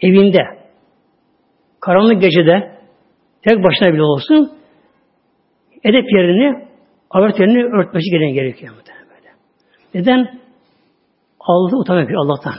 Evinde 0.00 0.38
karanlık 1.80 2.20
gecede 2.20 2.78
tek 3.42 3.58
başına 3.64 3.94
bile 3.94 4.02
olsun 4.02 4.52
edep 5.84 6.04
yerini 6.12 6.68
avret 7.10 7.40
yerini 7.40 7.64
örtmesi 7.64 8.10
gerekiyor 8.10 8.74
muhtemelen 8.74 9.06
böyle. 9.08 9.28
Neden? 9.94 10.40
Allah 11.40 11.80
utanmak 11.80 12.10
Allah'tan. 12.16 12.54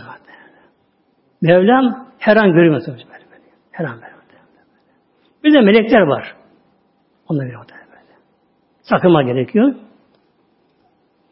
Mevlam 1.41 2.10
her 2.21 2.37
an 2.37 2.53
görüyor 2.53 2.81
böyle. 3.31 3.43
Her 3.71 3.85
an 3.85 3.95
böyle. 3.95 4.11
Bir 5.43 5.53
de 5.53 5.61
melekler 5.61 6.01
var. 6.01 6.35
Onlar 7.27 7.45
bir 7.45 7.53
böyle. 7.91 8.13
Sakınma 8.81 9.23
gerekiyor. 9.23 9.75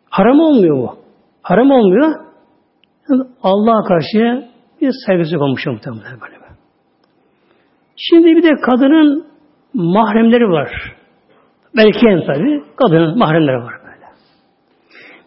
Haram 0.10 0.40
olmuyor 0.40 0.78
bu. 0.78 1.00
Haram 1.42 1.72
olmuyor. 1.72 2.16
Allah'a 3.44 3.84
karşı 3.84 4.50
bir 4.82 4.92
saygısızlık 5.06 5.42
olmuş 5.42 5.66
muhtemelen 5.66 6.22
böyle. 6.22 6.40
Şimdi 7.96 8.28
bir 8.28 8.44
de 8.44 8.62
kadının 8.62 9.28
mahremleri 9.74 10.50
var. 10.50 10.96
Belki 11.78 12.00
tabi 12.00 12.64
kadının 12.76 13.18
mahremleri 13.18 13.58
var 13.58 13.74
böyle. 13.84 14.06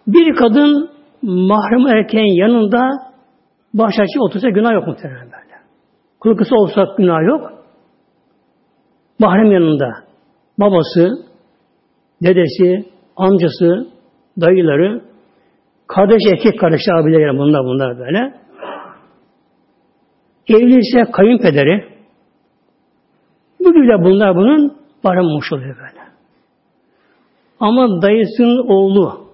Bir 0.07 0.35
kadın 0.35 0.91
mahrem 1.23 1.87
erkeğin 1.87 2.35
yanında 2.35 2.91
baş 3.75 3.95
açı 3.99 4.21
otursa 4.21 4.49
günah 4.49 4.73
yok 4.73 4.87
muhtemelen 4.87 5.42
böyle. 6.25 6.33
Kuru 6.35 6.37
kısa 6.37 6.57
olsa 6.57 6.95
günah 6.97 7.29
yok. 7.29 7.53
Mahrem 9.19 9.53
yanında 9.53 9.89
babası, 10.61 11.09
dedesi, 12.23 12.91
amcası, 13.17 13.87
dayıları, 14.41 15.03
kardeş 15.87 16.23
erkek 16.33 16.61
kardeş 16.61 16.81
abileri 16.93 17.39
bunlar 17.39 17.65
bunlar 17.65 17.99
böyle. 17.99 18.35
Evli 20.49 20.79
ise 20.79 21.11
kayınpederi. 21.13 21.93
Bu 23.61 23.75
gibi 23.75 23.89
de 23.89 24.05
bunlar 24.05 24.37
bunun 24.37 24.77
barınmış 25.05 25.53
oluyor 25.53 25.77
böyle. 25.77 26.03
Ama 27.61 28.03
dayısının 28.03 28.69
oğlu, 28.69 29.27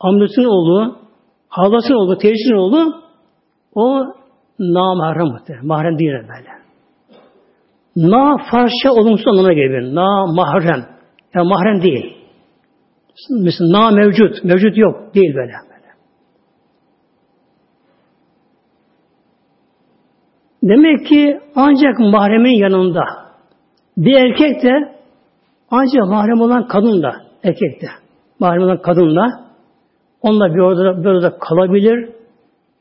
amcasının 0.00 0.46
oğlu, 0.46 0.96
halasının 1.48 1.98
oğlu, 1.98 2.18
teyzesinin 2.18 2.56
oğlu 2.56 3.02
o 3.74 4.14
namahrem 4.62 5.26
muhtemelen. 5.26 5.66
Mahrem 5.66 5.98
değil 5.98 6.12
böyle. 6.12 6.62
Na 7.96 8.36
Farsça 8.50 8.92
olumsuz 8.92 9.28
anlamına 9.28 9.52
geliyor. 9.52 9.94
Na 9.94 10.26
mahrem. 10.26 10.86
Yani 11.34 11.48
mahrem 11.48 11.82
değil. 11.82 12.16
Mesela 13.30 13.72
na 13.72 13.90
mevcut. 13.90 14.44
Mevcut 14.44 14.76
yok. 14.76 15.14
Değil 15.14 15.34
böyle. 15.34 15.52
Demek 20.62 21.06
ki 21.06 21.40
ancak 21.56 21.98
mahremin 21.98 22.62
yanında 22.62 23.00
bir 23.96 24.14
erkek 24.14 24.62
de 24.62 24.94
ancak 25.70 26.08
mahrem 26.08 26.40
olan 26.40 26.66
kadın 26.66 27.02
da 27.02 27.12
erkek 27.44 27.82
de 27.82 27.86
mahrem 28.38 28.62
olan 28.62 28.82
kadın 28.82 29.16
da 29.16 29.26
onunla 30.22 30.54
bir 30.54 30.60
orada, 30.60 31.04
bir 31.04 31.08
orada 31.08 31.38
kalabilir. 31.38 32.10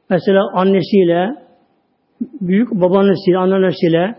Mesela 0.10 0.44
annesiyle 0.54 1.36
büyük 2.42 2.72
babaannesiyle, 2.72 3.38
anneannesiyle 3.38 4.16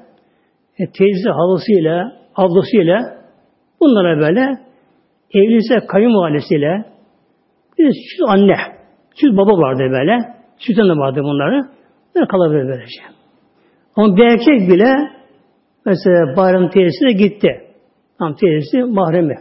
e, 0.79 0.85
teyze 0.99 1.31
halısıyla, 1.31 2.13
ablasıyla 2.37 2.99
bunlara 3.81 4.21
böyle 4.21 4.59
evliyse 5.35 5.87
kayınvalidesiyle 5.87 6.85
bir 7.79 7.85
de 7.85 7.91
süt 7.93 8.29
anne, 8.29 8.57
süt 9.15 9.37
baba 9.37 9.59
vardı 9.59 9.83
böyle. 9.91 10.19
Süt 10.59 10.79
anne 10.79 10.99
vardı 10.99 11.21
bunları. 11.23 11.63
Böyle 12.15 12.27
kalabilir 12.27 12.69
böylece. 12.69 13.03
Ama 13.97 14.17
bir 14.17 14.25
erkek 14.25 14.71
bile 14.71 15.11
mesela 15.87 16.37
bayram 16.37 16.71
teyzesine 16.71 17.13
gitti. 17.13 17.49
Tam 18.19 18.35
teyzesi 18.35 18.83
mahremi. 18.83 19.37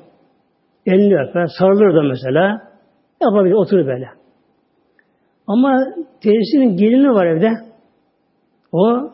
Elini 0.86 1.16
öper, 1.22 1.48
sarılır 1.60 1.96
da 1.96 2.04
mesela. 2.04 2.62
Yapabilir, 3.22 3.54
oturur 3.54 3.88
böyle. 3.88 4.10
Ama 5.48 5.78
teyzesinin 6.24 6.78
gelini 6.78 7.10
var 7.10 7.26
evde. 7.26 7.71
O 8.72 9.12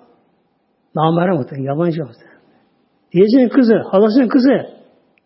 namara 0.95 1.35
muhtemelen, 1.35 1.65
yabancı 1.65 2.03
muhtemelen. 2.03 2.41
Teyzesinin 3.13 3.49
kızı, 3.49 3.75
halasının 3.91 4.27
kızı. 4.27 4.51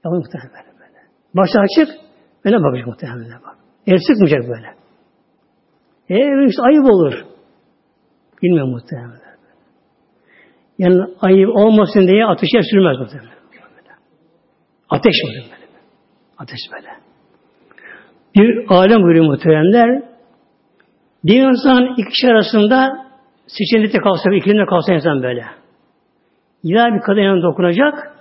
Yabancı 0.05 0.25
muhtemelen 0.25 0.51
böyle. 0.53 0.79
böyle. 0.79 0.99
Başı 1.35 1.59
açık, 1.59 1.95
böyle 2.45 2.63
bakacak 2.63 2.87
muhtemelen 2.87 3.41
bak. 3.45 3.57
El 3.87 3.97
sıkmayacak 4.07 4.49
böyle. 4.49 4.67
E 6.09 6.47
işte 6.49 6.61
ayıp 6.61 6.85
olur. 6.85 7.13
Bilmiyorum 8.43 8.71
muhtemelen. 8.71 9.21
Yani 10.77 11.01
ayıp 11.21 11.49
olmasın 11.49 12.07
diye 12.07 12.25
ateşe 12.25 12.61
sürmez 12.71 12.97
muhtemelen. 12.99 13.41
Ateş 14.89 15.15
muhtemelen. 15.25 15.61
Ateş 16.37 16.59
böyle. 16.73 16.89
Bir 18.35 18.65
alem 18.69 19.03
buyuruyor 19.03 19.25
muhteremler. 19.25 20.03
Bir 21.23 21.41
insan 21.49 21.93
iki 21.97 22.09
kişi 22.09 22.27
arasında 22.27 23.05
seçenekte 23.47 23.99
kalsa, 23.99 24.33
iklimde 24.35 24.65
kalsa 24.65 24.93
insan 24.93 25.23
böyle. 25.23 25.45
Ya 26.63 26.93
bir 26.93 27.01
kadın 27.01 27.21
yanına 27.21 27.43
dokunacak, 27.43 28.17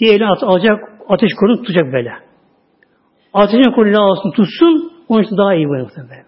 diğeri 0.00 0.26
at, 0.26 0.42
alacak, 0.42 0.78
ateş 1.08 1.30
korunu 1.40 1.56
tutacak 1.56 1.92
böyle. 1.92 2.12
Ateşin 3.32 3.72
koruyla 3.72 4.00
alsın, 4.00 4.30
tutsun, 4.30 4.92
onun 5.08 5.22
için 5.22 5.36
daha 5.36 5.54
iyi 5.54 5.68
böyle. 5.68 5.84
böyle. 6.10 6.24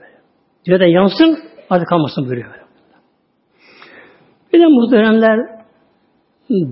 Dünyada 0.67 0.85
yansın, 0.85 1.39
artık 1.71 1.89
kalmasın 1.89 2.25
buyuruyor. 2.25 2.51
Böyle. 2.51 2.61
Bir 4.53 4.61
de 4.61 4.67
muhteremler 4.67 5.39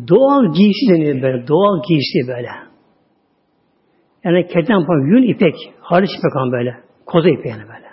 doğal 0.08 0.54
giysi 0.54 0.92
deniyor 0.92 1.22
böyle, 1.22 1.48
doğal 1.48 1.82
giysi 1.88 2.28
böyle. 2.28 2.50
Yani 4.24 4.46
keten 4.46 5.06
yün 5.06 5.34
ipek, 5.34 5.54
hariç 5.80 6.10
ipek 6.10 6.52
böyle. 6.52 6.76
Koza 7.06 7.28
ipeği 7.28 7.54
yani 7.54 7.68
böyle. 7.68 7.87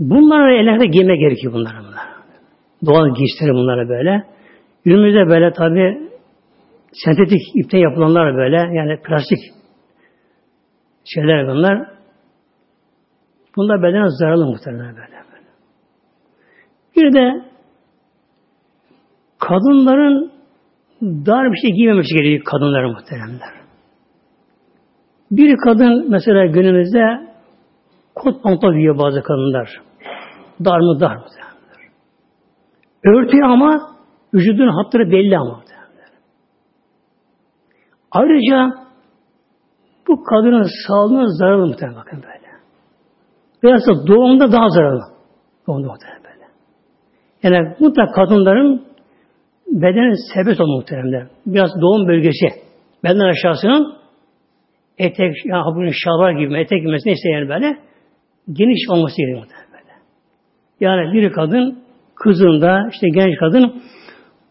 Bunları 0.00 0.52
ellerde 0.52 0.86
giyme 0.86 1.16
gerekiyor 1.16 1.52
bunlara 1.52 1.78
bunlar. 1.78 2.08
Doğal 2.86 3.14
giysileri 3.14 3.54
bunlara 3.54 3.88
böyle. 3.88 4.24
Günümüzde 4.84 5.28
böyle 5.28 5.52
tabi 5.52 6.10
sentetik 6.92 7.40
ipten 7.54 7.78
yapılanlar 7.78 8.36
böyle 8.36 8.56
yani 8.56 9.00
plastik 9.02 9.38
şeyler 11.04 11.48
bunlar. 11.48 11.90
Bunlar 13.56 13.82
bedene 13.82 14.04
zararlı 14.08 14.46
muhtemelen 14.46 14.96
böyle. 14.96 15.20
Bir 16.96 17.12
de 17.12 17.44
kadınların 19.38 20.32
dar 21.02 21.52
bir 21.52 21.56
şey 21.56 21.70
giymemesi 21.70 22.14
gerekiyor 22.14 22.44
kadınların 22.44 22.90
muhteremler. 22.92 23.60
Bir 25.30 25.56
kadın 25.64 26.10
mesela 26.10 26.46
günümüzde 26.46 27.30
kot 28.14 28.42
pantolon 28.42 28.74
giyiyor 28.74 28.98
bazı 28.98 29.22
kadınlar. 29.22 29.89
Dar 30.64 30.78
mı 30.80 31.00
dar 31.00 31.16
mı? 31.16 31.24
Örtüyor 33.04 33.48
ama 33.48 33.96
vücudun 34.34 34.68
hatları 34.68 35.10
belli 35.10 35.38
ama. 35.38 35.62
Ayrıca 38.10 38.70
bu 40.08 40.24
kadının 40.24 40.66
sağlığına 40.86 41.26
zararlı 41.26 41.66
muhtemelen 41.66 41.96
bakın 42.00 42.22
böyle. 42.22 42.50
Biraz 43.62 43.86
da 43.86 44.06
doğumda 44.06 44.52
daha 44.52 44.68
zararlı. 44.68 45.02
Doğumda 45.66 45.86
muhtemelen 45.86 46.22
böyle. 46.24 46.46
Yani 47.42 47.76
mutlaka 47.80 48.12
kadınların 48.12 48.86
bedeni 49.66 50.14
serbest 50.34 50.60
olma 50.60 50.76
muhtemelen. 50.76 51.28
Biraz 51.46 51.70
doğum 51.80 52.08
bölgesi. 52.08 52.46
Beden 53.04 53.18
aşağısının 53.18 53.96
etek, 54.98 55.46
ya 55.46 55.62
bunun 55.74 55.92
şalvar 56.04 56.32
gibi, 56.32 56.58
etek 56.58 56.82
gibi 56.82 56.96
neyse 57.06 57.28
yani 57.28 57.48
böyle 57.48 57.76
geniş 58.52 58.90
olması 58.90 59.16
gerekiyor 59.16 59.46
böyle. 59.46 59.69
Yani 60.80 61.12
bir 61.12 61.32
kadın 61.32 61.78
kızında 62.14 62.88
işte 62.92 63.06
genç 63.14 63.38
kadın 63.40 63.82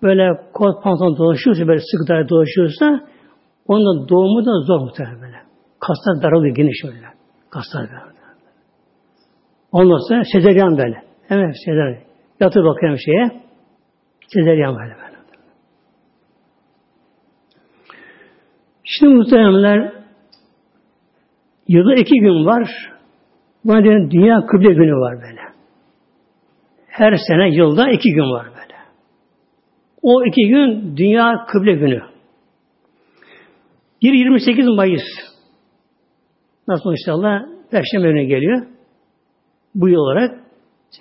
böyle 0.03 0.29
kot 0.53 0.83
pantolon 0.83 1.17
dolaşıyorsa 1.17 1.67
böyle 1.67 1.79
sıkı 1.79 2.07
dar 2.07 2.29
dolaşıyorsa 2.29 2.99
onun 3.67 4.09
doğumu 4.09 4.45
da 4.45 4.61
zor 4.65 4.79
muhtemelen 4.79 5.21
böyle. 5.21 5.37
Kaslar 5.79 6.23
daralıyor 6.23 6.55
geniş 6.55 6.85
öyle. 6.85 7.07
Kaslar 7.49 7.81
böyle. 7.81 8.19
Ondan 9.71 10.07
sonra 10.07 10.23
sezeryan 10.31 10.77
böyle. 10.77 11.03
Hemen 11.27 11.51
sezeryan. 11.65 12.03
Yatır 12.39 12.63
bakıyorum 12.63 12.97
şeye. 13.05 13.41
Sezeryan 14.27 14.75
böyle 14.75 14.95
böyle. 14.95 15.19
Şimdi 18.83 19.13
muhteremler 19.13 19.99
Yılda 21.69 21.95
iki 21.95 22.15
gün 22.19 22.45
var. 22.45 22.69
Buna 23.65 23.83
diyor 23.83 24.11
dünya 24.11 24.45
kıble 24.45 24.73
günü 24.73 24.93
var 24.93 25.15
böyle. 25.21 25.41
Her 26.99 27.17
sene 27.27 27.49
yılda 27.55 27.89
iki 27.89 28.11
gün 28.13 28.31
var 28.31 28.45
böyle. 28.45 28.75
O 30.01 30.25
iki 30.25 30.47
gün 30.47 30.97
dünya 30.97 31.45
kıble 31.47 31.73
günü. 31.73 32.01
Bir 34.01 34.13
28 34.13 34.67
Mayıs. 34.67 35.03
Nasıl 36.67 36.91
inşallah 36.91 37.39
Perşembe 37.71 38.07
günü 38.11 38.23
geliyor. 38.23 38.67
Bu 39.75 39.89
yıl 39.89 39.97
olarak 39.97 40.39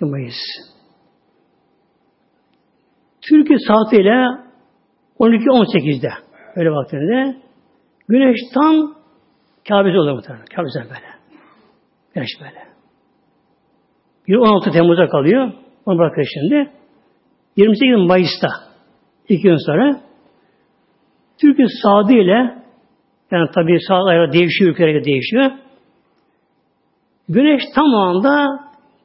Mayıs. 0.01 0.35
Türkiye 3.29 3.59
saatiyle 3.67 4.25
12-18'de 5.19 6.11
öyle 6.55 6.69
vaktinde 6.69 7.37
güneş 8.07 8.37
tam 8.53 8.95
Kabe'de 9.69 9.99
olur 9.99 10.11
muhtemelen. 10.11 10.45
Kabe'de 10.45 10.83
böyle. 10.83 11.09
Güneş 12.13 12.29
böyle. 12.41 12.69
Bir 14.27 14.35
16 14.35 14.71
Temmuz'a 14.71 15.07
kalıyor. 15.07 15.53
Onu 15.85 15.97
bırakıyor 15.97 16.27
şimdi. 16.33 16.71
28 17.55 18.07
Mayıs'ta 18.07 18.47
iki 19.29 19.41
gün 19.41 19.57
sonra 19.65 19.99
Türkiye 21.41 21.67
Saadi 21.83 22.13
ile 22.13 22.55
yani 23.31 23.49
tabi 23.55 23.77
ayarı 23.91 24.33
değişiyor, 24.33 24.71
ülkelere 24.71 25.03
değişiyor. 25.03 25.51
Güneş 27.29 27.61
tam 27.75 27.93
o 27.93 27.97
anda 27.97 28.59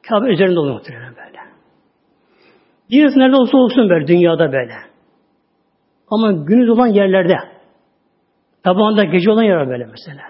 Kabe 0.09 0.33
üzerinde 0.33 0.59
oluyor 0.59 0.75
muhtemelen 0.75 1.15
böyle. 1.15 1.39
Güneş 2.89 3.15
nerede 3.15 3.35
olsa 3.35 3.57
olsun 3.57 3.89
böyle 3.89 4.07
dünyada 4.07 4.51
böyle. 4.51 4.73
Ama 6.07 6.31
gündüz 6.31 6.69
olan 6.69 6.87
yerlerde 6.87 7.35
tabağında 8.63 9.03
gece 9.03 9.31
olan 9.31 9.43
yer 9.43 9.67
böyle 9.69 9.85
mesela. 9.85 10.21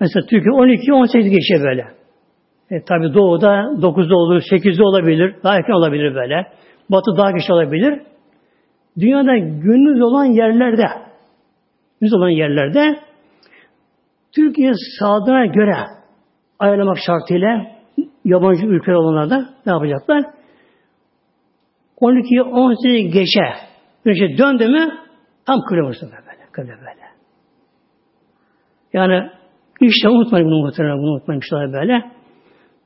Mesela 0.00 0.26
Türkiye 0.26 0.52
12 0.52 0.92
18 0.92 1.30
geçiyor 1.30 1.64
böyle. 1.64 1.86
E, 2.70 2.84
tabi 2.84 3.14
doğuda 3.14 3.48
9'da 3.80 4.16
olur, 4.16 4.42
8'de 4.52 4.82
olabilir, 4.82 5.36
daha 5.44 5.56
erken 5.56 5.72
olabilir 5.72 6.14
böyle. 6.14 6.46
Batı 6.90 7.16
daha 7.16 7.30
geç 7.30 7.50
olabilir. 7.50 8.02
Dünyada 8.98 9.38
gündüz 9.38 10.02
olan 10.02 10.24
yerlerde, 10.24 10.86
gündüz 12.00 12.14
olan 12.14 12.28
yerlerde 12.28 12.98
Türkiye 14.34 14.72
sağdına 14.98 15.46
göre 15.46 15.74
ayarlamak 16.58 16.96
şartıyla 17.06 17.66
yabancı 18.24 18.66
ülkeler 18.66 18.96
olanlarda 18.96 19.48
ne 19.66 19.72
yapacaklar? 19.72 20.24
12 22.00 22.42
18 22.42 23.12
geçe 23.12 23.40
güneşe 24.04 24.38
döndü 24.38 24.68
mü 24.68 24.90
tam 25.46 25.60
kıble 25.60 25.82
böyle. 25.82 26.46
Kıble 26.52 26.68
böyle. 26.68 27.06
Yani 28.92 29.30
işte 29.80 30.08
unutmayın 30.08 30.46
bunu 30.46 30.66
muhtemelen, 30.66 30.98
bunu 30.98 31.10
unutmayın 31.10 31.40
inşallah 31.40 31.72
böyle. 31.72 32.15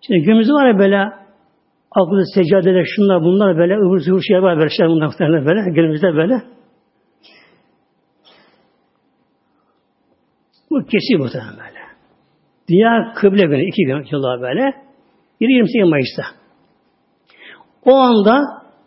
Şimdi 0.06 0.20
günümüzde 0.20 0.52
var 0.52 0.66
ya 0.66 0.78
böyle 0.78 1.12
akıllı 1.90 2.24
seccadeler, 2.34 2.84
şunlar 2.96 3.22
bunlar 3.22 3.58
böyle 3.58 3.76
ıvır 3.76 3.98
zıvır 3.98 4.22
şeyler 4.22 4.42
var 4.42 4.58
böyle 4.58 4.70
şeyler 4.70 4.92
bunlar 4.92 5.06
muhtemelen 5.06 5.46
böyle. 5.46 5.70
Günümüzde 5.70 6.14
böyle. 6.14 6.42
Bu 10.70 10.84
kesin 10.84 11.18
muhtemelen 11.18 11.52
böyle. 11.58 11.80
Dünya 12.68 13.12
kıble 13.16 13.42
günü, 13.42 13.68
iki 13.68 13.84
gün 13.84 14.06
yıllar 14.12 14.40
böyle. 14.40 14.74
Biri 15.40 15.52
28 15.52 15.90
Mayıs'ta. 15.90 16.22
O 17.84 17.94
anda 17.94 18.40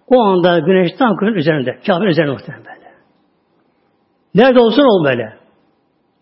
o 0.08 0.22
anda 0.22 0.60
güneş 0.60 0.92
tam 1.00 1.18
kıblin 1.18 1.34
üzerinde. 1.34 1.80
Kabe'nin 1.88 2.10
üzerinde 2.10 2.32
muhtemelen 2.32 2.66
böyle. 2.66 2.94
Nerede 4.36 4.60
olsun 4.60 4.82
ol 4.82 5.06
böyle. 5.06 5.34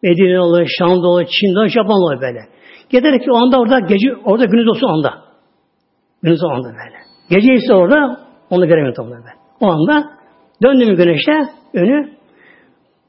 Medine 0.03 0.39
olur, 0.39 0.67
Şam'da 0.79 1.07
olur, 1.07 1.25
Çin'de 1.25 1.59
olur, 1.59 1.69
Japon'da 1.69 1.93
olur 1.93 2.21
böyle. 2.21 2.39
Giderek 2.91 3.23
ki 3.23 3.31
o 3.31 3.35
anda 3.35 3.59
orada 3.59 3.79
gece, 3.79 4.15
orada 4.25 4.45
gündüz 4.45 4.67
olsun 4.67 4.87
anda. 4.87 5.13
Gündüz 6.23 6.43
anda 6.43 6.67
böyle. 6.67 6.97
Gece 7.29 7.53
ise 7.53 7.73
orada 7.73 8.19
onu 8.49 8.67
göremiyor 8.67 8.95
tam 8.95 9.05
böyle. 9.05 9.33
O 9.59 9.67
anda 9.67 10.03
döndü 10.63 10.95
güneşe 10.95 11.31
önü 11.73 12.11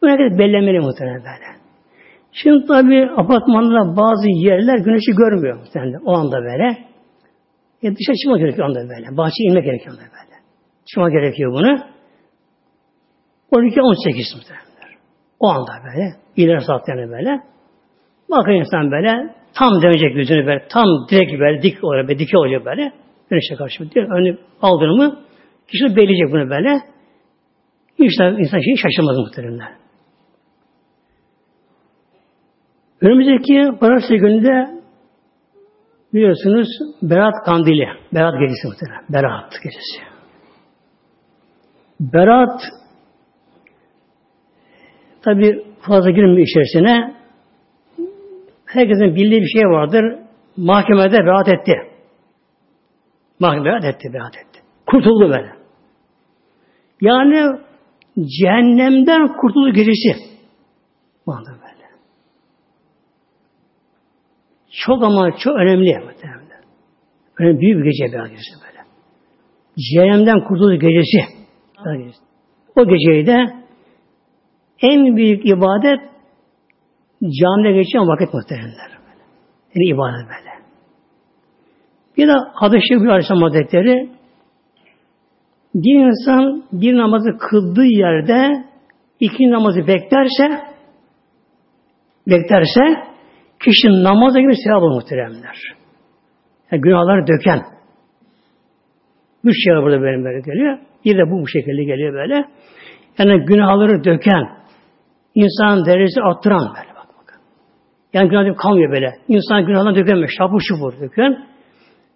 bu 0.02 0.06
kadar 0.06 0.38
bellemeli 0.38 0.80
muhtemelen 0.80 1.18
böyle. 1.18 1.62
Şimdi 2.32 2.66
tabi 2.66 3.10
apartmanda 3.16 3.96
bazı 3.96 4.28
yerler 4.28 4.78
güneşi 4.78 5.12
görmüyor 5.12 5.58
muhtemelen 5.58 6.00
o 6.04 6.12
anda 6.12 6.36
böyle. 6.36 6.68
E 7.82 7.96
dışarı 7.96 8.16
çıkma 8.16 8.38
gerekiyor 8.38 8.68
anda 8.68 8.80
böyle. 8.80 9.16
Bahçeye 9.16 9.50
inmek 9.50 9.64
gerekiyor 9.64 9.94
anda 9.94 10.02
böyle. 10.02 10.36
Çıkma 10.86 11.10
gerekiyor 11.10 11.52
bunu. 11.52 11.78
12-18 13.52 14.36
muhtemelen. 14.36 14.72
O 15.40 15.48
anda 15.48 15.72
böyle. 15.84 16.14
ileri 16.36 16.60
saatlerine 16.60 17.10
böyle. 17.10 17.40
Bakın 18.30 18.52
insan 18.52 18.90
böyle 18.90 19.41
tam 19.54 19.82
dönecek 19.82 20.16
yüzünü 20.16 20.46
böyle. 20.46 20.66
Tam 20.68 20.84
direkt 21.10 21.40
böyle 21.40 21.62
dik 21.62 21.84
olarak 21.84 22.08
böyle 22.08 22.18
dike 22.18 22.38
olacak 22.38 22.64
böyle. 22.64 22.92
Güneşe 23.30 23.54
karşı. 23.54 23.84
Önü 23.96 24.38
aldığını 24.62 24.96
mı 24.96 25.18
kişi 25.68 25.96
belirleyecek 25.96 26.32
bunu 26.32 26.50
böyle. 26.50 26.80
İşte 27.98 28.24
insan 28.38 28.60
şeyi 28.60 28.78
şaşırmaz 28.78 29.16
muhtemelen. 29.18 29.82
Önümüzdeki 33.00 33.78
Pazartesi 33.80 34.16
gününde 34.16 34.82
biliyorsunuz 36.14 36.68
Berat 37.02 37.34
Kandili. 37.44 37.88
Berat 38.14 38.34
gecesi 38.40 38.68
muhtemelen. 38.68 39.04
Berat 39.08 39.52
gecesi. 39.62 40.02
Berat 42.00 42.60
tabi 45.22 45.64
fazla 45.80 46.10
girmiyor 46.10 46.46
içerisine. 46.48 47.21
Herkesin 48.72 49.14
bildiği 49.14 49.40
bir 49.40 49.60
şey 49.60 49.62
vardır. 49.62 50.18
Mahkemede 50.56 51.18
berat 51.18 51.48
etti. 51.48 51.72
Mahkeme 53.40 53.64
berat 53.64 53.84
etti, 53.84 54.12
berat 54.12 54.36
etti. 54.36 54.60
Kurtuldu 54.86 55.30
böyle. 55.30 55.52
Yani 57.00 57.58
cehennemden 58.16 59.28
kurtuldu 59.36 59.72
gecesi. 59.72 60.16
Mahkeme 61.26 61.56
böyle. 61.56 61.88
Çok 64.70 65.02
ama 65.02 65.36
çok 65.38 65.56
önemli. 65.56 66.12
Önemli 67.38 67.60
büyük 67.60 67.78
bir 67.78 67.84
gece 67.84 68.12
berat 68.12 68.30
gecesi 68.30 68.54
böyle. 68.66 68.84
Cehennemden 69.92 70.48
kurtuldu 70.48 70.74
gecesi. 70.74 71.42
O 72.76 72.84
geceyi 72.84 73.26
de 73.26 73.62
en 74.82 75.16
büyük 75.16 75.46
ibadet 75.46 76.00
camide 77.22 77.72
geçen 77.72 78.08
vakit 78.08 78.34
muhtemelenler. 78.34 78.90
Yani 79.74 79.86
ibadet 79.88 80.28
böyle. 80.28 80.52
Bir 82.16 82.28
de 82.28 82.32
hadis-i 82.54 82.94
bir 83.00 83.08
Aleyhisselam 83.08 83.42
Hazretleri 83.42 84.10
bir 85.74 86.06
insan 86.06 86.64
bir 86.72 86.96
namazı 86.96 87.38
kıldığı 87.38 87.84
yerde 87.84 88.64
iki 89.20 89.50
namazı 89.50 89.86
beklerse 89.86 90.60
beklerse 92.28 92.80
kişinin 93.64 94.04
namaza 94.04 94.40
gibi 94.40 94.56
sevap 94.56 94.82
olur 94.82 94.94
muhteremler. 94.94 95.56
Yani 96.72 96.82
günahları 96.82 97.26
döken. 97.26 97.62
Üç 99.44 99.64
şey 99.64 99.74
burada 99.74 100.02
benim 100.02 100.24
böyle 100.24 100.40
geliyor. 100.40 100.78
Bir 101.04 101.18
de 101.18 101.30
bu 101.30 101.42
bu 101.42 101.48
şekilde 101.48 101.84
geliyor 101.84 102.14
böyle. 102.14 102.44
Yani 103.18 103.44
günahları 103.44 104.04
döken, 104.04 104.48
insan 105.34 105.86
derecesi 105.86 106.20
arttıran 106.20 106.74
böyle. 106.76 106.91
Yani 108.12 108.28
günah 108.28 108.56
kalmıyor 108.56 108.92
böyle. 108.92 109.10
İnsan 109.28 109.66
günahlarını 109.66 109.96
dökemiyor. 109.98 110.28
Şapur 110.38 110.60
şupur 110.68 111.00
döken. 111.00 111.32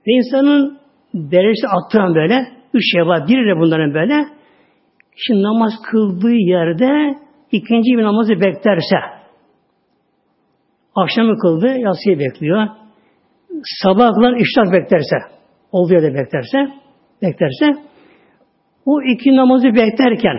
Ve 0.07 0.13
insanın 0.13 0.79
derecesi 1.15 1.67
arttıran 1.69 2.15
böyle 2.15 2.47
üç 2.75 2.83
şey 2.93 3.07
var. 3.07 3.29
Biri 3.29 3.57
de 3.57 3.61
bunların 3.61 3.95
böyle 3.95 4.27
şimdi 5.17 5.43
namaz 5.43 5.73
kıldığı 5.91 6.35
yerde 6.35 7.19
ikinci 7.53 7.99
bir 7.99 8.03
namazı 8.03 8.41
beklerse 8.41 8.97
akşamı 10.95 11.39
kıldı, 11.39 11.67
yatsıyı 11.67 12.19
bekliyor. 12.19 12.69
Sabah 13.83 14.15
kılan 14.15 14.37
işrak 14.37 14.73
beklerse, 14.73 15.17
olduğu 15.73 15.93
yerde 15.93 16.15
beklerse, 16.15 16.59
beklerse 17.23 17.67
o 18.87 19.03
iki 19.03 19.37
namazı 19.37 19.67
beklerken 19.67 20.37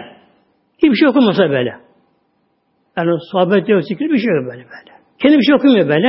hiçbir 0.77 0.95
şey 0.95 1.07
okumasa 1.07 1.49
böyle. 1.49 1.73
Yani 2.97 3.17
sohbet 3.31 3.69
yok, 3.69 3.83
zikir 3.83 4.09
bir 4.09 4.17
şey 4.17 4.33
yok 4.35 4.45
böyle 4.45 4.63
böyle. 4.63 4.96
Kendi 5.22 5.38
bir 5.38 5.43
şey 5.43 5.55
okumuyor 5.55 5.88
böyle. 5.89 6.07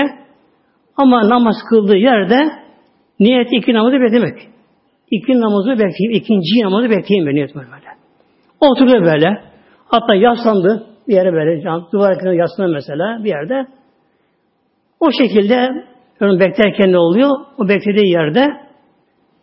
Ama 0.97 1.29
namaz 1.29 1.57
kıldığı 1.71 1.97
yerde 1.97 2.51
niyet 3.21 3.49
iki 3.53 3.75
namazı 3.75 4.01
beklemek. 4.01 4.39
İki 5.11 5.41
namazı 5.41 5.71
bekleyeyim, 5.71 6.13
ikinci 6.13 6.65
namazı 6.65 6.91
bekleyeyim 6.91 7.27
böyle 7.27 7.37
niyet 7.37 7.55
böyle. 7.55 7.69
Oturdu 8.61 9.05
böyle. 9.05 9.43
Hatta 9.87 10.15
yaslandı 10.15 10.87
bir 11.09 11.15
yere 11.15 11.33
böyle, 11.33 11.63
duvar 11.93 12.11
yakında 12.11 12.35
yaslandı 12.35 12.73
mesela 12.73 13.25
bir 13.25 13.29
yerde. 13.29 13.67
O 15.01 15.11
şekilde 15.13 15.87
onu 16.21 16.41
beklerken 16.41 16.93
ne 16.93 16.99
oluyor? 16.99 17.31
O 17.59 17.69
beklediği 17.69 18.13
yerde 18.13 18.47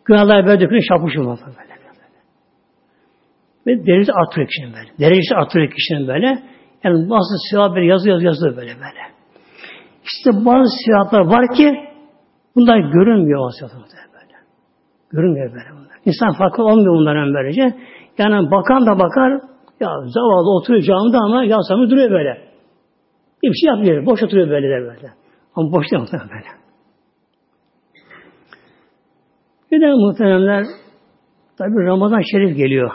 günahlar 0.04 0.46
böyle 0.46 0.60
dökülüyor, 0.60 1.20
olmaz 1.20 1.40
böyle. 1.46 1.66
Ve 3.66 3.86
derecesi 3.86 4.12
artırıyor 4.12 4.48
kişinin 4.48 4.72
böyle. 4.72 4.88
Derecesi 4.98 5.34
artırıyor 5.34 5.72
kişinin 5.72 6.08
böyle. 6.08 6.26
Yani 6.84 7.10
bazı 7.10 7.34
sevap 7.50 7.76
böyle 7.76 7.86
yazıyor, 7.86 8.20
yazıyor 8.20 8.56
böyle 8.56 8.74
böyle. 8.74 9.15
İşte 10.06 10.30
bazı 10.44 10.70
sevaplar 10.86 11.20
var 11.20 11.54
ki 11.56 11.72
bunlar 12.56 12.78
görünmüyor 12.78 13.40
o 13.46 13.50
sevaplar 13.50 14.06
böyle. 14.14 14.34
Görünmüyor 15.10 15.52
böyle 15.52 15.70
bunlar. 15.72 15.96
İnsan 16.04 16.32
farkı 16.38 16.62
olmuyor 16.62 16.94
bunların 16.94 17.34
böylece. 17.34 17.74
Yani 18.18 18.50
bakan 18.50 18.86
da 18.86 18.98
bakar, 18.98 19.32
ya 19.80 19.88
zavallı 20.06 20.56
oturuyor 20.56 20.82
camda 20.82 21.18
ama 21.18 21.44
yasamı 21.44 21.90
duruyor 21.90 22.10
böyle. 22.10 22.46
Bir 23.42 23.54
şey 23.54 23.68
yapmıyor. 23.68 24.06
Boş 24.06 24.22
oturuyor 24.22 24.48
böyle 24.48 24.68
de 24.68 24.86
böyle. 24.88 25.12
Ama 25.54 25.72
boş 25.72 25.86
değil 25.92 26.04
böyle. 26.12 26.66
Bir 29.70 29.80
de 29.80 29.92
muhteremler 29.92 30.64
tabi 31.58 31.86
Ramazan 31.86 32.20
Şerif 32.30 32.56
geliyor. 32.56 32.90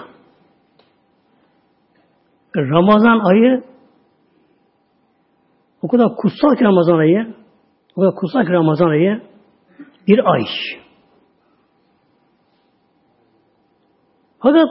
Ramazan 2.55 3.19
ayı 3.19 3.70
o 5.81 5.87
kadar 5.87 6.15
kutsal 6.15 6.55
ki 6.55 6.63
Ramazan 6.63 6.97
ayı 6.97 7.35
o 7.95 8.01
kadar 8.01 8.15
kutsal 8.15 8.45
ki 8.45 8.51
Ramazan 8.51 8.89
ayı 8.89 9.21
bir 10.07 10.31
ay. 10.33 10.43
Fakat 14.39 14.69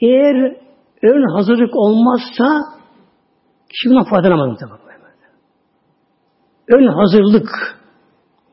eğer 0.00 0.56
ön 1.02 1.34
hazırlık 1.34 1.76
olmazsa 1.76 2.60
kişi 3.70 3.90
bundan 3.90 4.10
faydalanamaz 4.10 4.58
tabi. 4.58 4.88
Ön 6.68 6.86
hazırlık 6.86 7.48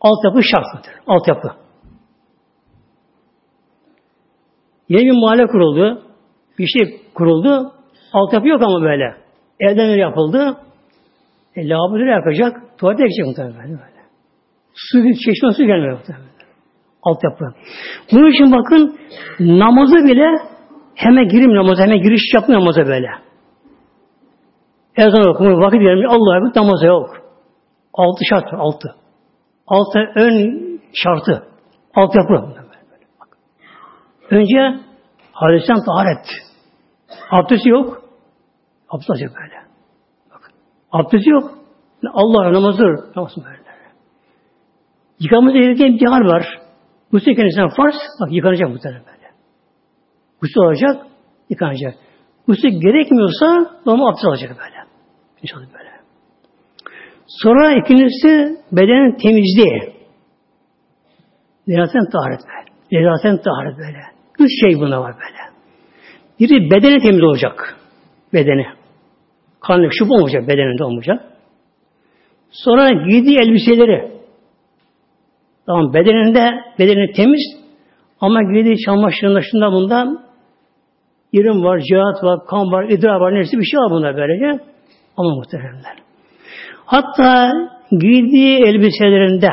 altyapı 0.01 0.39
şartıdır. 0.43 0.93
Altyapı. 1.07 1.47
Yeni 4.89 5.03
bir 5.03 5.21
mahalle 5.21 5.47
kuruldu. 5.47 6.01
Bir 6.59 6.67
şey 6.67 7.01
kuruldu. 7.13 7.71
Altyapı 8.13 8.47
yok 8.47 8.61
ama 8.61 8.81
böyle. 8.81 9.15
Evden 9.59 9.97
yapıldı. 9.97 10.57
E, 11.55 11.69
lavabo 11.69 11.97
yakacak? 11.97 12.77
Tuvalete 12.77 13.03
yakacak 13.03 13.27
muhtemelen 13.27 13.69
böyle. 13.69 14.01
Su, 14.73 14.97
çeşme 15.25 15.51
su 15.57 15.63
gelmiyor 15.63 15.97
muhtemelen. 15.97 16.25
Altyapı. 17.03 17.45
Bunun 18.11 18.31
için 18.31 18.51
bakın 18.51 18.99
namazı 19.39 19.95
bile 19.95 20.27
hemen 20.95 21.27
girim 21.27 21.55
namaza, 21.55 21.83
hemen 21.83 22.01
giriş 22.01 22.21
yapmıyor 22.33 22.61
namaza 22.61 22.85
böyle. 22.85 23.07
Ezan 24.97 25.29
okumuyor, 25.29 25.61
vakit 25.61 25.79
vermiyor. 25.79 26.11
Allah'a 26.11 26.37
emanet 26.37 26.55
namaza 26.55 26.85
yok. 26.85 27.17
Altı 27.93 28.25
şart 28.29 28.53
altı. 28.53 28.95
Altı 29.67 29.99
ön 30.15 30.79
şartı. 30.93 31.43
Altyapı. 31.95 32.65
Önce 34.29 34.79
hadisten 35.31 35.77
taharet. 35.85 36.25
Abdesti 37.31 37.69
yok. 37.69 38.01
Abdest 38.89 39.09
alacak 39.09 39.31
böyle. 39.35 39.64
Bak. 40.95 41.05
Abdesti 41.05 41.29
yok. 41.29 41.51
Allah 42.13 42.53
namazı 42.53 42.83
namazı 43.15 43.43
böyle. 43.45 43.65
Yıkamız 45.19 45.53
gereken 45.53 45.93
bir 45.93 46.05
hal 46.05 46.21
var. 46.21 46.45
Bu 47.11 47.19
kendisinden 47.19 47.69
farz, 47.69 47.95
bak 48.21 48.31
yıkanacak 48.31 48.69
bu 48.69 48.79
tarafa 48.79 49.05
böyle. 49.05 49.31
Gusül 50.41 50.61
olacak, 50.61 51.05
yıkanacak. 51.49 51.93
Gusül 52.47 52.69
gerekmiyorsa 52.69 53.71
normal 53.85 54.07
abdest 54.07 54.25
alacak 54.25 54.49
böyle. 54.49 54.75
İnşallah 55.41 55.65
böyle. 55.73 55.91
Sonra 57.27 57.71
ikincisi 57.71 58.57
bedenin 58.71 59.17
temizliği. 59.17 59.95
Nezaten 61.67 62.09
taharet 62.11 62.39
böyle. 62.47 62.71
Nezaten 62.91 63.37
taharet 63.37 63.77
böyle. 63.77 64.01
Üç 64.39 64.51
şey 64.61 64.79
buna 64.79 65.01
var 65.01 65.15
böyle. 65.15 65.55
Biri 66.39 66.71
bedeni 66.71 66.99
temiz 66.99 67.23
olacak. 67.23 67.77
Bedeni. 68.33 68.84
Kanlık 69.67 69.91
şup 69.99 70.11
olmayacak 70.11 70.47
bedeninde 70.47 70.83
olmayacak. 70.83 71.25
Sonra 72.51 72.89
giydiği 72.89 73.39
elbiseleri 73.39 74.11
tamam 75.65 75.93
bedeninde 75.93 76.51
bedeni 76.79 77.11
temiz 77.13 77.41
ama 78.21 78.43
giydiği 78.43 78.77
çamaşırında 78.85 79.41
şunda 79.51 79.71
bundan 79.71 80.25
irim 81.33 81.63
var, 81.63 81.79
cihat 81.79 82.23
var, 82.23 82.39
kan 82.47 82.71
var, 82.71 82.89
idrar 82.89 83.19
var, 83.19 83.33
neyse 83.33 83.57
bir 83.57 83.65
şey 83.65 83.79
var 83.79 83.91
bunlar 83.91 84.17
böylece. 84.17 84.63
Ama 85.17 85.35
muhteremler. 85.35 85.97
Hatta 86.85 87.51
giydiği 87.91 88.57
elbiselerinde 88.65 89.49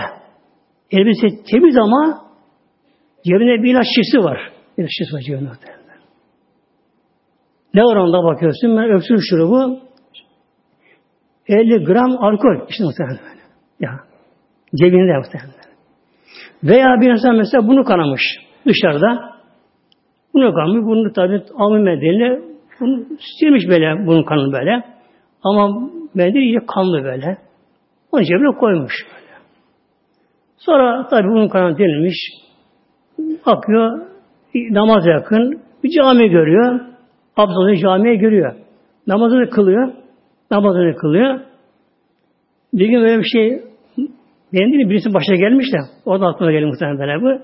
elbise 0.90 1.28
temiz 1.50 1.76
ama 1.76 2.22
cebinde 3.24 3.62
bir 3.62 3.70
ilaç 3.70 3.86
var. 4.14 4.52
Bir 4.78 4.88
şişesi 4.88 5.14
var 5.14 5.20
cebinde. 5.20 5.50
Ne 7.74 7.84
oranda 7.84 8.24
bakıyorsun? 8.24 8.76
Ben 8.76 8.90
öksür 8.90 9.18
şurubu 9.30 9.80
50 11.48 11.84
gram 11.84 12.16
alkol. 12.24 12.68
İşte 12.68 12.84
muhtemelen 12.84 13.18
böyle. 13.18 13.40
Ya. 13.80 13.90
Cebinde 14.74 15.18
muhtemelen. 15.18 15.62
Veya 16.64 17.00
bir 17.00 17.10
insan 17.10 17.36
mesela 17.36 17.66
bunu 17.68 17.84
kanamış 17.84 18.22
dışarıda. 18.66 19.32
Bunu 20.34 20.54
kanamış. 20.54 20.86
Bunu 20.86 21.12
tabi 21.12 21.42
almış 21.56 21.82
mendille 21.82 22.42
bunu 22.80 23.04
silmiş 23.38 23.68
böyle 23.68 24.06
bunun 24.06 24.22
kanını 24.22 24.52
böyle. 24.52 24.84
Ama 25.42 25.90
mendil 26.14 26.40
iyice 26.40 26.66
kanlı 26.66 27.04
böyle. 27.04 27.38
Onu 28.12 28.24
cebine 28.24 28.58
koymuş 28.58 28.92
böyle. 29.14 29.32
Sonra 30.56 31.06
tabi 31.08 31.28
bunun 31.28 31.48
kanı 31.48 31.78
denilmiş. 31.78 32.16
Bakıyor 33.46 34.12
namaz 34.54 35.06
yakın. 35.06 35.60
Bir 35.84 35.90
cami 35.90 36.30
görüyor. 36.30 36.80
Abdülhamid 37.36 37.82
camiye 37.82 38.14
görüyor. 38.14 38.54
Namazını 39.06 39.50
kılıyor. 39.50 39.92
Namazını 40.52 40.96
kılıyor. 40.96 41.40
Bir 42.72 42.86
gün 42.86 43.00
böyle 43.00 43.18
bir 43.18 43.28
şey 43.32 43.62
benim 44.52 44.72
değil 44.72 44.90
birisi 44.90 45.14
başına 45.14 45.36
gelmiş 45.36 45.72
de 45.72 45.78
o 46.04 46.20
da 46.20 46.26
aklına 46.26 46.52
geldi 46.52 46.66
muhtemelen 46.66 46.98
böyle 46.98 47.22
bu. 47.22 47.42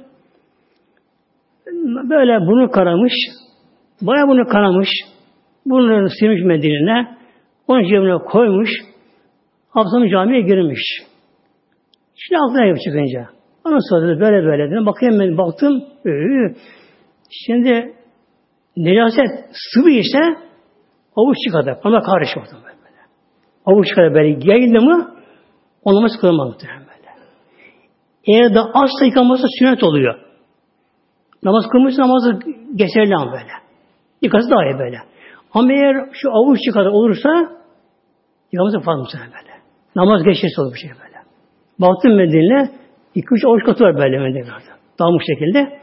Böyle 2.10 2.46
bunu 2.46 2.70
karamış. 2.70 3.12
Baya 4.02 4.28
bunu 4.28 4.48
kanamış. 4.48 4.88
Bunları 5.66 6.10
silmiş 6.20 6.42
Medine'ne. 6.44 7.16
Onun 7.68 7.82
cebine 7.82 8.18
koymuş. 8.18 8.70
Abdülhamid 9.74 10.10
camiye 10.10 10.40
girmiş. 10.40 10.80
Şimdi 12.16 12.38
aklına 12.38 12.64
gelip 12.64 12.80
çıkınca. 12.84 13.28
Ona 13.64 13.78
sordu 13.90 14.20
böyle 14.20 14.46
böyle 14.46 14.70
dedim. 14.70 14.86
Bakayım 14.86 15.20
ben 15.20 15.38
baktım. 15.38 15.84
Şimdi 17.46 17.92
necaset 18.76 19.28
sıvı 19.52 19.90
ise 19.90 20.20
avuç 21.16 21.36
kadar. 21.52 21.78
Ama 21.84 22.00
karışık 22.02 22.36
böyle. 22.64 22.77
Avuç 23.68 23.94
kadar 23.94 24.14
böyle 24.14 24.38
yayıldı 24.52 24.80
mı 24.80 25.14
o 25.84 25.94
namaz 25.94 26.12
kılınmaz 26.20 26.48
muhtemelen. 26.48 26.88
Eğer 28.28 28.54
de 28.54 28.60
asla 28.60 29.06
yıkanması 29.06 29.46
sünnet 29.58 29.82
oluyor. 29.82 30.14
Namaz 31.42 31.64
kılmış 31.72 31.98
namazı 31.98 32.38
geçerli 32.74 33.16
ama 33.16 33.32
böyle. 33.32 33.52
Yıkası 34.22 34.50
daha 34.50 34.64
iyi 34.64 34.78
böyle. 34.78 34.98
Ama 35.52 35.72
eğer 35.72 35.96
şu 36.12 36.30
avuç 36.32 36.58
kadar 36.74 36.90
olursa 36.90 37.28
yıkaması 38.52 38.80
farklı 38.80 39.02
muhtemelen 39.02 39.32
böyle. 39.32 39.54
Namaz 39.96 40.22
geçersiz 40.22 40.58
olur 40.58 40.74
bir 40.74 40.78
şey 40.78 40.90
böyle. 40.90 41.18
Baktım 41.78 42.14
Medine'ne 42.16 42.70
iki 43.14 43.28
üç 43.34 43.44
avuç 43.44 43.64
katı 43.64 43.84
var 43.84 43.96
böyle 43.96 44.18
Medine'de. 44.18 44.50
Dağılmış 44.98 45.24
şekilde. 45.26 45.78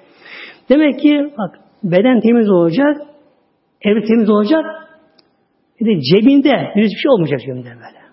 Demek 0.69 0.99
ki 0.99 1.33
bak 1.37 1.55
beden 1.83 2.19
temiz 2.19 2.49
olacak, 2.49 2.97
ev 3.81 4.01
temiz 4.07 4.29
olacak, 4.29 4.65
bir 5.79 5.85
de 5.85 6.01
cebinde 6.01 6.71
hiçbir 6.75 6.99
şey 7.01 7.11
olmayacak 7.11 7.39
cebinde 7.39 7.69
böyle. 7.69 8.05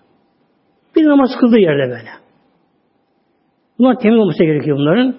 Bir 0.95 1.07
namaz 1.07 1.29
kıldığı 1.39 1.59
yerde 1.59 1.89
böyle. 1.89 2.09
Bunlar 3.79 3.99
temiz 3.99 4.19
olması 4.19 4.43
gerekiyor 4.43 4.77
bunların. 4.77 5.15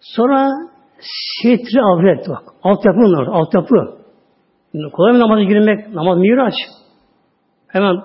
Sonra 0.00 0.48
setri 1.42 1.80
avret 1.82 2.28
bak. 2.28 2.42
Altyapı 2.62 2.98
bunlar. 2.98 3.26
Altyapı. 3.26 4.02
Kolay 4.92 5.12
mı 5.12 5.18
namaza 5.18 5.42
girmek? 5.42 5.94
Namaz 5.94 6.18
miraç. 6.18 6.54
Hemen 7.68 7.96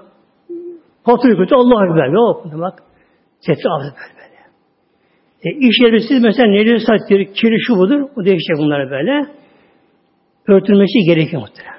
patır 1.03 1.37
kötü 1.37 1.55
Allah 1.55 1.85
Ekber. 1.85 2.07
Yok. 2.13 2.45
Bak. 2.45 2.83
Setri 3.39 3.69
avret 3.69 3.93
böyle. 3.95 4.17
böyle. 4.17 4.37
E, 5.43 5.67
iş 5.67 5.81
yeri 5.81 6.01
siz 6.01 6.23
mesela 6.23 6.47
neleri 6.47 6.79
saçları, 6.79 7.25
kiri 7.25 7.57
şu 7.67 7.77
budur. 7.77 8.09
O 8.15 8.25
değişecek 8.25 8.57
bunları 8.57 8.89
böyle. 8.89 9.27
Örtülmesi 10.47 10.99
gerekiyor 11.07 11.41
muhtemelen. 11.41 11.76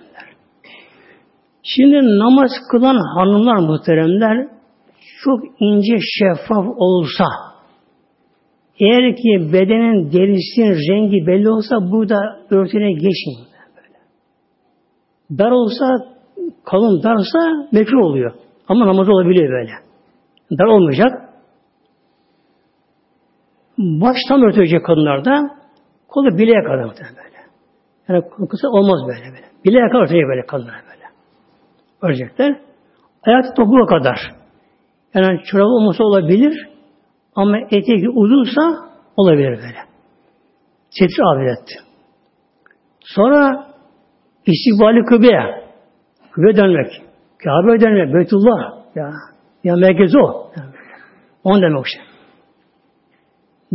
Şimdi 1.74 2.18
namaz 2.18 2.50
kılan 2.70 2.96
hanımlar 3.16 3.56
muhteremler 3.56 4.48
çok 5.24 5.40
ince 5.60 5.96
şeffaf 6.18 6.66
olsa 6.76 7.24
eğer 8.80 9.16
ki 9.16 9.52
bedenin 9.52 10.12
derisinin 10.12 10.72
rengi 10.72 11.26
belli 11.26 11.50
olsa 11.50 11.76
bu 11.90 12.08
da 12.08 12.20
örtüne 12.50 12.92
geçmiyor. 12.92 13.46
Böyle. 13.76 13.98
Dar 15.38 15.50
olsa 15.50 15.86
kalın 16.64 17.02
darsa 17.02 17.68
mekruh 17.72 18.04
oluyor. 18.04 18.32
Ama 18.68 18.86
namaz 18.86 19.08
olabiliyor 19.08 19.48
böyle. 19.48 19.72
Dar 20.58 20.66
olmayacak. 20.66 21.12
Baş 23.78 24.16
tam 24.28 24.42
örtecek 24.42 24.84
kadınlarda 24.84 25.50
kolu 26.08 26.38
bileğe 26.38 26.62
kadar 26.62 26.84
böyle. 26.84 27.38
Yani 28.08 28.22
kısa 28.50 28.68
olmaz 28.68 29.00
böyle 29.08 29.32
böyle. 29.34 29.46
Bileğe 29.64 29.88
kadar 29.88 30.02
örtecek 30.02 30.28
böyle 30.28 30.46
kadınlar 30.46 30.87
örecekler. 32.02 32.60
Ayak 33.26 33.56
topuğa 33.56 33.86
kadar. 33.86 34.18
Yani 35.14 35.40
çorabı 35.44 35.68
olmasa 35.68 36.04
olabilir 36.04 36.68
ama 37.34 37.58
eteği 37.58 38.08
uzunsa 38.08 38.60
olabilir 39.16 39.48
böyle. 39.48 39.78
Setri 40.90 41.22
abidet. 41.24 41.68
Sonra 43.00 43.66
istikbali 44.46 45.04
kıbleye. 45.04 45.64
Kıbleye 46.32 46.56
dönmek. 46.56 46.92
Kabe'ye 47.44 47.80
dönmek. 47.80 48.14
Beytullah. 48.14 48.78
Ya, 48.94 49.10
ya 49.64 49.76
merkezi 49.76 50.18
o. 50.18 50.50
Yani, 50.56 50.70
on 51.44 51.62
demek 51.62 51.86
şey. 51.86 52.02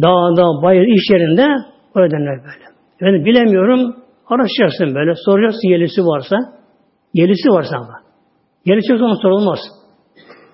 Dağda, 0.01 0.63
bayır, 0.63 0.87
iş 0.87 1.09
yerinde 1.11 1.45
oraya 1.95 2.11
dönmek 2.11 2.43
böyle. 2.43 2.65
Yani 3.01 3.25
bilemiyorum. 3.25 3.95
Araştıracaksın 4.27 4.95
böyle. 4.95 5.13
Soracaksın 5.25 5.69
yelisi 5.69 6.01
varsa. 6.01 6.35
Yelisi 7.13 7.49
varsa 7.49 7.77
ama. 7.77 8.02
Yeri 8.65 8.81
çok 8.87 8.99
zaman 8.99 9.21
sorulmaz. 9.21 9.59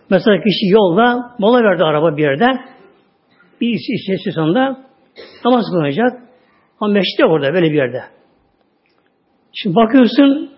Mesela 0.10 0.38
kişi 0.38 0.68
yolda 0.68 1.36
mola 1.40 1.64
verdi 1.64 1.84
araba 1.84 2.18
bir 2.18 2.24
yerde. 2.24 2.48
Bir 3.62 3.68
iş 3.68 4.34
sonunda 4.36 4.78
namaz 5.46 5.66
kılınacak. 5.72 6.12
Ama 6.80 6.94
meşte 6.94 7.26
orada 7.26 7.54
böyle 7.54 7.72
bir 7.72 7.78
yerde. 7.78 8.02
Şimdi 9.54 9.76
bakıyorsun 9.76 10.50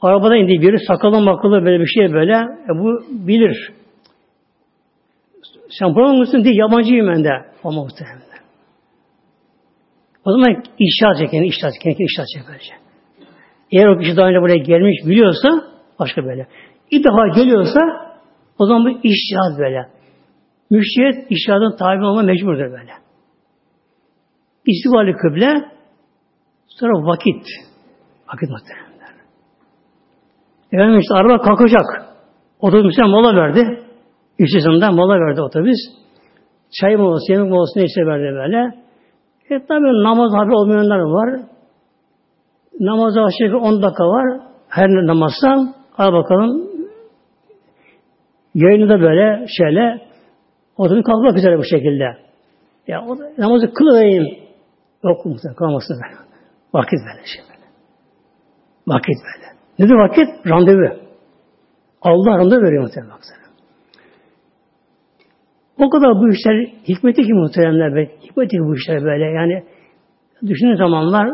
arabada 0.00 0.36
indiği 0.36 0.62
biri 0.62 0.78
sakalı 0.78 1.20
makalı 1.20 1.64
böyle 1.64 1.80
bir 1.80 1.86
şey 1.86 2.12
böyle 2.12 2.32
e 2.34 2.78
bu 2.78 3.04
bilir. 3.28 3.72
Sen 5.78 5.94
buralı 5.94 6.14
mısın 6.14 6.44
diye 6.44 6.54
yabancıyım 6.54 7.08
ben 7.08 7.24
de. 7.24 7.30
Ama 7.64 7.82
muhtemelen. 7.82 8.22
O 10.24 10.32
zaman 10.32 10.62
işaret 10.78 11.18
çekin, 11.18 11.42
işaret 11.42 11.74
çekin, 11.74 12.04
işaret 12.04 12.28
çekin. 12.28 12.82
Eğer 13.72 13.86
o 13.86 13.98
kişi 13.98 14.16
daha 14.16 14.28
önce 14.28 14.40
buraya 14.40 14.56
gelmiş 14.56 14.96
biliyorsa 15.06 15.71
Başka 16.02 16.24
böyle. 16.24 16.46
İlk 16.90 17.04
defa 17.04 17.28
geliyorsa 17.28 17.80
o 18.58 18.66
zaman 18.66 18.84
bu 18.84 18.90
iştihad 18.90 19.58
böyle. 19.58 19.88
Müştehit 20.70 21.30
iştihadın 21.30 21.76
tabi 21.76 22.04
olma 22.04 22.22
mecburdur 22.22 22.70
böyle. 22.78 22.92
İstikbali 24.66 25.12
kıble 25.16 25.52
sonra 26.68 27.06
vakit. 27.06 27.46
Vakit 28.28 28.50
muhteremler. 28.50 29.14
Efendim 30.72 30.98
işte 30.98 31.14
araba 31.14 31.38
kalkacak. 31.38 31.86
Otobüsten 32.60 33.10
mola 33.10 33.36
verdi. 33.36 33.82
İstasyonda 34.38 34.90
mola 34.90 35.14
verdi 35.14 35.40
otobüs. 35.42 35.78
Çay 36.80 36.96
molası, 36.96 37.32
yemek 37.32 37.50
molası 37.50 37.78
neyse 37.78 38.00
verdi 38.06 38.34
böyle. 38.34 38.82
E 39.50 39.66
tabi 39.66 40.04
namaz 40.04 40.32
haberi 40.32 40.54
olmayanlar 40.54 40.98
var. 40.98 41.40
Namaza 42.80 43.22
aşağı 43.22 43.58
10 43.58 43.82
dakika 43.82 44.04
var. 44.04 44.40
Her 44.68 44.88
namazdan 44.88 45.74
Al 45.98 46.12
bakalım. 46.12 46.68
Yayını 48.54 48.88
da 48.88 49.00
böyle 49.00 49.46
şöyle 49.58 50.00
oturup 50.76 51.06
kalkmak 51.06 51.36
üzere 51.36 51.58
bu 51.58 51.64
şekilde. 51.64 52.16
Ya 52.86 53.04
o 53.06 53.18
da, 53.18 53.32
namazı 53.38 53.74
kılıvereyim. 53.74 54.38
Yok 55.04 55.24
muhtemelen 55.24 55.56
kalmasın 55.56 55.96
böyle. 56.04 56.16
Vakit 56.74 56.98
böyle 56.98 57.26
şey 57.26 57.42
böyle. 57.42 57.66
Vakit 58.86 59.16
böyle. 59.16 59.46
Nedir 59.78 59.94
vakit? 59.94 60.46
Randevu. 60.50 61.02
Allah 62.02 62.38
randevu 62.38 62.62
veriyor 62.62 62.82
muhtemelen 62.82 63.14
baksana. 63.14 63.42
O 65.78 65.90
kadar 65.90 66.14
bu 66.14 66.28
işler 66.28 66.66
hikmeti 66.88 67.22
ki 67.22 67.34
muhteremler 67.34 67.94
be. 67.94 68.10
Hikmeti 68.22 68.56
ki 68.56 68.62
bu 68.62 68.74
işler 68.74 69.04
böyle. 69.04 69.24
Yani 69.24 69.64
düşünün 70.46 70.76
zamanlar 70.76 71.30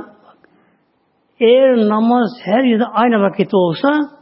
eğer 1.40 1.76
namaz 1.76 2.30
her 2.42 2.64
yerde 2.64 2.84
aynı 2.84 3.20
vakitte 3.20 3.56
olsa 3.56 4.17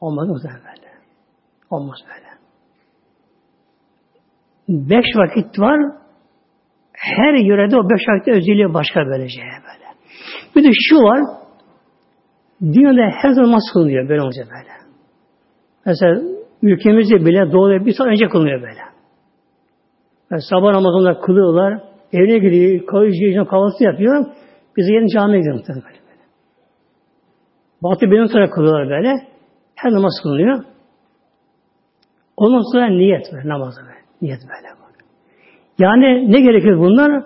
Olmaz 0.00 0.28
mı 0.28 0.36
böyle? 0.44 0.90
Olmaz 1.70 1.98
böyle. 2.08 2.30
Beş 4.68 5.06
vakit 5.16 5.58
var. 5.58 5.80
Her 6.92 7.34
yörede 7.34 7.76
o 7.76 7.90
beş 7.90 8.00
vakit 8.08 8.28
özelliği 8.28 8.74
başka 8.74 9.00
böylece 9.06 9.40
böyle. 9.40 9.86
Bir 10.56 10.64
de 10.64 10.70
şu 10.88 10.96
var. 10.96 11.20
Dünyada 12.62 13.10
her 13.22 13.30
zaman 13.30 13.48
namaz 13.48 13.62
kılınıyor 13.72 14.08
böyle 14.08 14.22
olunca 14.22 14.42
böyle. 14.42 14.70
Mesela 15.86 16.22
ülkemizde 16.62 17.24
bile 17.26 17.52
doğuda 17.52 17.86
bir 17.86 17.92
saat 17.92 18.06
önce 18.06 18.28
kılınıyor 18.28 18.62
böyle. 18.62 18.80
Yani 20.30 20.42
sabah 20.50 20.72
namazında 20.72 21.20
kılıyorlar. 21.20 21.80
Evine 22.12 22.38
gidiyor, 22.38 22.86
kahve 22.86 23.44
kahvaltı 23.44 23.84
yapıyor. 23.84 24.26
Biz 24.76 24.88
de 24.88 24.92
yeni 24.92 25.08
camiye 25.08 25.38
gidiyoruz 25.38 25.68
böyle. 25.68 25.84
böyle. 25.84 25.98
Batı 27.82 28.10
benim 28.10 28.28
sonra 28.28 28.50
kılıyorlar 28.50 28.88
böyle. 28.88 29.29
Her 29.82 29.92
namaz 29.92 30.12
kılınıyor. 30.22 30.64
Ondan 32.36 32.72
sonra 32.72 32.86
niyet 32.86 33.34
ver 33.34 33.48
namazı 33.48 33.80
ver. 33.86 33.96
Niyet 34.22 34.40
böyle. 34.42 34.68
Yani 35.78 36.32
ne 36.32 36.40
gerekir 36.40 36.78
bunlar? 36.78 37.24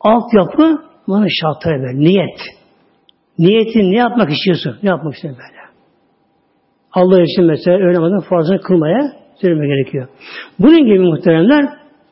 Altyapı 0.00 0.82
bana 1.08 1.26
şartları 1.28 1.82
ver. 1.82 1.94
Niyet. 1.94 2.40
Niyetin 3.38 3.92
ne 3.92 3.98
yapmak 3.98 4.30
istiyorsun? 4.30 4.78
Ne 4.82 4.88
yapmak 4.88 5.14
istiyorsun 5.14 5.42
böyle? 5.42 5.58
Allah 6.92 7.22
için 7.22 7.44
mesela 7.44 7.78
öğle 7.78 7.96
namazının 7.96 8.28
farzını 8.28 8.60
kılmaya 8.60 9.12
söylemek 9.40 9.68
gerekiyor. 9.68 10.08
Bunun 10.58 10.84
gibi 10.86 10.98
muhteremler 10.98 11.64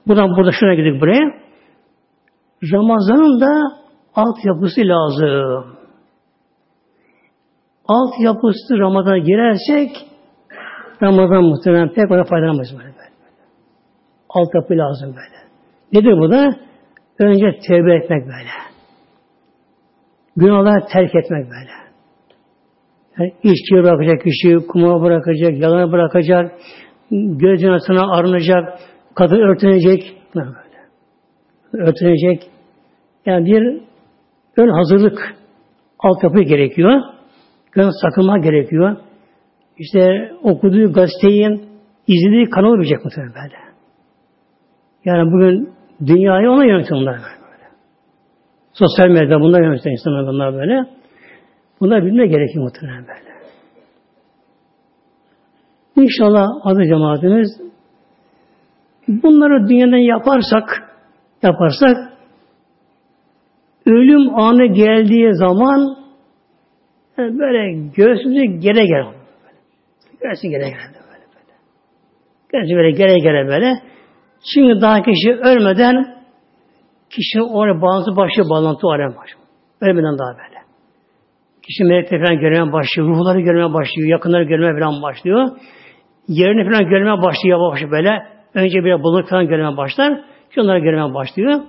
buradan 0.06 0.36
burada 0.36 0.52
şuna 0.60 0.74
gidip 0.74 1.00
buraya 1.00 1.24
Ramazan'ın 2.72 3.40
da 3.40 3.76
altyapısı 4.14 4.80
lazım. 4.80 5.75
Altyapısı 7.88 8.78
Ramazan'a 8.78 9.18
girersek 9.18 9.90
Ramazan 11.02 11.44
muhtemelen 11.44 11.88
pek 11.88 12.10
ona 12.10 12.24
faydalanamayız 12.24 12.72
böyle. 12.72 12.88
böyle. 12.88 13.10
Altyapı 14.28 14.74
lazım 14.74 15.08
böyle. 15.16 15.46
Nedir 15.92 16.18
bu 16.18 16.30
da? 16.30 16.56
Önce 17.18 17.58
tevbe 17.68 17.94
etmek 17.94 18.22
böyle. 18.22 18.50
Günahları 20.36 20.86
terk 20.92 21.14
etmek 21.14 21.44
böyle. 21.44 21.70
Yani 23.18 23.34
içkiyi 23.42 23.82
bırakacak 23.82 24.22
kişi, 24.22 24.66
kumara 24.66 25.02
bırakacak, 25.02 25.58
yalanı 25.62 25.92
bırakacak, 25.92 26.52
göz 27.10 27.62
yanasına 27.62 28.12
arınacak, 28.12 28.78
kadın 29.14 29.40
örtünecek, 29.40 30.16
böyle. 30.34 30.56
Örtünecek. 31.72 32.50
Yani 33.26 33.46
bir 33.46 33.82
ön 34.56 34.68
hazırlık 34.68 35.34
altyapı 35.98 36.40
gerekiyor. 36.40 37.15
Gönül 37.76 37.90
sakınma 38.02 38.38
gerekiyor. 38.38 38.96
İşte 39.78 40.32
okuduğu 40.42 40.92
gazeteyi, 40.92 41.60
izlediği 42.06 42.50
kanalı 42.50 42.78
bilecek 42.78 43.04
muhtemelen 43.04 43.34
böyle. 43.34 43.56
Yani 45.04 45.32
bugün 45.32 45.74
dünyayı 46.06 46.50
ona 46.50 46.64
yönetiyor 46.64 47.00
bunlar 47.00 47.14
böyle. 47.14 47.64
Sosyal 48.72 49.08
medyada 49.08 49.40
bunlar 49.40 49.62
yönetiyor 49.62 49.92
insanlar 49.92 50.26
bunlar 50.26 50.54
böyle. 50.54 50.86
Bunlar 51.80 52.04
bilme 52.04 52.26
gerekiyor 52.26 52.64
muhtemelen 52.64 53.06
böyle. 53.08 53.36
İnşallah 55.96 56.46
adı 56.64 56.84
cemaatimiz 56.84 57.60
bunları 59.08 59.68
dünyadan 59.68 59.96
yaparsak 59.96 60.94
yaparsak 61.42 61.96
ölüm 63.86 64.34
anı 64.34 64.66
geldiği 64.66 65.34
zaman 65.34 66.05
böyle 67.18 67.88
göğsümüze 67.96 68.46
gere 68.46 68.86
gere 68.86 69.06
Göğsü 70.20 70.48
gere 70.48 70.68
gere 70.68 70.92
böyle 71.08 71.26
böyle. 71.34 71.54
Göğsü 72.52 72.76
böyle 72.76 72.90
gere 72.90 73.18
gere 73.18 73.46
böyle. 73.46 73.74
Çünkü 74.54 74.80
daha 74.80 75.02
kişi 75.02 75.32
ölmeden 75.32 76.16
kişinin 77.10 77.54
oraya 77.54 77.82
bağlantısı 77.82 78.16
başlıyor, 78.16 78.50
bağlantı 78.50 78.86
oraya. 78.86 79.14
Ölmeden 79.80 80.18
daha 80.18 80.32
böyle. 80.32 80.60
Kişi 81.62 81.84
melekleri 81.84 82.24
falan 82.24 82.40
görmeye 82.40 82.72
başlıyor, 82.72 83.08
ruhları 83.08 83.40
görmeye 83.40 83.72
başlıyor, 83.74 84.08
yakınları 84.08 84.44
görmeye 84.44 84.80
falan 84.80 85.02
başlıyor. 85.02 85.48
Yerini 86.28 86.70
falan 86.70 86.88
görmeye 86.88 87.22
başlıyor 87.22 87.58
yavaş 87.58 87.90
böyle. 87.90 88.26
Önce 88.54 88.84
bir 88.84 89.02
bulunuk 89.02 89.28
falan 89.28 89.48
görmeye 89.48 89.76
başlar. 89.76 90.20
Şunları 90.50 90.78
görmeye 90.78 91.14
başlıyor. 91.14 91.60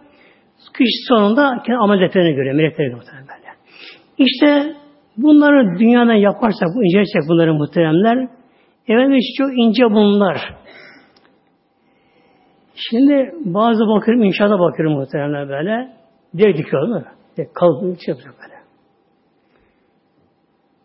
Kişi 0.77 1.05
sonunda 1.07 1.63
kendi 1.65 1.79
amel 1.79 1.99
defterini 1.99 2.35
görüyor, 2.35 2.55
melekleri 2.55 2.87
görüyor 2.87 3.03
böyle. 3.05 3.47
İşte 4.17 4.75
bunları 5.18 5.80
dünyadan 5.80 6.13
yaparsak, 6.13 6.70
incelesek 6.84 7.30
bunları 7.30 7.53
muhteremler, 7.53 8.28
Efendimiz 8.88 9.26
çok 9.38 9.49
ince 9.57 9.84
bunlar. 9.84 10.55
Şimdi 12.76 13.32
bazı 13.45 13.88
bakıyorum, 13.88 14.24
inşaata 14.24 14.59
bakıyorum 14.59 14.95
muhtemelen 14.97 15.49
böyle. 15.49 15.91
Direkt 16.38 16.57
dikiyor 16.57 16.82
değil 16.82 16.95
mi? 16.95 17.47
Kalıp 17.53 17.99
şey 18.05 18.13
yapıyor 18.13 18.34
böyle. 18.43 18.57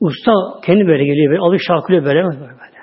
Usta 0.00 0.32
kendi 0.64 0.86
böyle 0.86 1.04
geliyor, 1.04 1.30
böyle, 1.30 1.40
alıyor 1.40 1.62
şarkılıyor 1.66 2.04
böyle, 2.04 2.24
böyle, 2.24 2.40
böyle. 2.40 2.82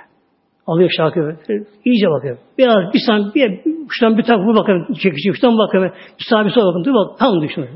Alıyor 0.68 0.90
şarkılıyor, 0.98 1.38
böyle. 1.50 1.64
iyice 1.86 2.10
bakıyor. 2.10 2.38
Biraz 2.58 2.94
bir 2.94 3.00
saniye, 3.06 3.34
bir, 3.36 3.62
şuradan 3.90 4.18
bir 4.18 4.24
tarafa 4.24 4.56
bakıyor, 4.56 4.88
çekici, 4.88 5.34
şuradan 5.34 5.58
bakıyor, 5.58 5.92
bir 6.20 6.26
sağa 6.30 6.46
bir 6.46 6.50
sola 6.50 6.66
bakıyor, 6.66 6.86
dur 6.86 6.94
bak, 6.94 7.20
tam 7.20 7.42
düşmüyor. 7.42 7.70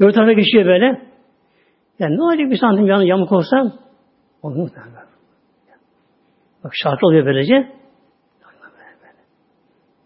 Böyle 0.00 0.12
tarafa 0.12 0.32
geçiyor 0.32 0.66
böyle. 0.66 1.00
Yani 1.98 2.16
ne 2.16 2.22
olacak 2.22 2.50
bir 2.50 2.56
santim 2.56 2.86
yanı 2.86 3.04
yamuk 3.04 3.32
olsam? 3.32 3.72
Olur 4.42 4.56
mu? 4.56 4.68
Bak 6.64 6.72
şarkı 6.74 7.06
oluyor 7.06 7.26
böylece. 7.26 7.72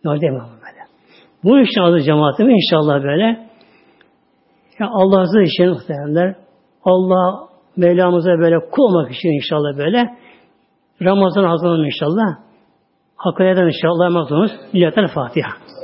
Ne 0.05 0.11
oldu 0.11 0.20
böyle? 0.66 0.78
Bu 1.45 1.82
adı 1.82 2.01
cemaatim 2.01 2.51
inşallah 2.51 3.03
böyle. 3.03 3.24
Yani 4.78 4.90
Allah 4.95 5.20
razı 5.20 5.43
için 5.43 5.68
muhtemelenler. 5.68 6.36
Allah 6.84 7.49
Mevlamıza 7.76 8.30
böyle 8.30 8.59
kul 8.70 8.82
olmak 8.82 9.12
için 9.12 9.28
inşallah 9.28 9.78
böyle. 9.78 10.16
Ramazan 11.03 11.45
hazırlanın 11.45 11.84
inşallah. 11.84 12.38
Hakkı 13.16 13.45
eden 13.45 13.66
inşallah. 13.66 14.07
Emanet 14.07 14.32
olunuz. 14.32 14.53
Fatiha. 15.14 15.82